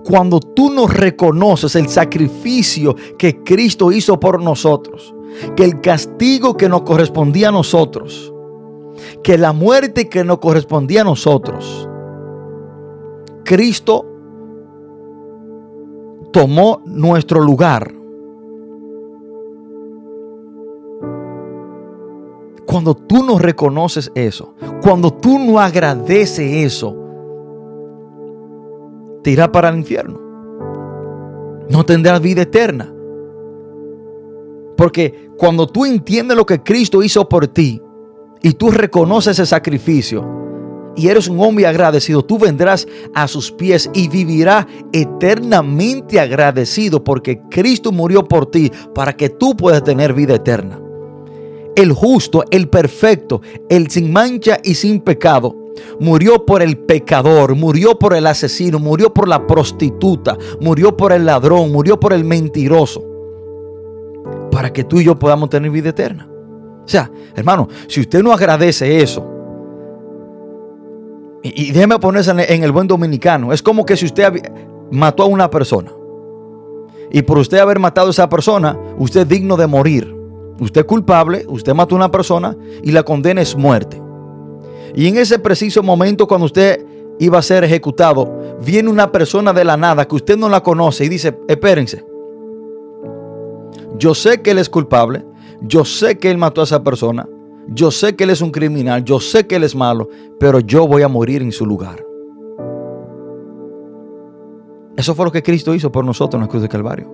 Cuando 0.05 0.41
tú 0.41 0.71
no 0.71 0.87
reconoces 0.87 1.75
el 1.77 1.89
sacrificio 1.89 2.95
que 3.19 3.43
Cristo 3.43 3.93
hizo 3.93 4.19
por 4.21 4.43
nosotros, 4.43 5.15
que 5.57 5.65
el 5.65 5.81
castigo 5.81 6.57
que 6.57 6.69
nos 6.69 6.83
correspondía 6.83 7.49
a 7.49 7.53
nosotros, 7.53 8.33
que 9.23 9.39
la 9.39 9.53
muerte 9.53 10.09
que 10.09 10.25
nos 10.25 10.39
correspondía 10.39 11.03
a 11.03 11.05
nosotros, 11.05 11.89
Cristo 13.45 14.07
tomó 16.33 16.83
nuestro 16.85 17.41
lugar. 17.41 17.93
Cuando 22.67 22.95
tú 22.95 23.23
no 23.23 23.39
reconoces 23.39 24.11
eso, 24.15 24.55
cuando 24.83 25.13
tú 25.13 25.39
no 25.39 25.61
agradeces 25.61 26.41
eso, 26.41 27.04
te 29.25 29.31
irá 29.31 29.51
para 29.51 29.71
el 29.71 29.79
infierno. 29.79 30.21
No 31.69 31.85
tendrás 31.85 32.21
vida 32.21 32.43
eterna. 32.43 32.95
Porque 34.77 35.31
cuando 35.39 35.67
tú 35.67 35.85
entiendes 35.85 36.37
lo 36.37 36.45
que 36.45 36.63
Cristo 36.63 37.03
hizo 37.03 37.29
por 37.29 37.49
ti 37.49 37.81
y 38.43 38.53
tú 38.53 38.71
reconoces 38.71 39.39
ese 39.39 39.47
sacrificio 39.47 40.93
y 40.95 41.09
eres 41.09 41.27
un 41.27 41.41
hombre 41.41 41.67
agradecido, 41.67 42.23
tú 42.23 42.39
vendrás 42.39 42.87
a 43.15 43.27
sus 43.27 43.51
pies 43.51 43.91
y 43.95 44.09
vivirás 44.09 44.67
eternamente 44.93 46.21
agradecido 46.21 47.03
porque 47.03 47.41
Cristo 47.51 47.93
murió 47.93 48.25
por 48.25 48.51
ti 48.51 48.71
para 48.95 49.17
que 49.17 49.31
tú 49.31 49.57
puedas 49.57 49.83
tener 49.83 50.13
vida 50.13 50.35
eterna. 50.35 50.81
El 51.77 51.93
justo, 51.93 52.45
el 52.51 52.69
perfecto, 52.69 53.41
el 53.71 53.91
sin 53.91 54.13
mancha 54.13 54.59
y 54.63 54.75
sin 54.75 55.01
pecado 55.01 55.64
Murió 56.01 56.45
por 56.45 56.63
el 56.63 56.79
pecador, 56.79 57.55
murió 57.55 57.99
por 57.99 58.15
el 58.15 58.27
asesino, 58.27 58.79
murió 58.79 59.13
por 59.13 59.29
la 59.29 59.47
prostituta, 59.47 60.37
murió 60.61 60.97
por 60.97 61.13
el 61.13 61.27
ladrón, 61.27 61.73
murió 61.73 61.99
por 61.99 62.13
el 62.13 62.25
mentiroso. 62.25 63.05
Para 64.51 64.73
que 64.73 64.85
tú 64.85 65.01
y 65.01 65.05
yo 65.05 65.19
podamos 65.19 65.51
tener 65.51 65.71
vida 65.71 65.91
eterna. 65.91 66.29
O 66.85 66.89
sea, 66.89 67.11
hermano, 67.35 67.69
si 67.89 68.01
usted 68.01 68.23
no 68.23 68.33
agradece 68.33 69.01
eso, 69.01 69.31
y, 71.43 71.73
déjeme 71.73 71.99
ponerse 71.99 72.31
en 72.31 72.65
el 72.65 72.73
buen 72.73 72.87
dominicano, 72.87 73.53
es 73.53 73.63
como 73.63 73.85
que 73.85 73.97
si 73.97 74.07
usted 74.07 74.33
mató 74.91 75.25
a 75.25 75.27
una 75.27 75.51
persona, 75.51 75.91
y 77.11 77.23
por 77.23 77.39
usted 77.39 77.59
haber 77.59 77.79
matado 77.79 78.09
a 78.09 78.11
esa 78.11 78.29
persona, 78.29 78.79
usted 78.99 79.21
es 79.21 79.29
digno 79.29 79.57
de 79.57 79.67
morir. 79.67 80.15
Usted 80.59 80.83
es 80.83 80.87
culpable, 80.87 81.45
usted 81.49 81.75
mató 81.75 81.95
a 81.95 81.99
una 81.99 82.11
persona 82.11 82.57
y 82.83 82.93
la 82.93 83.03
condena 83.03 83.41
es 83.41 83.57
muerte. 83.57 84.01
Y 84.95 85.09
en 85.09 85.19
ese 85.19 85.39
preciso 85.39 85.83
momento, 85.83 86.27
cuando 86.27 86.47
usted 86.47 86.85
iba 87.19 87.39
a 87.39 87.43
ser 87.43 87.65
ejecutado, 87.65 88.57
viene 88.65 88.89
una 88.89 89.11
persona 89.11 89.53
de 89.53 89.65
la 89.65 89.77
nada 89.77 90.07
que 90.07 90.15
usted 90.15 90.37
no 90.37 90.49
la 90.49 90.63
conoce 90.63 91.05
y 91.05 91.09
dice, 91.09 91.39
espérense. 91.49 92.05
Yo 93.99 94.15
sé 94.15 94.43
que 94.43 94.53
él 94.53 94.59
es 94.59 94.69
culpable, 94.69 95.25
yo 95.63 95.85
sé 95.85 96.19
que 96.19 96.31
él 96.31 96.39
mató 96.39 96.61
a 96.61 96.65
esa 96.65 96.83
persona, 96.83 97.29
yo 97.69 97.91
sé 97.91 98.15
que 98.15 98.25
él 98.25 98.31
es 98.31 98.41
un 98.41 98.51
criminal, 98.51 99.05
yo 99.05 99.21
sé 99.21 99.47
que 99.47 99.57
él 99.57 99.65
es 99.65 99.75
malo, 99.75 100.09
pero 100.39 100.61
yo 100.61 100.87
voy 100.87 101.03
a 101.03 101.09
morir 101.09 101.43
en 101.43 101.53
su 101.53 101.65
lugar. 101.65 102.05
Eso 104.97 105.15
fue 105.15 105.25
lo 105.25 105.33
que 105.33 105.43
Cristo 105.43 105.75
hizo 105.75 105.91
por 105.91 106.05
nosotros 106.05 106.39
en 106.39 106.43
la 106.43 106.49
cruz 106.49 106.63
de 106.63 106.69
Calvario. 106.69 107.09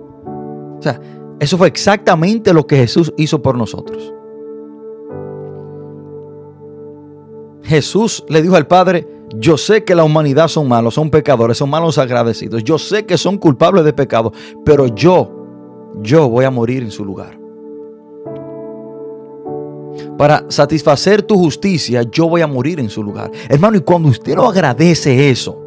O 0.77 0.81
sea, 0.81 0.99
eso 1.39 1.57
fue 1.57 1.67
exactamente 1.67 2.53
lo 2.53 2.67
que 2.67 2.77
Jesús 2.77 3.11
hizo 3.17 3.41
por 3.41 3.57
nosotros. 3.57 4.13
Jesús 7.63 8.23
le 8.27 8.41
dijo 8.41 8.55
al 8.55 8.67
Padre, 8.67 9.07
yo 9.37 9.57
sé 9.57 9.83
que 9.83 9.95
la 9.95 10.03
humanidad 10.03 10.47
son 10.47 10.67
malos, 10.67 10.93
son 10.93 11.09
pecadores, 11.09 11.57
son 11.57 11.69
malos 11.69 11.97
agradecidos. 11.97 12.63
Yo 12.63 12.77
sé 12.77 13.05
que 13.05 13.17
son 13.17 13.37
culpables 13.37 13.85
de 13.85 13.93
pecado, 13.93 14.33
pero 14.65 14.87
yo, 14.87 15.31
yo 16.01 16.27
voy 16.29 16.45
a 16.45 16.51
morir 16.51 16.83
en 16.83 16.91
su 16.91 17.05
lugar. 17.05 17.39
Para 20.17 20.45
satisfacer 20.49 21.23
tu 21.23 21.37
justicia, 21.37 22.03
yo 22.03 22.27
voy 22.27 22.41
a 22.41 22.47
morir 22.47 22.79
en 22.79 22.89
su 22.89 23.03
lugar. 23.03 23.31
Hermano, 23.49 23.77
y 23.77 23.81
cuando 23.81 24.09
usted 24.09 24.35
no 24.35 24.47
agradece 24.47 25.29
eso, 25.29 25.57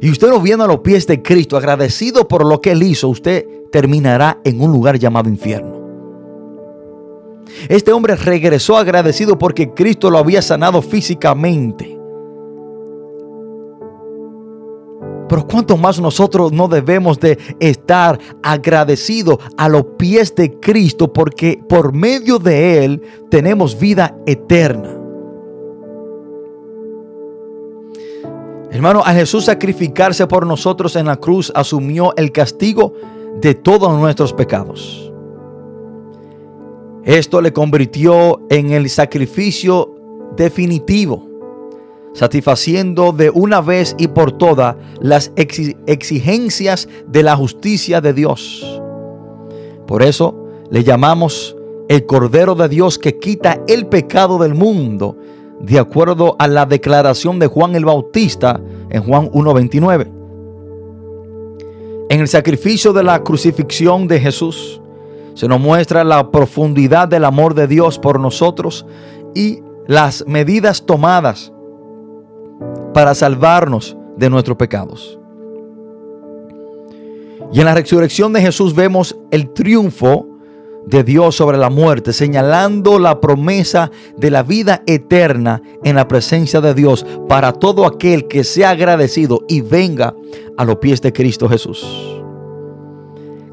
y 0.00 0.10
usted 0.10 0.28
lo 0.28 0.40
viene 0.40 0.62
a 0.62 0.66
los 0.66 0.80
pies 0.80 1.06
de 1.06 1.22
Cristo, 1.22 1.56
agradecido 1.56 2.28
por 2.28 2.46
lo 2.46 2.60
que 2.60 2.70
Él 2.70 2.82
hizo, 2.82 3.08
usted 3.08 3.46
terminará 3.72 4.40
en 4.44 4.60
un 4.60 4.70
lugar 4.70 4.98
llamado 4.98 5.28
infierno. 5.28 5.77
Este 7.68 7.92
hombre 7.92 8.16
regresó 8.16 8.76
agradecido 8.76 9.38
porque 9.38 9.72
Cristo 9.74 10.10
lo 10.10 10.18
había 10.18 10.42
sanado 10.42 10.82
físicamente. 10.82 11.98
Pero 15.28 15.46
cuánto 15.46 15.76
más 15.76 16.00
nosotros 16.00 16.52
no 16.52 16.68
debemos 16.68 17.20
de 17.20 17.38
estar 17.60 18.18
agradecidos 18.42 19.38
a 19.58 19.68
los 19.68 19.84
pies 19.98 20.34
de 20.34 20.58
Cristo 20.58 21.12
porque 21.12 21.60
por 21.68 21.92
medio 21.92 22.38
de 22.38 22.84
Él 22.84 23.02
tenemos 23.30 23.78
vida 23.78 24.16
eterna. 24.26 24.94
Hermano, 28.70 29.02
a 29.04 29.12
Jesús 29.12 29.46
sacrificarse 29.46 30.26
por 30.26 30.46
nosotros 30.46 30.96
en 30.96 31.06
la 31.06 31.16
cruz 31.16 31.52
asumió 31.54 32.14
el 32.16 32.32
castigo 32.32 32.94
de 33.40 33.54
todos 33.54 33.98
nuestros 33.98 34.32
pecados. 34.32 35.07
Esto 37.08 37.40
le 37.40 37.54
convirtió 37.54 38.42
en 38.50 38.70
el 38.72 38.90
sacrificio 38.90 39.94
definitivo, 40.36 41.26
satisfaciendo 42.12 43.12
de 43.12 43.30
una 43.30 43.62
vez 43.62 43.96
y 43.96 44.08
por 44.08 44.32
todas 44.32 44.76
las 45.00 45.32
exigencias 45.34 46.86
de 47.06 47.22
la 47.22 47.34
justicia 47.34 48.02
de 48.02 48.12
Dios. 48.12 48.82
Por 49.86 50.02
eso 50.02 50.36
le 50.70 50.84
llamamos 50.84 51.56
el 51.88 52.04
Cordero 52.04 52.54
de 52.54 52.68
Dios 52.68 52.98
que 52.98 53.18
quita 53.18 53.58
el 53.66 53.86
pecado 53.86 54.36
del 54.36 54.54
mundo, 54.54 55.16
de 55.60 55.78
acuerdo 55.78 56.36
a 56.38 56.46
la 56.46 56.66
declaración 56.66 57.38
de 57.38 57.46
Juan 57.46 57.74
el 57.74 57.86
Bautista 57.86 58.60
en 58.90 59.02
Juan 59.02 59.30
1.29. 59.30 60.12
En 62.10 62.20
el 62.20 62.28
sacrificio 62.28 62.92
de 62.92 63.02
la 63.02 63.24
crucifixión 63.24 64.06
de 64.08 64.20
Jesús, 64.20 64.82
se 65.38 65.46
nos 65.46 65.60
muestra 65.60 66.02
la 66.02 66.32
profundidad 66.32 67.06
del 67.06 67.24
amor 67.24 67.54
de 67.54 67.68
Dios 67.68 68.00
por 68.00 68.18
nosotros 68.18 68.84
y 69.36 69.62
las 69.86 70.24
medidas 70.26 70.84
tomadas 70.84 71.52
para 72.92 73.14
salvarnos 73.14 73.96
de 74.16 74.30
nuestros 74.30 74.56
pecados. 74.56 75.16
Y 77.52 77.60
en 77.60 77.66
la 77.66 77.74
resurrección 77.76 78.32
de 78.32 78.40
Jesús 78.40 78.74
vemos 78.74 79.16
el 79.30 79.52
triunfo 79.52 80.26
de 80.86 81.04
Dios 81.04 81.36
sobre 81.36 81.56
la 81.56 81.70
muerte, 81.70 82.12
señalando 82.12 82.98
la 82.98 83.20
promesa 83.20 83.92
de 84.16 84.32
la 84.32 84.42
vida 84.42 84.82
eterna 84.86 85.62
en 85.84 85.94
la 85.94 86.08
presencia 86.08 86.60
de 86.60 86.74
Dios 86.74 87.06
para 87.28 87.52
todo 87.52 87.86
aquel 87.86 88.26
que 88.26 88.42
sea 88.42 88.70
agradecido 88.70 89.44
y 89.46 89.60
venga 89.60 90.16
a 90.56 90.64
los 90.64 90.78
pies 90.78 91.00
de 91.00 91.12
Cristo 91.12 91.48
Jesús. 91.48 92.17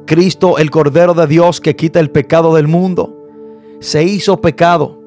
Cristo, 0.05 0.57
el 0.57 0.71
Cordero 0.71 1.13
de 1.13 1.27
Dios 1.27 1.61
que 1.61 1.75
quita 1.75 1.99
el 1.99 2.11
pecado 2.11 2.55
del 2.55 2.67
mundo, 2.67 3.15
se 3.79 4.03
hizo 4.03 4.39
pecado 4.41 4.99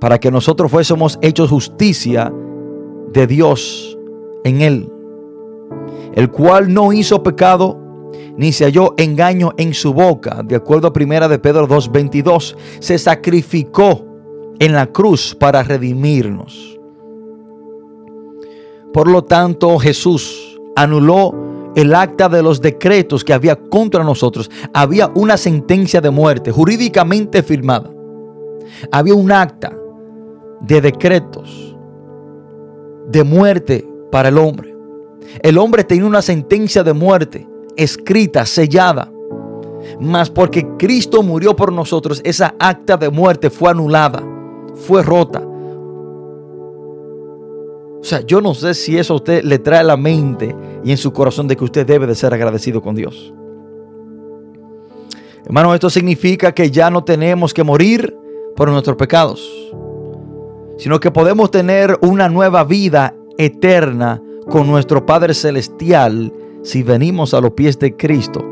para 0.00 0.18
que 0.18 0.30
nosotros 0.30 0.70
fuésemos 0.70 1.18
hechos 1.22 1.50
justicia 1.50 2.32
de 3.12 3.26
Dios 3.26 3.98
en 4.44 4.60
Él, 4.60 4.92
el 6.14 6.30
cual 6.30 6.72
no 6.72 6.92
hizo 6.92 7.22
pecado 7.22 7.78
ni 8.36 8.52
se 8.52 8.64
halló 8.64 8.94
engaño 8.96 9.52
en 9.56 9.74
su 9.74 9.92
boca, 9.92 10.42
de 10.44 10.54
acuerdo 10.54 10.88
a 10.88 10.92
primera 10.92 11.26
de 11.26 11.38
Pedro 11.38 11.66
2:22, 11.66 12.56
se 12.78 12.98
sacrificó 12.98 14.04
en 14.60 14.72
la 14.72 14.86
cruz 14.86 15.34
para 15.34 15.62
redimirnos. 15.62 16.78
Por 18.92 19.08
lo 19.08 19.22
tanto, 19.22 19.78
Jesús 19.78 20.58
anuló 20.76 21.47
el 21.78 21.94
acta 21.94 22.28
de 22.28 22.42
los 22.42 22.60
decretos 22.60 23.22
que 23.22 23.32
había 23.32 23.54
contra 23.54 24.02
nosotros. 24.02 24.50
Había 24.74 25.12
una 25.14 25.36
sentencia 25.36 26.00
de 26.00 26.10
muerte 26.10 26.50
jurídicamente 26.50 27.40
firmada. 27.44 27.88
Había 28.90 29.14
un 29.14 29.30
acta 29.30 29.78
de 30.60 30.80
decretos 30.80 31.76
de 33.06 33.22
muerte 33.22 33.88
para 34.10 34.28
el 34.28 34.38
hombre. 34.38 34.74
El 35.40 35.56
hombre 35.56 35.84
tenía 35.84 36.06
una 36.06 36.20
sentencia 36.20 36.82
de 36.82 36.94
muerte 36.94 37.46
escrita, 37.76 38.44
sellada. 38.44 39.12
Mas 40.00 40.30
porque 40.30 40.66
Cristo 40.80 41.22
murió 41.22 41.54
por 41.54 41.72
nosotros, 41.72 42.20
esa 42.24 42.56
acta 42.58 42.96
de 42.96 43.08
muerte 43.08 43.50
fue 43.50 43.70
anulada, 43.70 44.20
fue 44.74 45.04
rota. 45.04 45.47
O 48.00 48.04
sea, 48.04 48.20
yo 48.20 48.40
no 48.40 48.54
sé 48.54 48.74
si 48.74 48.96
eso 48.96 49.14
a 49.14 49.16
usted 49.16 49.42
le 49.42 49.58
trae 49.58 49.80
a 49.80 49.84
la 49.84 49.96
mente 49.96 50.54
y 50.84 50.90
en 50.90 50.96
su 50.96 51.12
corazón 51.12 51.48
de 51.48 51.56
que 51.56 51.64
usted 51.64 51.86
debe 51.86 52.06
de 52.06 52.14
ser 52.14 52.32
agradecido 52.32 52.80
con 52.80 52.94
Dios. 52.94 53.32
Hermano, 55.44 55.74
esto 55.74 55.90
significa 55.90 56.52
que 56.52 56.70
ya 56.70 56.90
no 56.90 57.04
tenemos 57.04 57.54
que 57.54 57.64
morir 57.64 58.16
por 58.54 58.70
nuestros 58.70 58.96
pecados, 58.96 59.48
sino 60.76 61.00
que 61.00 61.10
podemos 61.10 61.50
tener 61.50 61.98
una 62.02 62.28
nueva 62.28 62.64
vida 62.64 63.14
eterna 63.38 64.22
con 64.48 64.66
nuestro 64.66 65.06
Padre 65.06 65.34
Celestial 65.34 66.32
si 66.62 66.82
venimos 66.82 67.34
a 67.34 67.40
los 67.40 67.52
pies 67.52 67.78
de 67.78 67.96
Cristo, 67.96 68.44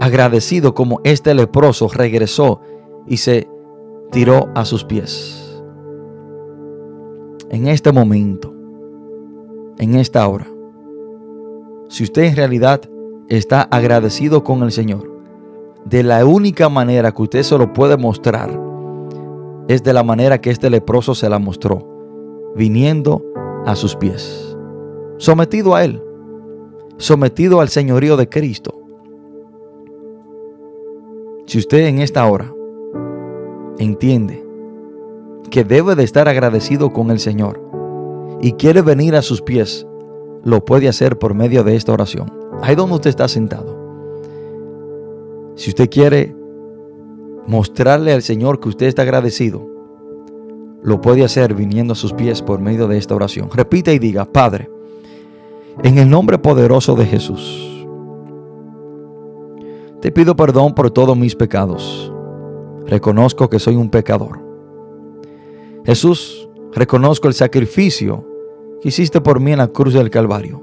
agradecido 0.00 0.74
como 0.74 1.00
este 1.04 1.34
leproso 1.34 1.88
regresó 1.88 2.60
y 3.06 3.16
se 3.16 3.48
tiró 4.12 4.48
a 4.54 4.64
sus 4.64 4.84
pies. 4.84 5.39
En 7.50 7.66
este 7.66 7.90
momento, 7.90 8.54
en 9.78 9.96
esta 9.96 10.28
hora, 10.28 10.46
si 11.88 12.04
usted 12.04 12.22
en 12.22 12.36
realidad 12.36 12.80
está 13.28 13.62
agradecido 13.62 14.44
con 14.44 14.62
el 14.62 14.70
Señor, 14.70 15.10
de 15.84 16.04
la 16.04 16.24
única 16.24 16.68
manera 16.68 17.10
que 17.10 17.22
usted 17.22 17.42
se 17.42 17.58
lo 17.58 17.72
puede 17.72 17.96
mostrar 17.96 18.56
es 19.66 19.82
de 19.82 19.92
la 19.92 20.04
manera 20.04 20.40
que 20.40 20.50
este 20.50 20.70
leproso 20.70 21.12
se 21.16 21.28
la 21.28 21.40
mostró, 21.40 22.52
viniendo 22.54 23.24
a 23.66 23.74
sus 23.74 23.96
pies, 23.96 24.56
sometido 25.16 25.74
a 25.74 25.82
Él, 25.82 26.00
sometido 26.98 27.60
al 27.60 27.68
señorío 27.68 28.16
de 28.16 28.28
Cristo. 28.28 28.80
Si 31.46 31.58
usted 31.58 31.86
en 31.86 31.98
esta 31.98 32.24
hora 32.26 32.54
entiende 33.78 34.39
que 35.50 35.64
debe 35.64 35.94
de 35.96 36.04
estar 36.04 36.28
agradecido 36.28 36.92
con 36.92 37.10
el 37.10 37.18
Señor 37.18 37.60
y 38.40 38.52
quiere 38.52 38.82
venir 38.82 39.16
a 39.16 39.22
sus 39.22 39.42
pies, 39.42 39.86
lo 40.44 40.64
puede 40.64 40.88
hacer 40.88 41.18
por 41.18 41.34
medio 41.34 41.64
de 41.64 41.76
esta 41.76 41.92
oración. 41.92 42.32
Ahí 42.62 42.74
donde 42.74 42.94
usted 42.94 43.10
está 43.10 43.28
sentado. 43.28 43.78
Si 45.56 45.70
usted 45.70 45.90
quiere 45.90 46.34
mostrarle 47.46 48.12
al 48.12 48.22
Señor 48.22 48.60
que 48.60 48.68
usted 48.68 48.86
está 48.86 49.02
agradecido, 49.02 49.66
lo 50.82 51.00
puede 51.00 51.24
hacer 51.24 51.54
viniendo 51.54 51.92
a 51.92 51.96
sus 51.96 52.12
pies 52.12 52.40
por 52.40 52.60
medio 52.60 52.88
de 52.88 52.96
esta 52.96 53.14
oración. 53.14 53.50
Repita 53.52 53.92
y 53.92 53.98
diga, 53.98 54.24
Padre, 54.24 54.70
en 55.82 55.98
el 55.98 56.08
nombre 56.08 56.38
poderoso 56.38 56.94
de 56.94 57.04
Jesús, 57.04 57.86
te 60.00 60.10
pido 60.10 60.34
perdón 60.34 60.74
por 60.74 60.90
todos 60.90 61.16
mis 61.16 61.36
pecados. 61.36 62.10
Reconozco 62.86 63.50
que 63.50 63.58
soy 63.58 63.76
un 63.76 63.90
pecador. 63.90 64.49
Jesús, 65.84 66.48
reconozco 66.72 67.28
el 67.28 67.34
sacrificio 67.34 68.26
que 68.80 68.88
hiciste 68.88 69.20
por 69.20 69.40
mí 69.40 69.52
en 69.52 69.58
la 69.58 69.68
cruz 69.68 69.94
del 69.94 70.10
Calvario. 70.10 70.62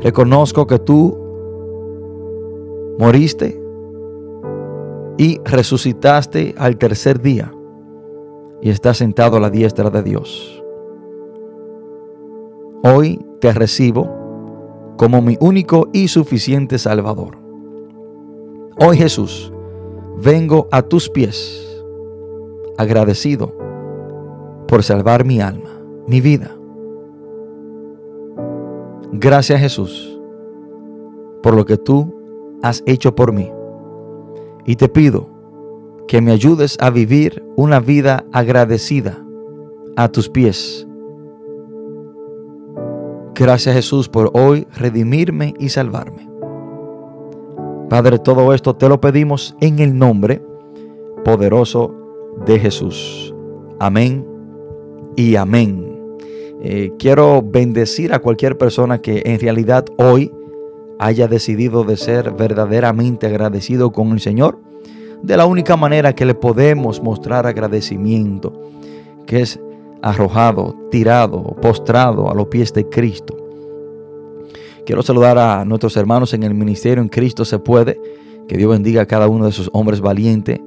Reconozco 0.00 0.66
que 0.66 0.78
tú 0.78 1.18
moriste 2.98 3.60
y 5.18 5.40
resucitaste 5.44 6.54
al 6.56 6.76
tercer 6.76 7.20
día 7.20 7.52
y 8.60 8.70
estás 8.70 8.98
sentado 8.98 9.36
a 9.36 9.40
la 9.40 9.50
diestra 9.50 9.90
de 9.90 10.02
Dios. 10.02 10.62
Hoy 12.82 13.24
te 13.40 13.52
recibo 13.52 14.08
como 14.96 15.20
mi 15.20 15.36
único 15.40 15.88
y 15.92 16.08
suficiente 16.08 16.78
Salvador. 16.78 17.38
Hoy 18.78 18.96
Jesús, 18.96 19.52
vengo 20.18 20.68
a 20.70 20.82
tus 20.82 21.08
pies 21.08 21.62
agradecido 22.78 23.55
por 24.68 24.82
salvar 24.82 25.24
mi 25.24 25.40
alma, 25.40 25.70
mi 26.06 26.20
vida. 26.20 26.56
Gracias 29.12 29.60
Jesús 29.60 30.16
por 31.42 31.54
lo 31.54 31.64
que 31.64 31.76
tú 31.76 32.12
has 32.62 32.82
hecho 32.86 33.14
por 33.14 33.32
mí. 33.32 33.52
Y 34.64 34.74
te 34.74 34.88
pido 34.88 35.28
que 36.08 36.20
me 36.20 36.32
ayudes 36.32 36.76
a 36.80 36.90
vivir 36.90 37.44
una 37.54 37.78
vida 37.78 38.24
agradecida 38.32 39.24
a 39.96 40.08
tus 40.08 40.28
pies. 40.28 40.86
Gracias 43.34 43.76
Jesús 43.76 44.08
por 44.08 44.32
hoy 44.34 44.66
redimirme 44.76 45.54
y 45.58 45.68
salvarme. 45.68 46.28
Padre, 47.88 48.18
todo 48.18 48.52
esto 48.52 48.74
te 48.74 48.88
lo 48.88 49.00
pedimos 49.00 49.54
en 49.60 49.78
el 49.78 49.96
nombre 49.96 50.42
poderoso 51.24 51.94
de 52.44 52.58
Jesús. 52.58 53.32
Amén 53.78 54.35
y 55.16 55.36
amén. 55.36 55.96
Eh, 56.62 56.92
quiero 56.98 57.42
bendecir 57.42 58.12
a 58.12 58.20
cualquier 58.20 58.56
persona 58.56 58.98
que 58.98 59.22
en 59.26 59.40
realidad 59.40 59.84
hoy 59.98 60.32
haya 60.98 61.28
decidido 61.28 61.84
de 61.84 61.96
ser 61.96 62.32
verdaderamente 62.32 63.26
agradecido 63.26 63.92
con 63.92 64.12
el 64.12 64.20
Señor. 64.20 64.58
De 65.22 65.36
la 65.36 65.46
única 65.46 65.76
manera 65.76 66.14
que 66.14 66.26
le 66.26 66.34
podemos 66.34 67.02
mostrar 67.02 67.46
agradecimiento, 67.46 68.52
que 69.26 69.40
es 69.40 69.60
arrojado, 70.02 70.76
tirado, 70.90 71.42
postrado 71.60 72.30
a 72.30 72.34
los 72.34 72.46
pies 72.48 72.72
de 72.72 72.88
Cristo. 72.88 73.36
Quiero 74.84 75.02
saludar 75.02 75.36
a 75.38 75.64
nuestros 75.64 75.96
hermanos 75.96 76.32
en 76.32 76.44
el 76.44 76.54
ministerio 76.54 77.02
en 77.02 77.08
Cristo 77.08 77.44
se 77.44 77.58
puede. 77.58 78.00
Que 78.46 78.56
Dios 78.56 78.70
bendiga 78.70 79.02
a 79.02 79.06
cada 79.06 79.26
uno 79.26 79.44
de 79.44 79.50
esos 79.50 79.68
hombres 79.72 80.00
valientes, 80.00 80.60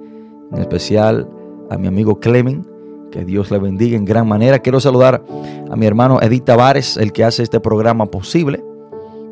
en 0.51 0.57
especial 0.59 1.29
a 1.69 1.77
mi 1.77 1.87
amigo 1.87 2.19
Clemen. 2.19 2.78
Que 3.11 3.25
Dios 3.25 3.49
le 3.51 3.59
bendiga 3.59 3.97
en 3.97 4.05
gran 4.05 4.27
manera. 4.27 4.59
Quiero 4.59 4.79
saludar 4.79 5.23
a 5.69 5.75
mi 5.75 5.85
hermano 5.85 6.19
Edith 6.21 6.45
Tavares, 6.45 6.97
el 6.97 7.11
que 7.11 7.23
hace 7.23 7.43
este 7.43 7.59
programa 7.59 8.05
posible. 8.05 8.63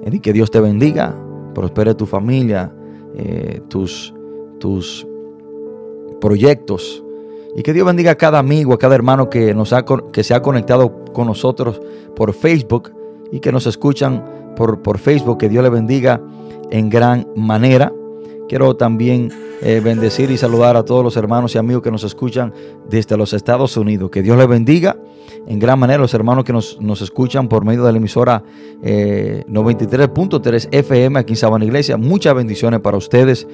Edith, 0.03 0.21
que 0.21 0.33
Dios 0.33 0.51
te 0.51 0.59
bendiga, 0.59 1.15
prospere 1.53 1.93
tu 1.93 2.05
familia, 2.05 2.71
eh, 3.15 3.61
tus, 3.67 4.13
tus 4.59 5.05
proyectos. 6.19 7.03
Y 7.55 7.63
que 7.63 7.73
Dios 7.73 7.85
bendiga 7.85 8.11
a 8.11 8.15
cada 8.15 8.39
amigo, 8.39 8.73
a 8.73 8.77
cada 8.77 8.95
hermano 8.95 9.29
que, 9.29 9.53
nos 9.53 9.73
ha, 9.73 9.83
que 9.83 10.23
se 10.23 10.33
ha 10.33 10.41
conectado 10.41 11.03
con 11.13 11.27
nosotros 11.27 11.81
por 12.15 12.33
Facebook 12.33 12.91
y 13.31 13.39
que 13.39 13.51
nos 13.51 13.65
escuchan 13.67 14.23
por, 14.55 14.81
por 14.81 14.99
Facebook. 14.99 15.37
Que 15.37 15.49
Dios 15.49 15.63
le 15.63 15.69
bendiga 15.69 16.21
en 16.71 16.89
gran 16.89 17.27
manera. 17.35 17.91
Quiero 18.47 18.75
también 18.75 19.31
eh, 19.61 19.81
bendecir 19.83 20.31
y 20.31 20.37
saludar 20.37 20.77
a 20.77 20.83
todos 20.83 21.03
los 21.03 21.17
hermanos 21.17 21.55
y 21.55 21.57
amigos 21.57 21.83
que 21.83 21.91
nos 21.91 22.03
escuchan 22.03 22.53
desde 22.89 23.17
los 23.17 23.33
Estados 23.33 23.75
Unidos. 23.77 24.09
Que 24.11 24.21
Dios 24.21 24.37
les 24.37 24.47
bendiga 24.47 24.97
en 25.47 25.59
gran 25.59 25.79
manera 25.79 25.99
los 25.99 26.13
hermanos 26.13 26.43
que 26.43 26.53
nos, 26.53 26.79
nos 26.81 27.01
escuchan 27.01 27.47
por 27.47 27.65
medio 27.65 27.83
de 27.83 27.91
la 27.91 27.97
emisora 27.97 28.43
eh, 28.83 29.43
93.3 29.47 30.67
FM 30.71 31.19
aquí 31.19 31.33
en 31.33 31.37
Sabana 31.37 31.65
Iglesia. 31.65 31.97
Muchas 31.97 32.35
bendiciones 32.35 32.81
para 32.81 32.97
ustedes 32.97 33.47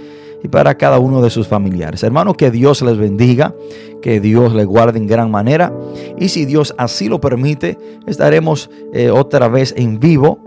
y 0.43 0.47
para 0.47 0.75
cada 0.75 0.99
uno 0.99 1.21
de 1.21 1.29
sus 1.29 1.47
familiares. 1.47 2.03
Hermanos, 2.03 2.35
que 2.35 2.51
Dios 2.51 2.81
les 2.81 2.97
bendiga, 2.97 3.55
que 4.01 4.19
Dios 4.19 4.53
les 4.53 4.65
guarde 4.65 4.99
en 4.99 5.07
gran 5.07 5.31
manera. 5.31 5.71
Y 6.17 6.29
si 6.29 6.45
Dios 6.45 6.73
así 6.77 7.07
lo 7.07 7.21
permite, 7.21 7.77
estaremos 8.07 8.69
eh, 8.91 9.09
otra 9.09 9.47
vez 9.47 9.73
en 9.77 9.99
vivo 9.99 10.39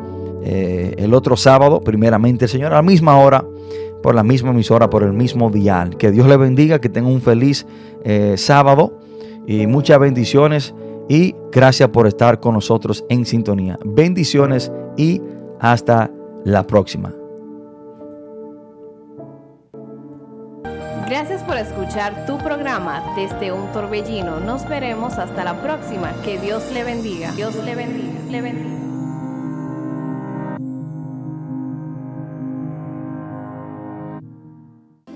eh, 0.45 0.95
el 0.99 1.15
otro 1.15 1.37
sábado, 1.37 1.81
primeramente, 1.81 2.47
Señor, 2.47 2.73
a 2.73 2.77
la 2.77 2.83
misma 2.83 3.19
hora 3.19 3.45
por 4.03 4.15
la 4.15 4.23
misma 4.23 4.51
emisora, 4.51 4.91
por 4.91 5.03
el 5.03 5.13
mismo 5.13 5.51
dial. 5.51 5.97
Que 5.97 6.11
Dios 6.11 6.27
le 6.27 6.37
bendiga, 6.37 6.81
que 6.81 6.89
tenga 6.89 7.09
un 7.09 7.21
feliz 7.21 7.67
eh, 8.05 8.35
sábado 8.37 8.99
y 9.47 9.67
muchas 9.67 9.99
bendiciones 9.99 10.75
y 11.09 11.35
gracias 11.53 11.89
por 11.91 12.07
estar 12.07 12.41
con 12.41 12.55
nosotros 12.55 13.05
en 13.09 13.25
sintonía. 13.27 13.79
Bendiciones 13.85 14.73
y 14.97 15.21
hasta 15.61 16.11
la 16.45 16.67
próxima. 16.67 17.15
Gracias 21.09 21.45
por 21.45 21.57
escuchar 21.57 22.27
tu 22.27 22.37
programa 22.39 23.15
desde 23.15 23.53
un 23.53 23.71
torbellino. 23.73 24.41
Nos 24.41 24.69
veremos 24.69 25.19
hasta 25.19 25.45
la 25.45 25.63
próxima. 25.63 26.13
Que 26.25 26.37
Dios 26.39 26.65
le 26.75 26.83
bendiga. 26.83 27.31
Dios 27.31 27.55
le 27.65 27.77
bendiga. 27.77 28.13
Le 28.29 28.43
bendiga. 28.43 28.86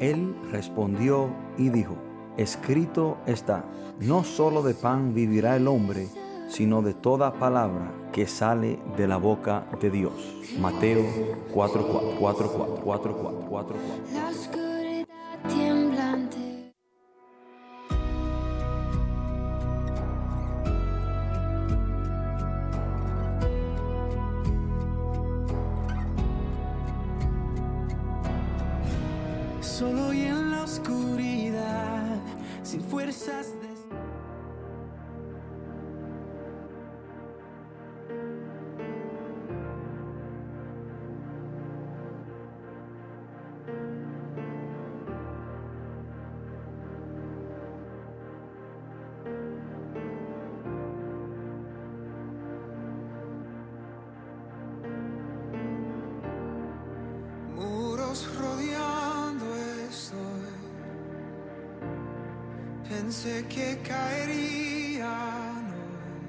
Él 0.00 0.34
respondió 0.50 1.28
y 1.58 1.68
dijo, 1.68 1.94
escrito 2.36 3.18
está, 3.26 3.64
no 4.00 4.24
solo 4.24 4.62
de 4.62 4.74
pan 4.74 5.14
vivirá 5.14 5.56
el 5.56 5.68
hombre, 5.68 6.08
sino 6.48 6.82
de 6.82 6.94
toda 6.94 7.34
palabra 7.34 7.92
que 8.12 8.26
sale 8.26 8.78
de 8.96 9.06
la 9.06 9.18
boca 9.18 9.66
de 9.80 9.90
Dios. 9.90 10.12
Mateo 10.58 11.04
4, 11.52 11.86
4, 11.86 12.16
4, 12.18 12.50
4, 12.52 12.82
4, 12.82 13.16
4, 13.16 13.46
4, 13.48 13.76
4. 14.18 14.79
Sin 33.20 33.59
Pensé 63.22 63.44
que 63.50 63.76
caerían 63.86 65.66
hoy, 65.76 66.24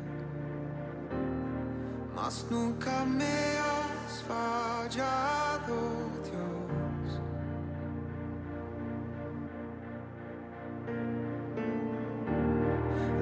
mas 2.13 2.45
nunca 2.51 3.05
me 3.05 3.23
has 3.23 4.21
fallado, 4.27 5.77
Dios. 6.27 7.21